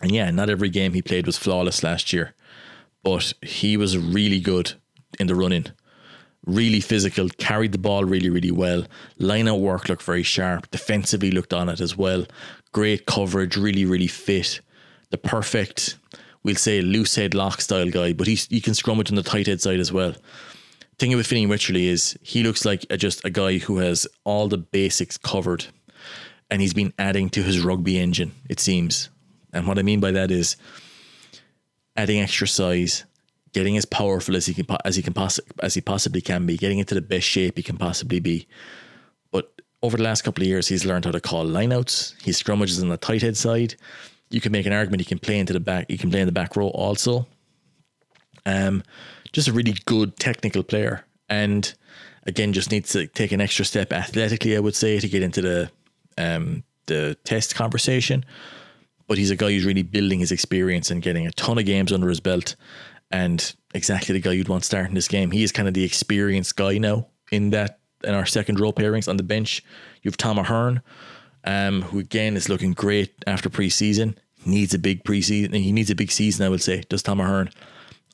And 0.01 0.11
yeah, 0.11 0.30
not 0.32 0.49
every 0.49 0.69
game 0.69 0.93
he 0.93 1.01
played 1.01 1.26
was 1.26 1.38
flawless 1.38 1.84
last 1.84 2.13
year, 2.13 2.34
but 3.04 3.34
he 3.41 3.78
was 3.78 3.97
really 3.97 4.39
good 4.39 4.74
in 5.20 5.28
the 5.28 5.36
running. 5.36 5.68
Really 6.45 6.80
physical, 6.80 7.30
carried 7.30 7.72
the 7.72 7.78
ball 7.78 8.04
really, 8.04 8.30
really 8.30 8.52
well. 8.52 8.86
Line 9.20 9.47
out 9.47 9.60
work 9.60 9.89
looked 9.89 10.04
very 10.04 10.24
sharp. 10.24 10.72
Defensively 10.72 11.30
looked 11.30 11.54
on 11.54 11.70
it 11.70 11.80
as 11.80 11.95
well. 11.95 12.26
Great 12.72 13.06
coverage, 13.06 13.58
really, 13.58 13.86
really 13.86 14.08
fit. 14.08 14.60
The 15.12 15.18
perfect 15.18 15.97
we'll 16.43 16.56
say 16.56 16.82
loose 16.82 17.16
head 17.16 17.34
lock 17.34 17.62
style 17.62 17.89
guy, 17.89 18.14
but 18.14 18.28
he's, 18.28 18.47
he 18.47 18.62
can 18.62 18.74
scrum 18.74 18.99
it 18.99 19.10
on 19.10 19.16
the 19.16 19.24
tight 19.24 19.47
head 19.47 19.62
side 19.62 19.80
as 19.80 19.91
well. 19.91 20.14
Thing 20.97 21.16
with 21.16 21.28
Fineen 21.28 21.47
Wycherley 21.47 21.86
is 21.86 22.18
he 22.22 22.43
looks 22.43 22.66
like 22.66 22.86
a, 22.89 22.97
just 22.97 23.26
a 23.26 23.30
guy 23.30 23.58
who 23.58 23.78
has 23.78 24.08
all 24.24 24.47
the 24.47 24.58
basics 24.58 25.18
covered, 25.18 25.66
and 26.49 26.62
he's 26.62 26.74
been 26.74 26.93
adding 26.99 27.30
to 27.32 27.43
his 27.43 27.64
rugby 27.64 27.97
engine. 27.97 28.34
It 28.49 28.60
seems, 28.60 29.10
and 29.54 29.68
what 29.68 29.80
I 29.80 29.84
mean 29.84 29.99
by 29.99 30.12
that 30.12 30.32
is 30.32 30.58
adding 31.96 32.20
extra 32.20 32.48
size, 32.48 33.06
getting 33.54 33.78
as 33.78 33.86
powerful 33.86 34.36
as 34.36 34.46
he 34.46 34.54
can 34.54 34.66
as 34.86 34.96
he 34.96 35.02
can 35.02 35.14
poss- 35.14 35.39
as 35.62 35.74
he 35.74 35.82
possibly 35.82 36.22
can 36.22 36.46
be, 36.46 36.58
getting 36.58 36.80
into 36.80 36.96
the 36.96 37.02
best 37.02 37.28
shape 37.28 37.58
he 37.58 37.64
can 37.64 37.78
possibly 37.78 38.20
be. 38.20 38.48
But 39.32 39.62
over 39.82 39.98
the 39.98 40.04
last 40.04 40.24
couple 40.24 40.44
of 40.44 40.48
years, 40.48 40.68
he's 40.68 40.86
learned 40.86 41.06
how 41.06 41.12
to 41.12 41.22
call 41.22 41.46
lineouts. 41.46 42.22
He 42.22 42.32
scrummages 42.32 42.82
on 42.82 42.89
the 42.89 42.98
tight 42.98 43.22
head 43.22 43.38
side 43.38 43.76
you 44.32 44.42
can 44.42 44.52
make 44.52 44.66
an 44.66 44.74
argument 44.74 45.02
he 45.02 45.06
can 45.06 45.20
play 45.20 45.38
into 45.38 45.54
the 45.54 45.60
back. 45.60 45.86
He 45.89 45.98
can 45.98 46.10
play 46.10 46.22
in 46.22 46.26
the 46.26 46.32
back 46.32 46.56
row 46.56 46.70
also. 46.70 47.28
Um, 48.46 48.82
just 49.34 49.48
a 49.48 49.54
really 49.54 49.76
good 49.86 50.18
technical 50.18 50.64
player, 50.64 51.06
and 51.30 51.72
again, 52.26 52.54
just 52.54 52.72
needs 52.72 52.92
to 52.94 53.08
take 53.08 53.32
an 53.32 53.42
extra 53.42 53.66
step 53.66 53.94
athletically. 53.94 54.56
I 54.56 54.60
would 54.60 54.76
say 54.76 55.00
to 55.00 55.08
get 55.08 55.22
into 55.22 55.42
the 55.42 55.72
um, 56.18 56.64
the 56.88 57.16
test 57.24 57.56
conversation. 57.56 58.26
But 59.12 59.18
he's 59.18 59.30
a 59.30 59.36
guy 59.36 59.51
who's 59.51 59.66
really 59.66 59.84
building 59.84 60.20
his 60.22 60.32
experience 60.32 60.89
and 60.89 61.01
getting 61.01 61.28
a 61.28 61.32
ton 61.32 61.57
of 61.57 61.66
games 61.66 61.91
under 61.91 62.07
his 62.07 62.22
belt, 62.22 62.55
and 63.12 63.53
exactly 63.74 64.14
the 64.14 64.22
guy 64.22 64.32
you'd 64.32 64.47
want 64.47 64.64
starting 64.64 64.95
this 64.95 65.09
game. 65.09 65.32
He 65.32 65.43
is 65.43 65.51
kind 65.51 65.68
of 65.68 65.74
the 65.74 65.84
experienced 65.84 66.55
guy 66.55 66.78
now 66.78 67.07
in 67.30 67.49
that 67.49 67.80
in 68.05 68.14
our 68.14 68.26
second 68.26 68.62
row 68.62 68.72
pairings 68.72 69.09
on 69.09 69.18
the 69.18 69.24
bench. 69.24 69.66
You've 70.01 70.16
Tom 70.16 70.39
Ahern, 70.39 70.82
um, 71.43 71.82
who 71.82 71.99
again 71.99 72.38
is 72.38 72.47
looking 72.47 72.72
great 72.72 73.14
after 73.28 73.49
preseason. 73.49 74.16
Needs 74.45 74.74
a 74.74 74.80
big 74.80 75.03
preseason. 75.03 75.53
He 75.55 75.74
needs 75.74 75.89
a 75.89 75.95
big 75.95 76.09
season, 76.09 76.45
I 76.45 76.49
would 76.49 76.62
say. 76.62 76.84
Does 76.88 77.03
Tom 77.03 77.20
Ahern. 77.20 77.49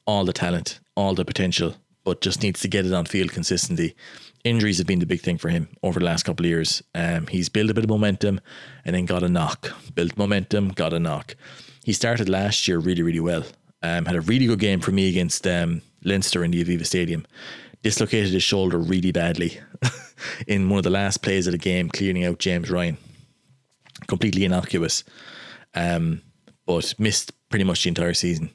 All 0.08 0.26
the 0.26 0.34
talent, 0.34 0.80
all 0.96 1.14
the 1.14 1.26
potential, 1.26 1.76
but 2.06 2.22
just 2.22 2.42
needs 2.42 2.62
to 2.62 2.68
get 2.68 2.88
it 2.88 2.94
on 2.94 3.06
field 3.06 3.34
consistently. 3.34 3.96
Injuries 4.50 4.78
have 4.78 4.88
been 4.88 5.00
the 5.00 5.06
big 5.06 5.22
thing 5.22 5.38
for 5.38 5.50
him 5.50 5.68
over 5.84 6.00
the 6.00 6.06
last 6.06 6.24
couple 6.24 6.46
of 6.46 6.50
years. 6.50 6.82
Um, 6.96 7.28
he's 7.28 7.50
built 7.50 7.70
a 7.70 7.74
bit 7.74 7.84
of 7.84 7.90
momentum 7.90 8.40
and 8.86 8.96
then 8.96 9.06
got 9.06 9.24
a 9.24 9.30
knock. 9.30 9.72
Built 9.94 10.18
momentum, 10.18 10.70
got 10.70 10.94
a 10.94 11.00
knock. 11.00 11.36
He 11.84 11.94
started 11.94 12.30
last 12.30 12.68
year 12.68 12.80
really, 12.80 13.02
really 13.02 13.20
well. 13.20 13.44
Um, 13.84 14.06
had 14.06 14.16
a 14.16 14.22
really 14.22 14.48
good 14.48 14.60
game 14.60 14.80
for 14.80 14.92
me 14.92 15.10
against 15.10 15.46
um, 15.46 15.82
Leinster 16.04 16.44
in 16.44 16.52
the 16.52 16.64
Aviva 16.64 16.86
Stadium. 16.86 17.26
Dislocated 17.84 18.34
his 18.34 18.44
shoulder 18.44 18.78
really 18.78 19.12
badly 19.12 19.60
in 20.48 20.70
one 20.70 20.80
of 20.80 20.84
the 20.84 20.90
last 20.90 21.22
plays 21.22 21.48
of 21.48 21.52
the 21.52 21.58
game, 21.58 21.90
clearing 21.90 22.26
out 22.26 22.40
James 22.40 22.70
Ryan 22.72 22.98
completely 24.08 24.46
innocuous, 24.46 25.04
um, 25.74 26.22
but 26.66 26.94
missed 27.00 27.32
pretty 27.50 27.66
much 27.66 27.84
the 27.84 27.90
entire 27.90 28.14
season. 28.14 28.52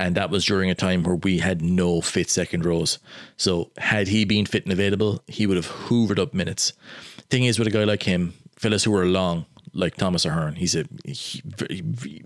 And 0.00 0.14
that 0.14 0.30
was 0.30 0.46
during 0.46 0.70
a 0.70 0.74
time 0.74 1.02
where 1.02 1.16
we 1.16 1.40
had 1.40 1.60
no 1.60 2.00
fit 2.00 2.30
second 2.30 2.64
rows. 2.64 2.98
So 3.36 3.70
had 3.76 4.08
he 4.08 4.24
been 4.24 4.46
fit 4.46 4.64
and 4.64 4.72
available, 4.72 5.22
he 5.26 5.46
would 5.46 5.58
have 5.58 5.68
hoovered 5.68 6.18
up 6.18 6.32
minutes. 6.32 6.72
Thing 7.28 7.44
is, 7.44 7.58
with 7.58 7.68
a 7.68 7.70
guy 7.70 7.84
like 7.84 8.04
him, 8.04 8.32
fellas 8.56 8.84
who 8.84 8.96
are 8.96 9.04
long, 9.04 9.44
like 9.74 9.96
Thomas 9.96 10.24
Ahern, 10.24 10.54
he's 10.54 10.74
a 10.74 10.86
he, 11.04 11.42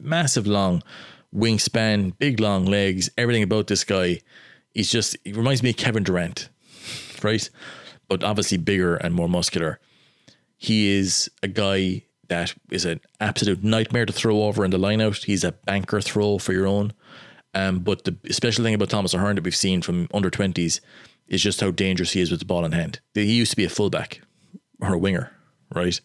massive 0.00 0.46
long 0.46 0.84
wingspan, 1.34 2.16
big 2.16 2.38
long 2.38 2.64
legs, 2.64 3.10
everything 3.18 3.42
about 3.42 3.66
this 3.66 3.82
guy. 3.82 4.20
He's 4.72 4.92
just, 4.92 5.16
he 5.24 5.32
reminds 5.32 5.64
me 5.64 5.70
of 5.70 5.76
Kevin 5.76 6.04
Durant, 6.04 6.50
right? 7.24 7.50
But 8.06 8.22
obviously 8.22 8.56
bigger 8.56 8.94
and 8.94 9.16
more 9.16 9.28
muscular. 9.28 9.80
He 10.56 10.96
is 10.96 11.28
a 11.42 11.48
guy 11.48 12.04
that 12.28 12.54
is 12.70 12.84
an 12.84 13.00
absolute 13.20 13.64
nightmare 13.64 14.06
to 14.06 14.12
throw 14.12 14.42
over 14.44 14.64
in 14.64 14.70
the 14.70 14.78
lineout. 14.78 15.24
He's 15.24 15.42
a 15.42 15.52
banker 15.52 16.00
throw 16.00 16.38
for 16.38 16.52
your 16.52 16.68
own. 16.68 16.92
Um, 17.55 17.80
but 17.80 18.05
the 18.05 18.16
special 18.32 18.64
thing 18.64 18.74
about 18.74 18.90
Thomas 18.90 19.14
Ahern 19.14 19.36
that 19.36 19.44
we've 19.44 19.55
seen 19.55 19.80
from 19.82 20.09
under 20.12 20.30
20s 20.30 20.80
is 21.28 21.42
just 21.42 21.61
how 21.61 21.70
dangerous 21.70 22.12
he 22.12 22.20
is 22.20 22.30
with 22.30 22.40
the 22.40 22.46
ball 22.46 22.64
in 22.64 22.72
hand. 22.72 23.00
He 23.14 23.34
used 23.34 23.52
to 23.52 23.57
be 23.57 23.64
a 23.64 23.70
fullback 23.70 24.20
or 24.80 24.94
a 24.94 24.98
winger, 24.98 25.32
right? 25.74 25.98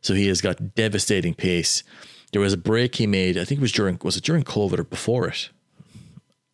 So 0.00 0.14
he 0.14 0.26
has 0.28 0.40
got 0.40 0.74
devastating 0.74 1.34
pace. 1.34 1.82
There 2.32 2.40
was 2.40 2.52
a 2.52 2.58
break 2.58 2.96
he 2.96 3.06
made, 3.06 3.38
I 3.38 3.44
think 3.44 3.60
it 3.60 3.62
was 3.62 3.72
during, 3.72 3.98
was 4.02 4.16
it 4.16 4.24
during 4.24 4.42
COVID 4.42 4.78
or 4.78 4.84
before 4.84 5.28
it? 5.28 5.50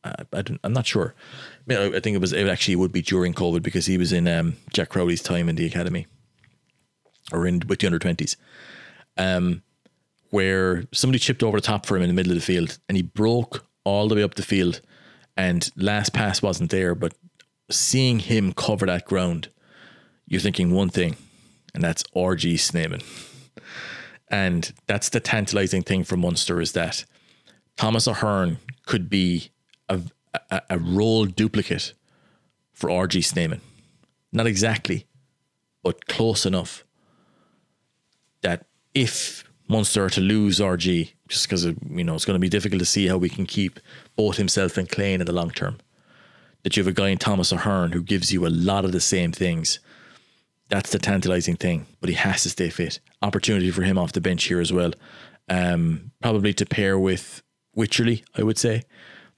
I, 0.05 0.15
I 0.33 0.43
am 0.65 0.73
not 0.73 0.87
sure. 0.87 1.15
I, 1.17 1.63
mean, 1.67 1.95
I, 1.95 2.01
think 2.01 2.17
it 2.17 2.21
was, 2.21 2.33
it 2.33 2.49
actually 2.49 2.77
would 2.77 2.93
be 2.93 3.03
during 3.03 3.35
COVID 3.35 3.63
because 3.63 3.87
he 3.87 3.97
was 3.97 4.13
in 4.13 4.27
um, 4.27 4.57
Jack 4.73 4.89
Crowley's 4.89 5.23
time 5.23 5.49
in 5.49 5.57
the 5.57 5.67
academy 5.67 6.07
or 7.33 7.47
in 7.47 7.63
with 7.69 7.79
the 7.79 7.87
under 7.87 8.01
20s 8.01 8.37
um, 9.17 9.63
where 10.31 10.85
somebody 10.93 11.19
chipped 11.19 11.43
over 11.43 11.59
the 11.59 11.67
top 11.67 11.87
for 11.87 11.97
him 11.97 12.03
in 12.03 12.09
the 12.09 12.15
middle 12.15 12.33
of 12.33 12.39
the 12.39 12.45
field 12.45 12.79
and 12.89 12.97
he 12.97 13.03
broke 13.03 13.65
all 13.85 14.09
the 14.09 14.15
way 14.15 14.23
up 14.23 14.35
the 14.35 14.43
field 14.43 14.81
and 15.37 15.71
last 15.77 16.13
pass 16.13 16.43
wasn't 16.43 16.71
there. 16.71 16.95
But 16.95 17.15
seeing 17.71 18.21
him 18.21 18.53
cover 18.53 18.87
that 18.87 19.07
ground, 19.07 19.49
you're 20.27 20.41
thinking 20.41 20.73
one 20.73 20.89
thing, 20.89 21.17
and 21.75 21.83
that's 21.83 22.03
RG 22.15 22.59
Snyman. 22.61 23.01
And 24.29 24.73
that's 24.87 25.11
the 25.11 25.21
tantalizing 25.21 25.83
thing 25.83 26.05
for 26.05 26.17
Munster 26.17 26.61
is 26.61 26.73
that 26.73 27.05
Thomas 27.77 28.07
Ahern 28.07 28.59
could 28.87 29.11
be 29.11 29.51
a, 29.89 30.01
a, 30.51 30.63
a 30.71 30.79
role 30.79 31.27
duplicate 31.27 31.93
for 32.73 32.89
RG 32.89 33.25
Snyman. 33.25 33.61
Not 34.33 34.47
exactly, 34.47 35.07
but 35.83 36.07
close 36.07 36.47
enough 36.47 36.85
that 38.41 38.67
if 38.95 39.45
Munster 39.69 40.09
to 40.11 40.21
lose 40.21 40.59
RG 40.59 41.13
just 41.29 41.49
because 41.49 41.65
you 41.65 42.05
know 42.05 42.15
it's 42.15 42.25
going 42.25 42.35
to 42.35 42.41
be 42.41 42.49
difficult 42.49 42.81
to 42.81 42.87
see 42.87 43.07
how 43.07 43.17
we 43.17 43.29
can 43.29 43.47
keep 43.47 43.81
both 44.17 44.37
himself 44.37 44.77
and 44.77 44.89
Kleyn 44.89 45.21
in 45.21 45.27
the 45.27 45.33
long 45.33 45.51
term. 45.51 45.79
That 46.63 46.77
you 46.77 46.83
have 46.83 46.91
a 46.91 46.95
guy 46.95 47.09
in 47.09 47.19
Thomas 47.19 47.53
Ahern 47.53 47.93
who 47.93 48.03
gives 48.03 48.33
you 48.33 48.47
a 48.47 48.49
lot 48.49 48.85
of 48.85 48.93
the 48.93 49.01
same 49.01 49.33
things. 49.33 49.81
That's 50.69 50.91
the 50.91 50.99
tantalising 50.99 51.57
thing, 51.57 51.87
but 52.01 52.09
he 52.09 52.15
has 52.15 52.45
to 52.45 52.51
stay 52.51 52.71
fit. 52.71 53.01
Opportunity 53.21 53.71
for 53.71 53.83
him 53.83 53.99
off 53.99 54.13
the 54.13 54.21
bench 54.21 54.45
here 54.45 54.61
as 54.61 54.73
well. 54.73 54.93
Um, 55.49 56.13
probably 56.21 56.55
to 56.55 56.65
pair 56.65 56.99
with 56.99 57.43
Wycherley, 57.77 58.23
I 58.37 58.43
would 58.43 58.59
say. 58.59 58.83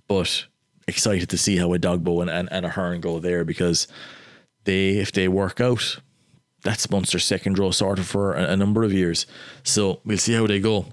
But 0.07 0.47
excited 0.87 1.31
to 1.31 1.39
see 1.39 1.57
how 1.57 1.69
Edogbo 1.69 2.21
and, 2.21 2.31
and, 2.31 2.49
and 2.53 2.67
Ahern 2.67 3.01
go 3.01 3.19
there 3.19 3.45
because 3.45 3.89
they, 4.65 4.91
if 4.91 5.13
they 5.13 5.29
work 5.29 5.61
out, 5.61 5.99
that's 6.65 6.91
Munster's 6.91 7.25
second 7.25 7.59
row 7.59 7.71
sorted 7.71 8.07
for 8.07 8.35
a, 8.35 8.53
a, 8.53 8.57
number 8.57 8.83
of 8.83 8.93
years. 8.93 9.27
So 9.63 10.01
we'll 10.05 10.19
see 10.19 10.33
how 10.33 10.47
they 10.47 10.61
go. 10.61 10.87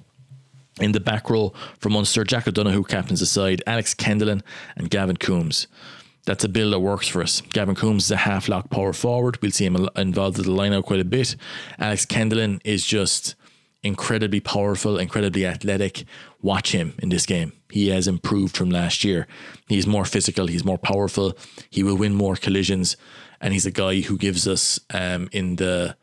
In 0.80 0.93
the 0.93 0.99
back 0.99 1.30
row 1.30 1.53
for 1.80 1.89
Munster, 1.89 2.24
Jack 2.24 2.47
O'Donoghue 2.47 2.84
captains 2.84 3.19
the 3.19 3.26
side, 3.26 3.61
Alex 3.67 3.93
Kendellen 3.93 4.41
and 4.76 4.89
Gavin 4.89 5.17
Coombs. 5.17 5.67
That's 6.26 6.43
a 6.43 6.49
bill 6.49 6.72
that 6.72 6.80
works 6.80 7.07
for 7.07 7.22
us. 7.22 7.41
Gavin 7.41 7.76
Coombs 7.76 8.05
is 8.05 8.11
a 8.11 8.17
half 8.17 8.47
lock 8.47 8.69
power 8.69 8.93
forward. 8.93 9.41
We'll 9.41 9.51
see 9.51 9.65
him 9.65 9.89
involved 9.95 10.38
in 10.38 10.45
the 10.45 10.51
line 10.51 10.82
quite 10.84 10.99
a 10.99 11.05
bit. 11.05 11.36
Alex 11.80 12.05
Kendellen 12.05 12.61
is 12.63 12.86
just 12.86 13.36
incredibly 13.84 14.39
powerful, 14.39 14.97
incredibly 14.97 15.45
athletic. 15.45 16.05
Watch 16.41 16.72
him 16.72 16.93
in 16.99 17.09
this 17.09 17.26
game. 17.26 17.53
He 17.69 17.89
has 17.89 18.07
improved 18.07 18.55
from 18.55 18.69
last 18.69 19.03
year. 19.03 19.28
He's 19.67 19.88
more 19.88 20.05
physical, 20.05 20.47
he's 20.47 20.65
more 20.65 20.78
powerful, 20.78 21.38
he 21.69 21.84
will 21.84 21.97
win 21.97 22.13
more 22.13 22.36
collisions, 22.36 22.97
and 23.42 23.54
he's 23.54 23.66
a 23.66 23.72
guy 23.72 24.02
who 24.02 24.18
gives 24.18 24.48
us 24.48 24.80
um, 24.94 25.28
in 25.32 25.58
the 25.58 25.98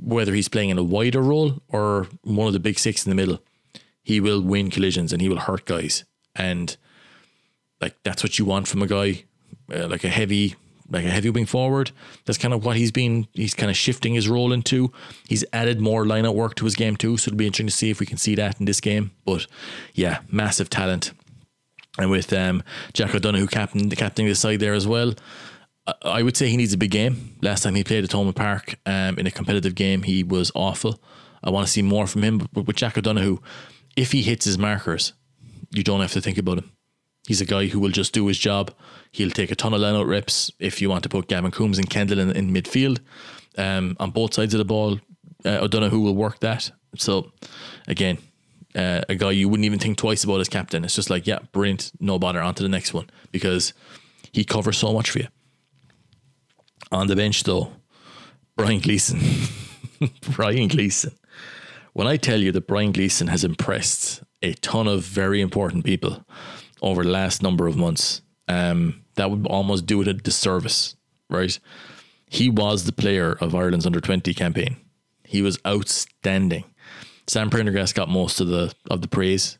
whether 0.00 0.34
he's 0.34 0.48
playing 0.48 0.70
in 0.70 0.78
a 0.78 0.84
wider 0.84 1.22
role 1.22 1.62
or 1.68 2.06
one 2.22 2.46
of 2.46 2.52
the 2.52 2.60
big 2.60 2.78
six 2.78 3.04
in 3.04 3.10
the 3.10 3.16
middle, 3.16 3.40
he 4.02 4.20
will 4.20 4.40
win 4.40 4.70
collisions 4.70 5.12
and 5.12 5.20
he 5.20 5.28
will 5.28 5.38
hurt 5.38 5.64
guys. 5.64 6.04
And 6.34 6.76
like 7.80 7.96
that's 8.04 8.22
what 8.22 8.38
you 8.38 8.44
want 8.44 8.68
from 8.68 8.82
a 8.82 8.86
guy, 8.86 9.24
uh, 9.74 9.88
like 9.88 10.04
a 10.04 10.08
heavy 10.08 10.54
like 10.88 11.04
a 11.04 11.10
heavy 11.10 11.30
wing 11.30 11.46
forward. 11.46 11.90
That's 12.24 12.38
kind 12.38 12.54
of 12.54 12.64
what 12.64 12.76
he's 12.76 12.92
been. 12.92 13.26
He's 13.32 13.54
kind 13.54 13.70
of 13.70 13.76
shifting 13.76 14.14
his 14.14 14.28
role 14.28 14.52
into. 14.52 14.92
He's 15.28 15.44
added 15.52 15.80
more 15.80 16.06
line 16.06 16.32
work 16.32 16.54
to 16.56 16.64
his 16.64 16.76
game 16.76 16.96
too, 16.96 17.16
so 17.16 17.28
it'll 17.28 17.38
be 17.38 17.46
interesting 17.46 17.66
to 17.66 17.72
see 17.72 17.90
if 17.90 17.98
we 17.98 18.06
can 18.06 18.18
see 18.18 18.36
that 18.36 18.60
in 18.60 18.66
this 18.66 18.80
game. 18.80 19.10
But 19.24 19.46
yeah, 19.94 20.20
massive 20.30 20.70
talent, 20.70 21.12
and 21.98 22.10
with 22.10 22.32
um, 22.32 22.62
Jack 22.92 23.14
O'Donoghue 23.14 23.48
captain 23.48 23.90
captaining 23.90 24.28
the 24.28 24.36
side 24.36 24.60
there 24.60 24.74
as 24.74 24.86
well. 24.86 25.14
I 26.02 26.22
would 26.22 26.36
say 26.36 26.48
he 26.48 26.56
needs 26.56 26.72
a 26.72 26.78
big 26.78 26.90
game. 26.90 27.36
Last 27.42 27.62
time 27.62 27.74
he 27.74 27.84
played 27.84 28.04
at 28.04 28.10
Thomond 28.10 28.34
Park 28.34 28.76
um, 28.86 29.18
in 29.18 29.26
a 29.26 29.30
competitive 29.30 29.74
game, 29.74 30.02
he 30.02 30.24
was 30.24 30.50
awful. 30.54 31.00
I 31.44 31.50
want 31.50 31.66
to 31.66 31.72
see 31.72 31.82
more 31.82 32.06
from 32.06 32.22
him. 32.22 32.48
But 32.52 32.66
with 32.66 32.76
Jack 32.76 32.98
O'Donoghue, 32.98 33.38
if 33.96 34.12
he 34.12 34.22
hits 34.22 34.44
his 34.44 34.58
markers, 34.58 35.12
you 35.70 35.84
don't 35.84 36.00
have 36.00 36.12
to 36.12 36.20
think 36.20 36.38
about 36.38 36.58
him. 36.58 36.72
He's 37.26 37.40
a 37.40 37.46
guy 37.46 37.66
who 37.66 37.80
will 37.80 37.90
just 37.90 38.12
do 38.12 38.26
his 38.26 38.38
job. 38.38 38.72
He'll 39.12 39.30
take 39.30 39.50
a 39.50 39.56
ton 39.56 39.74
of 39.74 39.80
line 39.80 40.00
reps 40.06 40.50
if 40.58 40.80
you 40.80 40.88
want 40.90 41.02
to 41.04 41.08
put 41.08 41.28
Gavin 41.28 41.50
Coombs 41.50 41.78
and 41.78 41.90
Kendellen, 41.90 42.34
in 42.34 42.52
midfield. 42.52 43.00
Um, 43.58 43.96
on 43.98 44.10
both 44.10 44.34
sides 44.34 44.54
of 44.54 44.58
the 44.58 44.64
ball, 44.64 45.00
uh, 45.44 45.58
O'Donoghue 45.62 46.00
will 46.00 46.14
work 46.14 46.40
that. 46.40 46.70
So, 46.96 47.32
again, 47.88 48.18
uh, 48.74 49.02
a 49.08 49.14
guy 49.14 49.32
you 49.32 49.48
wouldn't 49.48 49.64
even 49.64 49.78
think 49.78 49.98
twice 49.98 50.22
about 50.24 50.40
as 50.40 50.48
captain. 50.48 50.84
It's 50.84 50.94
just 50.94 51.10
like, 51.10 51.26
yeah, 51.26 51.38
brilliant, 51.52 51.92
no 51.98 52.18
bother, 52.18 52.40
on 52.40 52.54
to 52.54 52.62
the 52.62 52.68
next 52.68 52.94
one 52.94 53.08
because 53.32 53.72
he 54.32 54.44
covers 54.44 54.78
so 54.78 54.92
much 54.92 55.10
for 55.10 55.20
you. 55.20 55.28
On 56.92 57.06
the 57.06 57.16
bench, 57.16 57.42
though, 57.42 57.72
Brian 58.56 58.80
Gleeson. 58.80 59.20
Brian 60.30 60.68
Gleeson. 60.68 61.12
When 61.92 62.06
I 62.06 62.16
tell 62.16 62.40
you 62.40 62.52
that 62.52 62.66
Brian 62.66 62.92
Gleeson 62.92 63.28
has 63.28 63.44
impressed 63.44 64.22
a 64.42 64.52
ton 64.54 64.86
of 64.86 65.02
very 65.02 65.40
important 65.40 65.84
people 65.84 66.24
over 66.82 67.02
the 67.02 67.10
last 67.10 67.42
number 67.42 67.66
of 67.66 67.76
months, 67.76 68.22
um, 68.48 69.02
that 69.14 69.30
would 69.30 69.46
almost 69.46 69.86
do 69.86 70.00
it 70.02 70.08
a 70.08 70.14
disservice, 70.14 70.94
right? 71.28 71.58
He 72.28 72.50
was 72.50 72.84
the 72.84 72.92
player 72.92 73.32
of 73.32 73.54
Ireland's 73.54 73.86
under 73.86 74.00
20 74.00 74.34
campaign. 74.34 74.76
He 75.24 75.42
was 75.42 75.58
outstanding. 75.66 76.64
Sam 77.26 77.50
Prendergast 77.50 77.94
got 77.94 78.08
most 78.08 78.40
of 78.40 78.48
the 78.48 78.72
of 78.90 79.00
the 79.00 79.08
praise. 79.08 79.58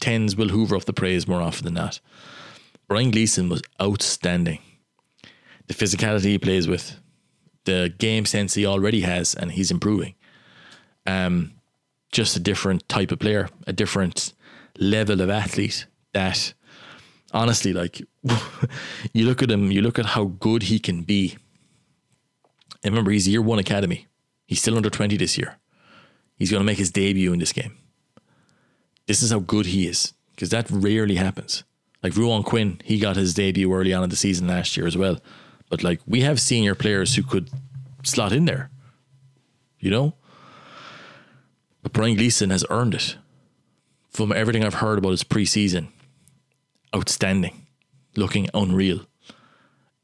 Tens 0.00 0.34
will 0.34 0.48
hoover 0.48 0.74
up 0.74 0.84
the 0.86 0.92
praise 0.92 1.28
more 1.28 1.40
often 1.40 1.64
than 1.64 1.74
not. 1.74 2.00
Brian 2.88 3.10
Gleeson 3.10 3.48
was 3.48 3.62
outstanding. 3.80 4.58
The 5.68 5.74
physicality 5.74 6.24
he 6.24 6.38
plays 6.38 6.66
with, 6.66 6.98
the 7.64 7.94
game 7.98 8.24
sense 8.24 8.54
he 8.54 8.66
already 8.66 9.02
has, 9.02 9.34
and 9.34 9.52
he's 9.52 9.70
improving. 9.70 10.14
Um, 11.06 11.52
just 12.10 12.36
a 12.36 12.40
different 12.40 12.88
type 12.88 13.12
of 13.12 13.18
player, 13.18 13.48
a 13.66 13.72
different 13.72 14.32
level 14.78 15.20
of 15.20 15.30
athlete 15.30 15.86
that 16.12 16.54
honestly, 17.32 17.72
like 17.72 18.00
you 19.12 19.26
look 19.26 19.42
at 19.42 19.50
him, 19.50 19.70
you 19.70 19.82
look 19.82 19.98
at 19.98 20.06
how 20.06 20.24
good 20.24 20.64
he 20.64 20.78
can 20.78 21.02
be. 21.02 21.36
And 22.82 22.92
remember, 22.92 23.10
he's 23.10 23.28
year 23.28 23.42
one 23.42 23.58
academy. 23.58 24.06
He's 24.46 24.60
still 24.60 24.76
under 24.76 24.90
20 24.90 25.16
this 25.16 25.36
year. 25.36 25.58
He's 26.36 26.50
going 26.50 26.60
to 26.60 26.66
make 26.66 26.78
his 26.78 26.90
debut 26.90 27.32
in 27.32 27.38
this 27.38 27.52
game. 27.52 27.76
This 29.06 29.22
is 29.22 29.30
how 29.30 29.40
good 29.40 29.66
he 29.66 29.86
is, 29.86 30.12
because 30.30 30.50
that 30.50 30.70
rarely 30.70 31.16
happens. 31.16 31.64
Like 32.02 32.12
Ruadhán 32.12 32.44
Quinn, 32.44 32.80
he 32.84 32.98
got 32.98 33.16
his 33.16 33.34
debut 33.34 33.72
early 33.72 33.92
on 33.92 34.04
in 34.04 34.10
the 34.10 34.16
season 34.16 34.46
last 34.46 34.76
year 34.76 34.86
as 34.86 34.96
well. 34.96 35.18
But 35.68 35.82
like 35.82 36.00
we 36.06 36.22
have 36.22 36.40
senior 36.40 36.74
players 36.74 37.14
who 37.14 37.22
could 37.22 37.50
slot 38.02 38.32
in 38.32 38.44
there, 38.44 38.70
you 39.78 39.90
know? 39.90 40.14
But 41.82 41.92
Brian 41.92 42.16
Gleeson 42.16 42.50
has 42.50 42.64
earned 42.70 42.94
it. 42.94 43.16
From 44.08 44.32
everything 44.32 44.64
I've 44.64 44.74
heard 44.74 44.98
about 44.98 45.10
his 45.10 45.22
preseason, 45.22 45.88
outstanding, 46.94 47.66
looking 48.16 48.48
unreal. 48.54 49.06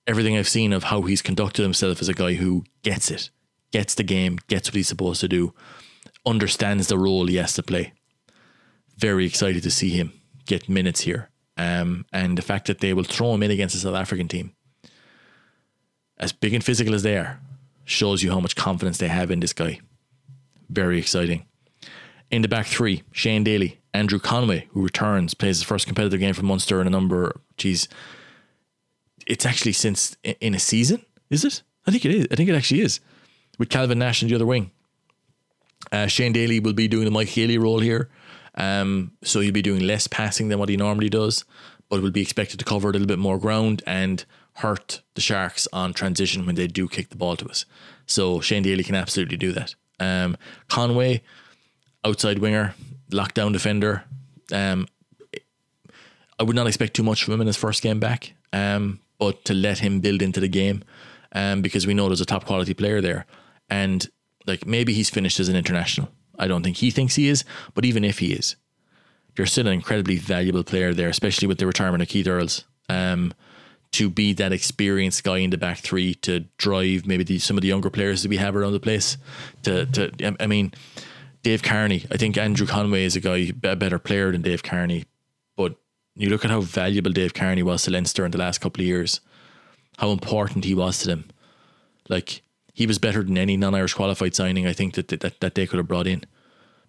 Everything 0.06 0.36
I've 0.36 0.48
seen 0.48 0.72
of 0.72 0.84
how 0.84 1.02
he's 1.02 1.22
conducted 1.22 1.62
himself 1.62 2.00
as 2.00 2.08
a 2.08 2.14
guy 2.14 2.34
who 2.34 2.64
gets 2.82 3.10
it, 3.10 3.30
gets 3.72 3.94
the 3.94 4.02
game, 4.02 4.38
gets 4.48 4.68
what 4.68 4.76
he's 4.76 4.88
supposed 4.88 5.20
to 5.22 5.28
do, 5.28 5.54
understands 6.26 6.88
the 6.88 6.98
role 6.98 7.26
he 7.26 7.36
has 7.36 7.54
to 7.54 7.62
play. 7.62 7.92
Very 8.96 9.26
excited 9.26 9.62
to 9.62 9.70
see 9.70 9.90
him 9.90 10.12
get 10.46 10.68
minutes 10.68 11.00
here. 11.00 11.30
Um, 11.56 12.04
and 12.12 12.36
the 12.36 12.42
fact 12.42 12.66
that 12.66 12.80
they 12.80 12.92
will 12.92 13.04
throw 13.04 13.34
him 13.34 13.42
in 13.42 13.50
against 13.50 13.74
the 13.74 13.80
South 13.80 13.94
African 13.94 14.28
team, 14.28 14.54
as 16.18 16.32
big 16.32 16.54
and 16.54 16.64
physical 16.64 16.94
as 16.94 17.02
they 17.02 17.16
are, 17.16 17.40
shows 17.84 18.22
you 18.22 18.30
how 18.30 18.40
much 18.40 18.56
confidence 18.56 18.98
they 18.98 19.08
have 19.08 19.30
in 19.30 19.40
this 19.40 19.52
guy. 19.52 19.80
Very 20.70 20.98
exciting. 20.98 21.46
In 22.30 22.42
the 22.42 22.48
back 22.48 22.66
three, 22.66 23.02
Shane 23.12 23.44
Daly, 23.44 23.78
Andrew 23.92 24.18
Conway, 24.18 24.66
who 24.72 24.82
returns, 24.82 25.34
plays 25.34 25.58
his 25.58 25.62
first 25.62 25.86
competitive 25.86 26.20
game 26.20 26.34
for 26.34 26.42
Munster 26.42 26.80
in 26.80 26.86
a 26.86 26.90
number. 26.90 27.40
Geez, 27.56 27.88
it's 29.26 29.46
actually 29.46 29.72
since 29.72 30.16
in 30.40 30.54
a 30.54 30.58
season, 30.58 31.04
is 31.30 31.44
it? 31.44 31.62
I 31.86 31.90
think 31.90 32.04
it 32.04 32.14
is. 32.14 32.26
I 32.30 32.34
think 32.34 32.48
it 32.48 32.54
actually 32.54 32.80
is. 32.80 33.00
With 33.58 33.68
Calvin 33.68 33.98
Nash 33.98 34.22
in 34.22 34.28
the 34.28 34.34
other 34.34 34.46
wing. 34.46 34.70
Uh, 35.92 36.06
Shane 36.06 36.32
Daly 36.32 36.60
will 36.60 36.72
be 36.72 36.88
doing 36.88 37.04
the 37.04 37.10
Mike 37.10 37.28
Haley 37.28 37.58
role 37.58 37.78
here. 37.80 38.08
Um, 38.56 39.12
so 39.22 39.40
he'll 39.40 39.52
be 39.52 39.62
doing 39.62 39.80
less 39.80 40.06
passing 40.06 40.48
than 40.48 40.58
what 40.58 40.68
he 40.68 40.76
normally 40.76 41.08
does, 41.08 41.44
but 41.94 42.02
will 42.02 42.10
be 42.10 42.22
expected 42.22 42.58
to 42.58 42.64
cover 42.64 42.88
a 42.88 42.92
little 42.92 43.06
bit 43.06 43.20
more 43.20 43.38
ground 43.38 43.80
and 43.86 44.24
hurt 44.54 45.00
the 45.14 45.20
Sharks 45.20 45.68
on 45.72 45.92
transition 45.92 46.44
when 46.44 46.56
they 46.56 46.66
do 46.66 46.88
kick 46.88 47.10
the 47.10 47.16
ball 47.16 47.36
to 47.36 47.46
us. 47.46 47.66
So 48.04 48.40
Shane 48.40 48.64
Daly 48.64 48.82
can 48.82 48.96
absolutely 48.96 49.36
do 49.36 49.52
that. 49.52 49.76
Um, 50.00 50.36
Conway, 50.66 51.22
outside 52.04 52.40
winger, 52.40 52.74
lockdown 53.10 53.52
defender. 53.52 54.02
Um, 54.52 54.88
I 56.36 56.42
would 56.42 56.56
not 56.56 56.66
expect 56.66 56.94
too 56.94 57.04
much 57.04 57.22
from 57.22 57.34
him 57.34 57.42
in 57.42 57.46
his 57.46 57.56
first 57.56 57.80
game 57.80 58.00
back, 58.00 58.34
um, 58.52 58.98
but 59.20 59.44
to 59.44 59.54
let 59.54 59.78
him 59.78 60.00
build 60.00 60.20
into 60.20 60.40
the 60.40 60.48
game, 60.48 60.82
um, 61.30 61.62
because 61.62 61.86
we 61.86 61.94
know 61.94 62.08
there's 62.08 62.20
a 62.20 62.26
top 62.26 62.44
quality 62.44 62.74
player 62.74 63.00
there, 63.00 63.24
and 63.70 64.08
like 64.48 64.66
maybe 64.66 64.94
he's 64.94 65.10
finished 65.10 65.38
as 65.38 65.48
an 65.48 65.54
international. 65.54 66.08
I 66.40 66.48
don't 66.48 66.64
think 66.64 66.78
he 66.78 66.90
thinks 66.90 67.14
he 67.14 67.28
is, 67.28 67.44
but 67.72 67.84
even 67.84 68.02
if 68.02 68.18
he 68.18 68.32
is, 68.32 68.56
you're 69.36 69.46
still 69.46 69.66
an 69.66 69.72
incredibly 69.72 70.16
valuable 70.16 70.64
player 70.64 70.94
there, 70.94 71.08
especially 71.08 71.48
with 71.48 71.58
the 71.58 71.66
retirement 71.66 72.02
of 72.02 72.08
Keith 72.08 72.26
Earls. 72.26 72.64
Um, 72.88 73.32
to 73.92 74.10
be 74.10 74.32
that 74.32 74.52
experienced 74.52 75.22
guy 75.22 75.38
in 75.38 75.50
the 75.50 75.56
back 75.56 75.78
three 75.78 76.14
to 76.14 76.40
drive 76.58 77.06
maybe 77.06 77.22
the, 77.22 77.38
some 77.38 77.56
of 77.56 77.62
the 77.62 77.68
younger 77.68 77.90
players 77.90 78.22
that 78.22 78.28
we 78.28 78.38
have 78.38 78.56
around 78.56 78.72
the 78.72 78.80
place. 78.80 79.16
To 79.62 79.86
to 79.86 80.34
I 80.40 80.46
mean, 80.48 80.72
Dave 81.44 81.62
Kearney. 81.62 82.04
I 82.10 82.16
think 82.16 82.36
Andrew 82.36 82.66
Conway 82.66 83.04
is 83.04 83.14
a 83.14 83.20
guy, 83.20 83.52
a 83.62 83.76
better 83.76 84.00
player 84.00 84.32
than 84.32 84.42
Dave 84.42 84.64
Kearney. 84.64 85.04
But 85.56 85.76
you 86.16 86.28
look 86.28 86.44
at 86.44 86.50
how 86.50 86.60
valuable 86.60 87.12
Dave 87.12 87.34
Kearney 87.34 87.62
was 87.62 87.84
to 87.84 87.92
Leinster 87.92 88.24
in 88.24 88.32
the 88.32 88.38
last 88.38 88.60
couple 88.60 88.82
of 88.82 88.86
years, 88.86 89.20
how 89.98 90.10
important 90.10 90.64
he 90.64 90.74
was 90.74 90.98
to 91.00 91.06
them. 91.06 91.30
Like, 92.08 92.42
he 92.72 92.86
was 92.86 92.98
better 92.98 93.22
than 93.22 93.38
any 93.38 93.56
non 93.56 93.74
Irish 93.74 93.94
qualified 93.94 94.34
signing 94.34 94.66
I 94.66 94.72
think 94.72 94.94
that, 94.94 95.08
that, 95.08 95.40
that 95.40 95.54
they 95.54 95.66
could 95.66 95.78
have 95.78 95.88
brought 95.88 96.08
in 96.08 96.24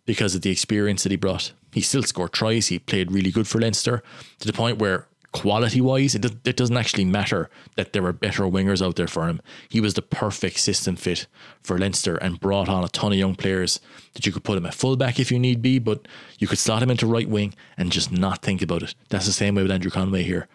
because 0.06 0.36
of 0.36 0.42
the 0.42 0.52
experience 0.52 1.04
that 1.04 1.12
he 1.12 1.18
brought. 1.18 1.52
He 1.74 1.82
still 1.82 2.04
scored 2.04 2.34
tries. 2.34 2.68
He 2.68 2.80
played 2.80 3.12
really 3.12 3.32
good 3.32 3.48
for 3.48 3.60
Leinster 3.60 4.04
to 4.40 4.48
the 4.48 4.54
point 4.54 4.78
where 4.78 5.08
quality 5.36 5.82
wise, 5.82 6.16
it, 6.16 6.22
does, 6.22 6.32
it 6.46 6.56
doesn't 6.56 6.78
actually 6.78 7.04
matter 7.04 7.50
that 7.76 7.92
there 7.92 8.02
were 8.02 8.14
better 8.14 8.44
wingers 8.44 8.82
out 8.86 8.96
there 8.96 9.08
for 9.08 9.28
him. 9.28 9.42
He 9.68 9.82
was 9.82 9.94
the 9.94 10.02
perfect 10.02 10.60
system 10.60 10.96
fit 10.96 11.28
for 11.62 11.78
Leinster 11.78 12.16
and 12.16 12.40
brought 12.40 12.70
on 12.70 12.86
a 12.86 12.88
ton 12.88 13.12
of 13.12 13.18
young 13.18 13.36
players 13.36 13.82
that 14.14 14.26
you 14.26 14.32
could 14.32 14.46
put 14.46 14.58
him 14.58 14.66
at 14.66 14.74
fullback 14.74 15.20
if 15.20 15.34
you 15.34 15.38
need 15.38 15.62
be, 15.62 15.78
but 15.78 16.08
you 16.40 16.48
could 16.48 16.58
slot 16.58 16.82
him 16.82 16.90
into 16.90 17.06
right 17.06 17.28
wing 17.28 17.54
and 17.78 17.92
just 17.92 18.14
not 18.14 18.42
think 18.42 18.62
about 18.62 18.82
it. 18.82 18.96
That's 19.10 19.26
the 19.26 19.34
same 19.34 19.56
way 19.56 19.64
with 19.64 19.72
Andrew 19.72 19.92
Conway 19.92 20.24
here. 20.24 20.48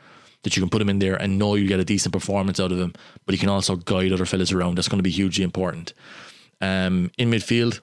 That 0.44 0.56
you 0.56 0.62
can 0.62 0.70
put 0.70 0.80
him 0.80 0.88
in 0.88 1.00
there 1.00 1.16
and 1.16 1.38
know 1.38 1.54
you 1.54 1.68
get 1.68 1.80
a 1.80 1.84
decent 1.84 2.14
performance 2.14 2.58
out 2.58 2.72
of 2.72 2.78
him, 2.78 2.94
but 3.26 3.34
he 3.34 3.38
can 3.38 3.50
also 3.50 3.76
guide 3.76 4.12
other 4.12 4.24
fellas 4.24 4.50
around. 4.50 4.78
That's 4.78 4.88
going 4.88 4.98
to 4.98 5.02
be 5.02 5.10
hugely 5.10 5.44
important. 5.44 5.92
Um, 6.62 7.10
in 7.18 7.30
midfield, 7.30 7.80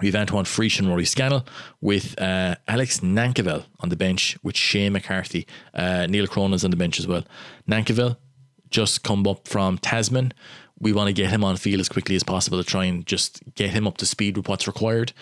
we 0.00 0.08
have 0.08 0.14
Antoine 0.14 0.44
Frisch 0.44 0.78
and 0.78 0.88
Rory 0.88 1.04
Scannell 1.04 1.46
with 1.80 2.20
uh, 2.20 2.56
Alex 2.68 3.00
Nankivell 3.00 3.64
on 3.80 3.88
the 3.88 3.96
bench 3.96 4.36
with 4.42 4.56
Shay 4.56 4.90
McCarthy. 4.90 5.46
Uh, 5.72 6.06
Neil 6.06 6.26
Cronin's 6.26 6.64
on 6.64 6.70
the 6.70 6.76
bench 6.76 6.98
as 6.98 7.06
well. 7.06 7.24
Nankivell 7.68 8.16
just 8.70 9.02
come 9.02 9.26
up 9.26 9.48
from 9.48 9.78
Tasman. 9.78 10.32
We 10.78 10.92
want 10.92 11.08
to 11.08 11.14
get 11.14 11.30
him 11.30 11.42
on 11.42 11.56
field 11.56 11.80
as 11.80 11.88
quickly 11.88 12.16
as 12.16 12.22
possible 12.22 12.62
to 12.62 12.68
try 12.68 12.84
and 12.84 13.06
just 13.06 13.42
get 13.54 13.70
him 13.70 13.86
up 13.86 13.96
to 13.98 14.06
speed 14.06 14.36
with 14.36 14.48
what's 14.48 14.66
required. 14.66 15.12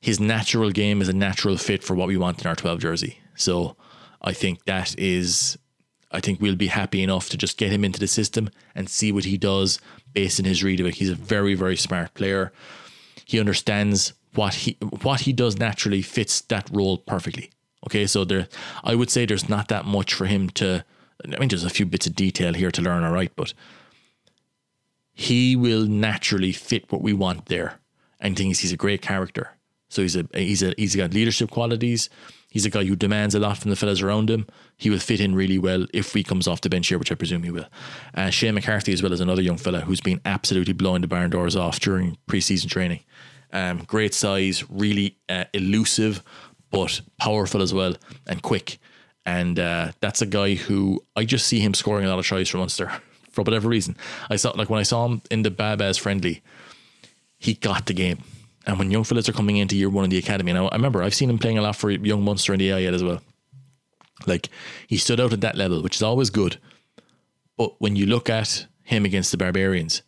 His 0.00 0.20
natural 0.20 0.70
game 0.70 1.02
is 1.02 1.08
a 1.08 1.12
natural 1.12 1.56
fit 1.56 1.82
for 1.82 1.94
what 1.94 2.08
we 2.08 2.16
want 2.16 2.40
in 2.40 2.46
our 2.46 2.54
12 2.54 2.78
jersey. 2.78 3.18
So 3.34 3.76
I 4.22 4.32
think 4.32 4.64
that 4.66 4.96
is, 4.98 5.58
I 6.12 6.20
think 6.20 6.40
we'll 6.40 6.54
be 6.56 6.68
happy 6.68 7.02
enough 7.02 7.28
to 7.30 7.36
just 7.36 7.58
get 7.58 7.72
him 7.72 7.84
into 7.84 7.98
the 7.98 8.06
system 8.06 8.50
and 8.74 8.88
see 8.88 9.10
what 9.10 9.24
he 9.24 9.36
does 9.36 9.80
based 10.12 10.38
on 10.38 10.44
his 10.44 10.62
read 10.62 10.78
of 10.78 10.86
it. 10.86 10.96
He's 10.96 11.10
a 11.10 11.16
very, 11.16 11.54
very 11.54 11.76
smart 11.76 12.14
player 12.14 12.52
he 13.24 13.40
understands 13.40 14.12
what 14.34 14.54
he 14.54 14.76
what 15.02 15.20
he 15.20 15.32
does 15.32 15.58
naturally 15.58 16.02
fits 16.02 16.40
that 16.42 16.68
role 16.72 16.98
perfectly. 16.98 17.50
Okay, 17.86 18.06
so 18.06 18.24
there, 18.24 18.48
I 18.82 18.94
would 18.94 19.10
say 19.10 19.26
there's 19.26 19.48
not 19.48 19.68
that 19.68 19.84
much 19.84 20.14
for 20.14 20.26
him 20.26 20.48
to. 20.50 20.84
I 21.24 21.38
mean, 21.38 21.48
there's 21.48 21.64
a 21.64 21.70
few 21.70 21.86
bits 21.86 22.06
of 22.06 22.14
detail 22.14 22.54
here 22.54 22.70
to 22.70 22.82
learn, 22.82 23.04
all 23.04 23.12
right, 23.12 23.32
but 23.36 23.54
he 25.12 25.54
will 25.54 25.86
naturally 25.86 26.52
fit 26.52 26.90
what 26.90 27.02
we 27.02 27.12
want 27.12 27.46
there, 27.46 27.78
and 28.20 28.36
thinks 28.36 28.60
he's 28.60 28.72
a 28.72 28.76
great 28.76 29.00
character. 29.00 29.50
So 29.88 30.02
he's 30.02 30.16
a 30.16 30.26
he's 30.34 30.62
a 30.62 30.74
he's 30.76 30.96
got 30.96 31.14
leadership 31.14 31.50
qualities. 31.50 32.08
He's 32.50 32.64
a 32.64 32.70
guy 32.70 32.84
who 32.84 32.94
demands 32.94 33.34
a 33.34 33.40
lot 33.40 33.58
from 33.58 33.70
the 33.70 33.76
fellas 33.76 34.00
around 34.00 34.30
him. 34.30 34.46
He 34.76 34.88
will 34.88 35.00
fit 35.00 35.20
in 35.20 35.34
really 35.34 35.58
well 35.58 35.86
if 35.92 36.12
he 36.12 36.22
comes 36.22 36.46
off 36.46 36.60
the 36.60 36.70
bench 36.70 36.86
here, 36.86 36.98
which 36.98 37.10
I 37.10 37.16
presume 37.16 37.42
he 37.42 37.50
will. 37.50 37.66
Uh, 38.14 38.30
Shay 38.30 38.52
McCarthy, 38.52 38.92
as 38.92 39.02
well 39.02 39.12
as 39.12 39.20
another 39.20 39.42
young 39.42 39.56
fella 39.56 39.80
who's 39.80 40.00
been 40.00 40.20
absolutely 40.24 40.72
blowing 40.72 41.00
the 41.02 41.08
barn 41.08 41.30
doors 41.30 41.56
off 41.56 41.80
during 41.80 42.16
preseason 42.28 42.70
training. 42.70 43.00
Um, 43.54 43.78
great 43.86 44.12
size, 44.12 44.68
really 44.68 45.16
uh, 45.28 45.44
elusive, 45.54 46.22
but 46.70 47.00
powerful 47.18 47.62
as 47.62 47.72
well 47.72 47.94
and 48.26 48.42
quick. 48.42 48.78
And 49.24 49.58
uh, 49.58 49.92
that's 50.00 50.20
a 50.20 50.26
guy 50.26 50.54
who 50.54 51.02
I 51.16 51.24
just 51.24 51.46
see 51.46 51.60
him 51.60 51.72
scoring 51.72 52.04
a 52.04 52.08
lot 52.08 52.18
of 52.18 52.26
tries 52.26 52.48
for 52.48 52.58
Munster 52.58 52.90
for 53.30 53.42
whatever 53.42 53.68
reason. 53.68 53.96
I 54.28 54.36
saw 54.36 54.50
like 54.50 54.68
when 54.68 54.80
I 54.80 54.82
saw 54.82 55.06
him 55.06 55.22
in 55.30 55.42
the 55.42 55.50
Baa-Baas 55.50 55.96
friendly, 55.96 56.42
he 57.38 57.54
got 57.54 57.86
the 57.86 57.94
game. 57.94 58.18
And 58.66 58.78
when 58.78 58.90
young 58.90 59.04
fellas 59.04 59.28
are 59.28 59.32
coming 59.32 59.56
into 59.58 59.76
year 59.76 59.90
one 59.90 60.04
in 60.04 60.10
the 60.10 60.18
academy, 60.18 60.50
and 60.50 60.58
I, 60.58 60.64
I 60.64 60.76
remember 60.76 61.02
I've 61.02 61.14
seen 61.14 61.30
him 61.30 61.38
playing 61.38 61.58
a 61.58 61.62
lot 61.62 61.76
for 61.76 61.90
young 61.90 62.22
Munster 62.22 62.52
in 62.52 62.58
the 62.58 62.72
AIL 62.72 62.94
as 62.94 63.04
well. 63.04 63.20
Like 64.26 64.48
he 64.86 64.96
stood 64.96 65.20
out 65.20 65.32
at 65.32 65.42
that 65.42 65.56
level, 65.56 65.82
which 65.82 65.96
is 65.96 66.02
always 66.02 66.30
good. 66.30 66.58
But 67.56 67.80
when 67.80 67.94
you 67.94 68.06
look 68.06 68.28
at 68.28 68.66
him 68.82 69.04
against 69.04 69.30
the 69.30 69.36
Barbarians, 69.36 70.02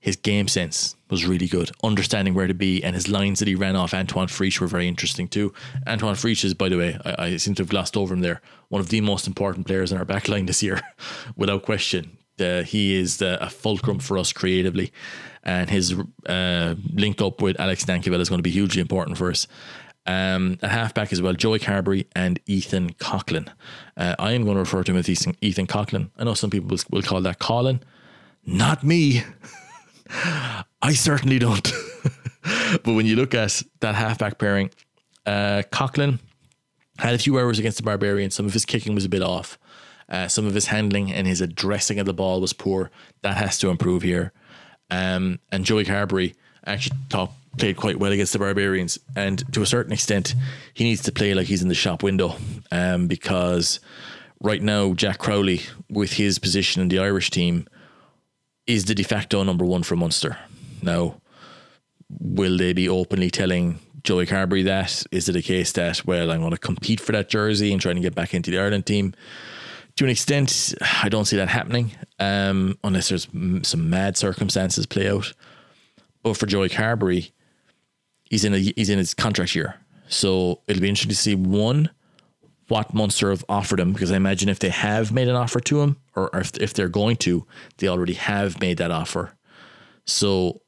his 0.00 0.16
game 0.16 0.48
sense 0.48 0.96
was 1.10 1.26
really 1.26 1.46
good, 1.46 1.70
understanding 1.82 2.34
where 2.34 2.46
to 2.46 2.54
be, 2.54 2.82
and 2.84 2.94
his 2.94 3.08
lines 3.08 3.38
that 3.38 3.48
he 3.48 3.54
ran 3.54 3.76
off 3.76 3.94
Antoine 3.94 4.28
Frisch 4.28 4.60
were 4.60 4.66
very 4.66 4.86
interesting 4.86 5.26
too. 5.26 5.52
Antoine 5.86 6.14
Frisch 6.14 6.44
is, 6.44 6.54
by 6.54 6.68
the 6.68 6.78
way, 6.78 6.98
I, 7.04 7.24
I 7.24 7.36
seem 7.36 7.54
to 7.56 7.62
have 7.62 7.70
glossed 7.70 7.96
over 7.96 8.14
him 8.14 8.20
there, 8.20 8.40
one 8.68 8.80
of 8.80 8.90
the 8.90 9.00
most 9.00 9.26
important 9.26 9.66
players 9.66 9.90
in 9.90 9.98
our 9.98 10.04
backline 10.04 10.46
this 10.46 10.62
year, 10.62 10.80
without 11.36 11.62
question. 11.62 12.18
Uh, 12.38 12.62
he 12.62 12.94
is 12.94 13.20
a 13.20 13.50
fulcrum 13.50 13.98
for 13.98 14.16
us 14.16 14.32
creatively, 14.32 14.92
and 15.42 15.68
his 15.68 15.94
uh, 16.26 16.74
link 16.92 17.20
up 17.20 17.42
with 17.42 17.58
Alex 17.58 17.84
Nankivell 17.84 18.20
is 18.20 18.28
going 18.28 18.38
to 18.38 18.44
be 18.44 18.50
hugely 18.50 18.80
important 18.80 19.18
for 19.18 19.30
us. 19.30 19.48
Um, 20.06 20.58
a 20.62 20.68
halfback 20.68 21.12
as 21.12 21.20
well, 21.20 21.34
Joey 21.34 21.58
Carbery 21.58 22.06
and 22.14 22.40
Ethan 22.46 22.94
Coughlan. 22.94 23.48
Uh, 23.96 24.14
I 24.18 24.32
am 24.32 24.44
going 24.44 24.54
to 24.54 24.60
refer 24.60 24.82
to 24.84 24.92
him 24.92 24.98
as 24.98 25.08
Ethan, 25.08 25.36
Ethan 25.42 25.66
Coughlan. 25.66 26.10
I 26.16 26.24
know 26.24 26.34
some 26.34 26.48
people 26.48 26.68
will, 26.68 26.78
will 26.90 27.02
call 27.02 27.20
that 27.20 27.40
Colin. 27.40 27.82
Not 28.46 28.84
me. 28.84 29.24
I 30.10 30.92
certainly 30.92 31.38
don't. 31.38 31.70
but 32.84 32.94
when 32.94 33.06
you 33.06 33.16
look 33.16 33.34
at 33.34 33.62
that 33.80 33.94
halfback 33.94 34.38
pairing, 34.38 34.70
uh, 35.26 35.62
had 36.98 37.14
a 37.14 37.18
few 37.18 37.38
errors 37.38 37.58
against 37.58 37.76
the 37.78 37.82
Barbarians. 37.82 38.34
Some 38.34 38.46
of 38.46 38.52
his 38.52 38.64
kicking 38.64 38.94
was 38.94 39.04
a 39.04 39.08
bit 39.08 39.22
off. 39.22 39.58
Uh, 40.08 40.26
some 40.26 40.46
of 40.46 40.54
his 40.54 40.66
handling 40.66 41.12
and 41.12 41.26
his 41.26 41.40
addressing 41.40 41.98
of 41.98 42.06
the 42.06 42.14
ball 42.14 42.40
was 42.40 42.52
poor. 42.52 42.90
That 43.22 43.36
has 43.36 43.58
to 43.58 43.68
improve 43.68 44.02
here. 44.02 44.32
Um, 44.90 45.38
and 45.52 45.64
Joey 45.64 45.84
Carbery 45.84 46.34
actually 46.64 46.98
played 47.58 47.76
quite 47.76 47.98
well 47.98 48.12
against 48.12 48.32
the 48.32 48.38
Barbarians. 48.38 48.98
And 49.14 49.42
to 49.52 49.62
a 49.62 49.66
certain 49.66 49.92
extent, 49.92 50.34
he 50.74 50.84
needs 50.84 51.02
to 51.02 51.12
play 51.12 51.34
like 51.34 51.46
he's 51.46 51.62
in 51.62 51.68
the 51.68 51.74
shop 51.74 52.02
window 52.02 52.36
um, 52.70 53.06
because 53.06 53.80
right 54.40 54.62
now, 54.62 54.94
Jack 54.94 55.18
Crowley, 55.18 55.62
with 55.90 56.14
his 56.14 56.38
position 56.38 56.80
in 56.82 56.88
the 56.88 56.98
Irish 56.98 57.30
team, 57.30 57.66
is 58.68 58.84
the 58.84 58.94
de 58.94 59.02
facto 59.02 59.42
number 59.42 59.64
one 59.64 59.82
for 59.82 59.96
Munster. 59.96 60.36
Now, 60.82 61.20
will 62.20 62.56
they 62.56 62.72
be 62.72 62.88
openly 62.88 63.30
telling 63.30 63.80
Joey 64.04 64.26
Carbery 64.26 64.64
that? 64.66 65.04
Is 65.10 65.28
it 65.28 65.34
a 65.34 65.42
case 65.42 65.72
that, 65.72 66.06
well, 66.06 66.30
I'm 66.30 66.40
going 66.40 66.52
to 66.52 66.58
compete 66.58 67.00
for 67.00 67.12
that 67.12 67.28
jersey 67.28 67.72
and 67.72 67.80
trying 67.80 67.96
to 67.96 68.02
get 68.02 68.14
back 68.14 68.34
into 68.34 68.50
the 68.50 68.58
Ireland 68.58 68.86
team? 68.86 69.14
To 69.96 70.04
an 70.04 70.10
extent, 70.10 70.74
I 71.02 71.08
don't 71.08 71.24
see 71.24 71.36
that 71.36 71.48
happening 71.48 71.92
um, 72.20 72.78
unless 72.84 73.08
there's 73.08 73.26
some 73.62 73.90
mad 73.90 74.16
circumstances 74.16 74.86
play 74.86 75.10
out. 75.10 75.32
But 76.22 76.36
for 76.36 76.46
Joey 76.46 76.68
Carbery, 76.68 77.32
he's 78.24 78.44
in 78.44 78.54
a, 78.54 78.58
he's 78.58 78.90
in 78.90 78.98
his 78.98 79.14
contract 79.14 79.56
year, 79.56 79.76
so 80.08 80.60
it'll 80.68 80.82
be 80.82 80.88
interesting 80.88 81.08
to 81.10 81.16
see 81.16 81.34
one 81.34 81.90
what 82.68 82.94
Munster 82.94 83.30
have 83.30 83.44
offered 83.48 83.80
him 83.80 83.92
because 83.92 84.12
I 84.12 84.16
imagine 84.16 84.48
if 84.48 84.58
they 84.58 84.68
have 84.68 85.12
made 85.12 85.28
an 85.28 85.36
offer 85.36 85.60
to 85.60 85.80
him 85.80 85.96
or 86.14 86.30
if, 86.34 86.56
if 86.58 86.74
they're 86.74 86.88
going 86.88 87.16
to, 87.18 87.46
they 87.78 87.88
already 87.88 88.14
have 88.14 88.60
made 88.60 88.78
that 88.78 88.90
offer. 88.90 89.34
So 90.06 90.62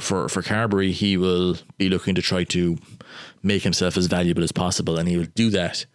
for 0.00 0.28
for 0.28 0.42
Carbery, 0.42 0.92
he 0.92 1.16
will 1.16 1.56
be 1.76 1.88
looking 1.88 2.14
to 2.14 2.22
try 2.22 2.44
to 2.44 2.78
make 3.42 3.62
himself 3.62 3.96
as 3.96 4.06
valuable 4.06 4.44
as 4.44 4.52
possible, 4.52 4.98
and 4.98 5.08
he 5.08 5.16
will 5.16 5.26
do 5.34 5.50
that 5.50 5.86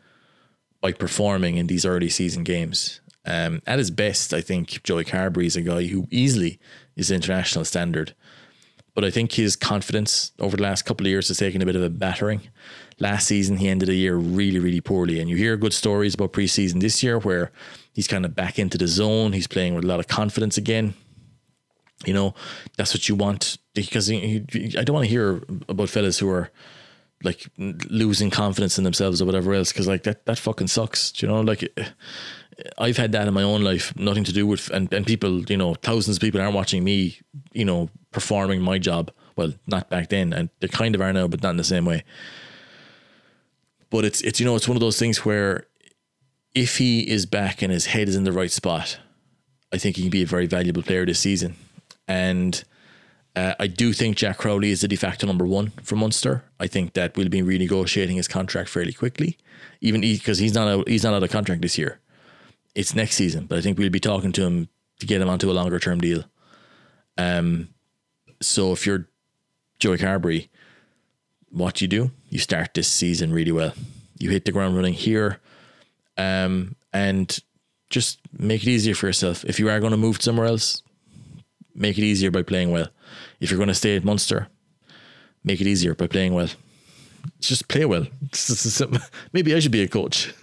by 0.82 0.92
performing 0.92 1.58
in 1.58 1.68
these 1.68 1.86
early 1.86 2.10
season 2.10 2.44
games. 2.44 3.00
Um, 3.26 3.62
at 3.66 3.80
his 3.80 3.90
best, 3.90 4.34
I 4.34 4.42
think 4.42 4.84
Joey 4.84 5.06
Carbery 5.06 5.46
is 5.46 5.56
a 5.56 5.62
guy 5.62 5.86
who 5.86 6.08
easily 6.12 6.60
is 6.96 7.10
international 7.10 7.64
standard. 7.64 8.14
But 8.94 9.06
I 9.06 9.10
think 9.10 9.32
his 9.32 9.56
confidence 9.56 10.34
over 10.40 10.58
the 10.58 10.64
last 10.64 10.84
couple 10.84 11.08
of 11.08 11.10
years 11.10 11.30
has 11.30 11.38
taken 11.38 11.62
a 11.62 11.66
bit 11.66 11.76
of 11.76 11.82
a 11.82 11.90
battering. 11.90 12.42
Last 13.04 13.28
season, 13.28 13.58
he 13.58 13.68
ended 13.68 13.90
the 13.90 13.96
year 13.96 14.16
really, 14.16 14.60
really 14.60 14.80
poorly. 14.80 15.20
And 15.20 15.30
you 15.30 15.36
hear 15.36 15.58
good 15.58 15.74
stories 15.74 16.14
about 16.14 16.32
preseason 16.32 16.80
this 16.80 17.04
year 17.04 17.20
where 17.20 17.52
he's 17.92 18.08
kind 18.08 18.24
of 18.24 18.34
back 18.34 18.58
into 18.58 18.78
the 18.78 18.88
zone. 18.88 19.34
He's 19.34 19.46
playing 19.46 19.76
with 19.76 19.84
a 19.84 19.88
lot 19.88 20.00
of 20.00 20.08
confidence 20.08 20.58
again. 20.58 20.94
You 22.06 22.14
know, 22.14 22.34
that's 22.78 22.94
what 22.94 23.10
you 23.10 23.16
want 23.16 23.58
because 23.74 24.10
I 24.10 24.84
don't 24.86 24.94
want 24.94 25.04
to 25.04 25.10
hear 25.10 25.42
about 25.68 25.90
fellas 25.90 26.18
who 26.20 26.30
are 26.30 26.50
like 27.24 27.46
losing 27.58 28.30
confidence 28.30 28.78
in 28.78 28.86
themselves 28.86 29.22
or 29.22 29.26
whatever 29.26 29.54
else 29.54 29.74
because 29.74 29.88
like 29.88 30.04
that 30.04 30.26
that 30.26 30.40
fucking 30.40 30.68
sucks. 30.68 31.22
you 31.22 31.28
know, 31.28 31.42
like 31.42 31.62
I've 32.78 32.98
had 32.98 33.12
that 33.12 33.28
in 33.28 33.34
my 33.34 33.44
own 33.44 33.64
life, 33.64 33.94
nothing 33.98 34.24
to 34.24 34.34
do 34.34 34.48
with 34.48 34.70
and, 34.70 34.92
and 34.94 35.06
people, 35.06 35.44
you 35.50 35.58
know, 35.58 35.74
thousands 35.76 36.18
of 36.18 36.22
people 36.22 36.40
aren't 36.40 36.56
watching 36.56 36.86
me, 36.86 37.20
you 37.52 37.66
know, 37.66 37.90
performing 38.12 38.62
my 38.62 38.78
job. 38.78 39.12
Well, 39.36 39.54
not 39.68 39.90
back 39.90 40.10
then, 40.10 40.32
and 40.32 40.50
they 40.60 40.68
kind 40.68 40.96
of 40.96 41.02
are 41.02 41.12
now, 41.12 41.28
but 41.28 41.42
not 41.42 41.52
in 41.52 41.58
the 41.58 41.64
same 41.64 41.86
way. 41.86 42.04
But 43.94 44.06
it's 44.06 44.22
it's 44.22 44.40
you 44.40 44.46
know 44.48 44.56
it's 44.56 44.68
one 44.68 44.76
of 44.76 44.82
those 44.82 44.98
things 44.98 45.24
where 45.24 45.68
if 46.56 46.80
he 46.80 47.02
is 47.02 47.28
back 47.28 47.62
and 47.62 47.72
his 47.72 47.86
head 47.86 48.10
is 48.10 48.16
in 48.16 48.24
the 48.24 48.32
right 48.32 48.50
spot, 48.50 48.98
I 49.72 49.78
think 49.78 49.98
he 49.98 50.02
can 50.02 50.10
be 50.10 50.24
a 50.24 50.26
very 50.26 50.48
valuable 50.48 50.82
player 50.82 51.06
this 51.06 51.20
season. 51.20 51.58
And 52.08 52.64
uh, 53.36 53.54
I 53.60 53.68
do 53.68 53.94
think 53.94 54.18
Jack 54.18 54.40
Crowley 54.40 54.72
is 54.72 54.82
the 54.82 54.88
de 54.88 54.96
facto 54.96 55.28
number 55.28 55.46
one 55.46 55.74
for 55.84 55.96
Munster. 55.96 56.44
I 56.60 56.66
think 56.66 56.94
that 56.94 57.16
we'll 57.16 57.30
be 57.30 57.44
renegotiating 57.44 58.16
his 58.16 58.28
contract 58.28 58.70
fairly 58.70 58.94
quickly, 58.94 59.38
even 59.80 60.02
because 60.02 60.40
he, 60.40 60.46
he's 60.46 60.56
not 60.56 60.68
out, 60.68 60.90
he's 60.90 61.04
not 61.04 61.14
out 61.14 61.22
of 61.22 61.30
contract 61.30 61.62
this 61.62 61.78
year. 61.78 62.00
It's 62.74 62.96
next 62.96 63.14
season, 63.14 63.46
but 63.46 63.60
I 63.60 63.62
think 63.62 63.78
we'll 63.78 63.92
be 63.92 64.00
talking 64.00 64.32
to 64.32 64.42
him 64.42 64.70
to 65.02 65.06
get 65.06 65.22
him 65.22 65.30
onto 65.30 65.52
a 65.52 65.54
longer 65.54 65.78
term 65.78 66.00
deal. 66.00 66.24
Um, 67.20 67.70
so 68.42 68.72
if 68.72 68.88
you're 68.88 69.08
Joey 69.78 70.00
Carbery, 70.00 70.50
what 71.52 71.76
do 71.76 71.86
you 71.86 71.90
do, 71.90 72.12
you 72.34 72.40
start 72.40 72.74
this 72.74 72.88
season 72.88 73.32
really 73.32 73.52
well. 73.52 73.74
You 74.18 74.32
hit 74.32 74.46
the 74.46 74.52
ground 74.52 74.76
running 74.76 74.96
here, 74.96 75.40
um, 76.18 76.76
and 76.92 77.40
just 77.92 78.20
make 78.36 78.64
it 78.64 78.70
easier 78.70 78.96
for 78.96 79.06
yourself. 79.06 79.46
If 79.46 79.60
you 79.60 79.70
are 79.70 79.80
going 79.80 79.92
to 79.92 79.98
move 79.98 80.20
somewhere 80.20 80.48
else, 80.48 80.82
make 81.76 81.96
it 82.00 82.04
easier 82.04 82.32
by 82.32 82.42
playing 82.42 82.72
well. 82.72 82.88
If 83.40 83.52
you're 83.52 83.60
going 83.60 83.68
to 83.68 83.76
stay 83.76 83.96
at 83.96 84.04
Munster, 84.04 84.48
make 85.44 85.62
it 85.62 85.68
easier 85.68 85.94
by 85.94 86.08
playing 86.08 86.34
well. 86.34 86.50
Just 87.40 87.68
play 87.68 87.86
well. 87.86 88.08
Maybe 89.34 89.54
I 89.54 89.60
should 89.60 89.72
be 89.72 89.84
a 89.84 89.88
coach. 89.88 90.34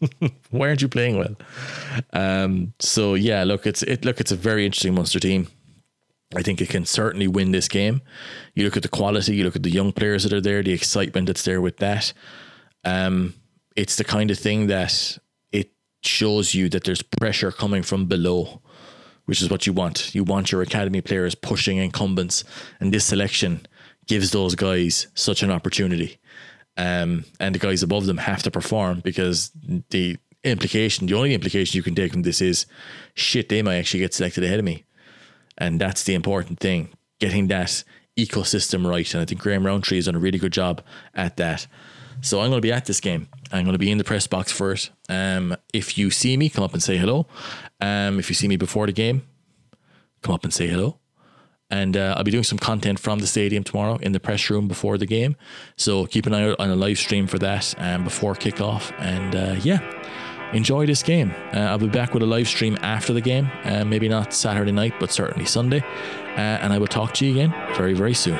Why 0.50 0.68
aren't 0.68 0.82
you 0.82 0.88
playing 0.88 1.16
well? 1.16 1.34
Um, 2.12 2.74
so 2.78 3.14
yeah, 3.14 3.44
look, 3.44 3.66
it's 3.66 3.82
it 3.84 4.04
look, 4.04 4.20
it's 4.20 4.32
a 4.32 4.36
very 4.36 4.66
interesting 4.66 4.94
Munster 4.94 5.18
team. 5.18 5.48
I 6.36 6.42
think 6.42 6.60
it 6.60 6.68
can 6.68 6.84
certainly 6.84 7.26
win 7.26 7.52
this 7.52 7.68
game. 7.68 8.02
You 8.54 8.64
look 8.64 8.76
at 8.76 8.82
the 8.82 8.88
quality, 8.88 9.36
you 9.36 9.44
look 9.44 9.56
at 9.56 9.62
the 9.62 9.70
young 9.70 9.92
players 9.92 10.24
that 10.24 10.32
are 10.32 10.40
there, 10.40 10.62
the 10.62 10.72
excitement 10.72 11.26
that's 11.26 11.44
there 11.44 11.60
with 11.60 11.78
that. 11.78 12.12
Um, 12.84 13.34
it's 13.76 13.96
the 13.96 14.04
kind 14.04 14.30
of 14.30 14.38
thing 14.38 14.66
that 14.66 15.18
it 15.52 15.70
shows 16.02 16.54
you 16.54 16.68
that 16.68 16.84
there's 16.84 17.02
pressure 17.02 17.50
coming 17.50 17.82
from 17.82 18.06
below, 18.06 18.60
which 19.24 19.40
is 19.40 19.50
what 19.50 19.66
you 19.66 19.72
want. 19.72 20.14
You 20.14 20.22
want 20.22 20.52
your 20.52 20.60
academy 20.60 21.00
players 21.00 21.34
pushing 21.34 21.78
incumbents, 21.78 22.44
and 22.78 22.92
this 22.92 23.06
selection 23.06 23.66
gives 24.06 24.30
those 24.30 24.54
guys 24.54 25.06
such 25.14 25.42
an 25.42 25.50
opportunity. 25.50 26.18
Um, 26.76 27.24
and 27.40 27.54
the 27.54 27.58
guys 27.58 27.82
above 27.82 28.06
them 28.06 28.18
have 28.18 28.42
to 28.44 28.50
perform 28.50 29.00
because 29.00 29.50
the 29.90 30.16
implication, 30.44 31.06
the 31.06 31.14
only 31.14 31.34
implication 31.34 31.76
you 31.76 31.82
can 31.82 31.94
take 31.94 32.12
from 32.12 32.22
this 32.22 32.40
is 32.40 32.66
shit, 33.14 33.48
they 33.48 33.62
might 33.62 33.76
actually 33.76 34.00
get 34.00 34.14
selected 34.14 34.44
ahead 34.44 34.58
of 34.58 34.64
me. 34.64 34.84
And 35.58 35.80
that's 35.80 36.04
the 36.04 36.14
important 36.14 36.60
thing, 36.60 36.90
getting 37.20 37.48
that 37.48 37.84
ecosystem 38.16 38.88
right. 38.88 39.12
And 39.12 39.22
I 39.22 39.24
think 39.24 39.40
Graham 39.40 39.66
Rowntree 39.66 39.98
has 39.98 40.06
done 40.06 40.14
a 40.14 40.20
really 40.20 40.38
good 40.38 40.52
job 40.52 40.82
at 41.14 41.36
that. 41.36 41.66
So 42.20 42.40
I'm 42.40 42.50
going 42.50 42.58
to 42.58 42.66
be 42.66 42.72
at 42.72 42.86
this 42.86 43.00
game. 43.00 43.28
I'm 43.52 43.64
going 43.64 43.74
to 43.74 43.78
be 43.78 43.90
in 43.90 43.98
the 43.98 44.04
press 44.04 44.26
box 44.26 44.50
for 44.50 44.72
it. 44.72 44.90
Um, 45.08 45.56
if 45.72 45.96
you 45.96 46.10
see 46.10 46.36
me, 46.36 46.48
come 46.48 46.64
up 46.64 46.72
and 46.72 46.82
say 46.82 46.96
hello. 46.96 47.26
Um, 47.80 48.18
if 48.18 48.28
you 48.28 48.34
see 48.34 48.48
me 48.48 48.56
before 48.56 48.86
the 48.86 48.92
game, 48.92 49.22
come 50.22 50.34
up 50.34 50.44
and 50.44 50.52
say 50.52 50.66
hello. 50.66 50.98
And 51.70 51.96
uh, 51.96 52.14
I'll 52.16 52.24
be 52.24 52.30
doing 52.30 52.44
some 52.44 52.58
content 52.58 52.98
from 52.98 53.18
the 53.18 53.26
stadium 53.26 53.62
tomorrow 53.62 53.96
in 53.96 54.12
the 54.12 54.20
press 54.20 54.48
room 54.48 54.68
before 54.68 54.96
the 54.96 55.06
game. 55.06 55.36
So 55.76 56.06
keep 56.06 56.26
an 56.26 56.34
eye 56.34 56.48
out 56.48 56.58
on 56.58 56.70
a 56.70 56.76
live 56.76 56.98
stream 56.98 57.26
for 57.26 57.38
that 57.40 57.74
um, 57.78 58.04
before 58.04 58.34
kickoff. 58.34 58.92
And 58.98 59.36
uh, 59.36 59.56
yeah, 59.62 59.80
enjoy 60.52 60.86
this 60.86 61.02
game. 61.02 61.34
Uh, 61.52 61.60
I'll 61.60 61.78
be 61.78 61.88
back 61.88 62.14
with 62.14 62.22
a 62.22 62.26
live 62.26 62.48
stream 62.48 62.76
after 62.82 63.12
the 63.12 63.20
game. 63.20 63.50
Uh, 63.64 63.84
maybe 63.84 64.08
not 64.08 64.32
Saturday 64.32 64.72
night, 64.72 64.94
but 65.00 65.10
certainly 65.10 65.44
Sunday. 65.44 65.80
Uh, 66.36 66.60
and 66.62 66.72
I 66.72 66.78
will 66.78 66.86
talk 66.86 67.14
to 67.14 67.26
you 67.26 67.32
again 67.32 67.54
very, 67.76 67.94
very 67.94 68.14
soon. 68.14 68.38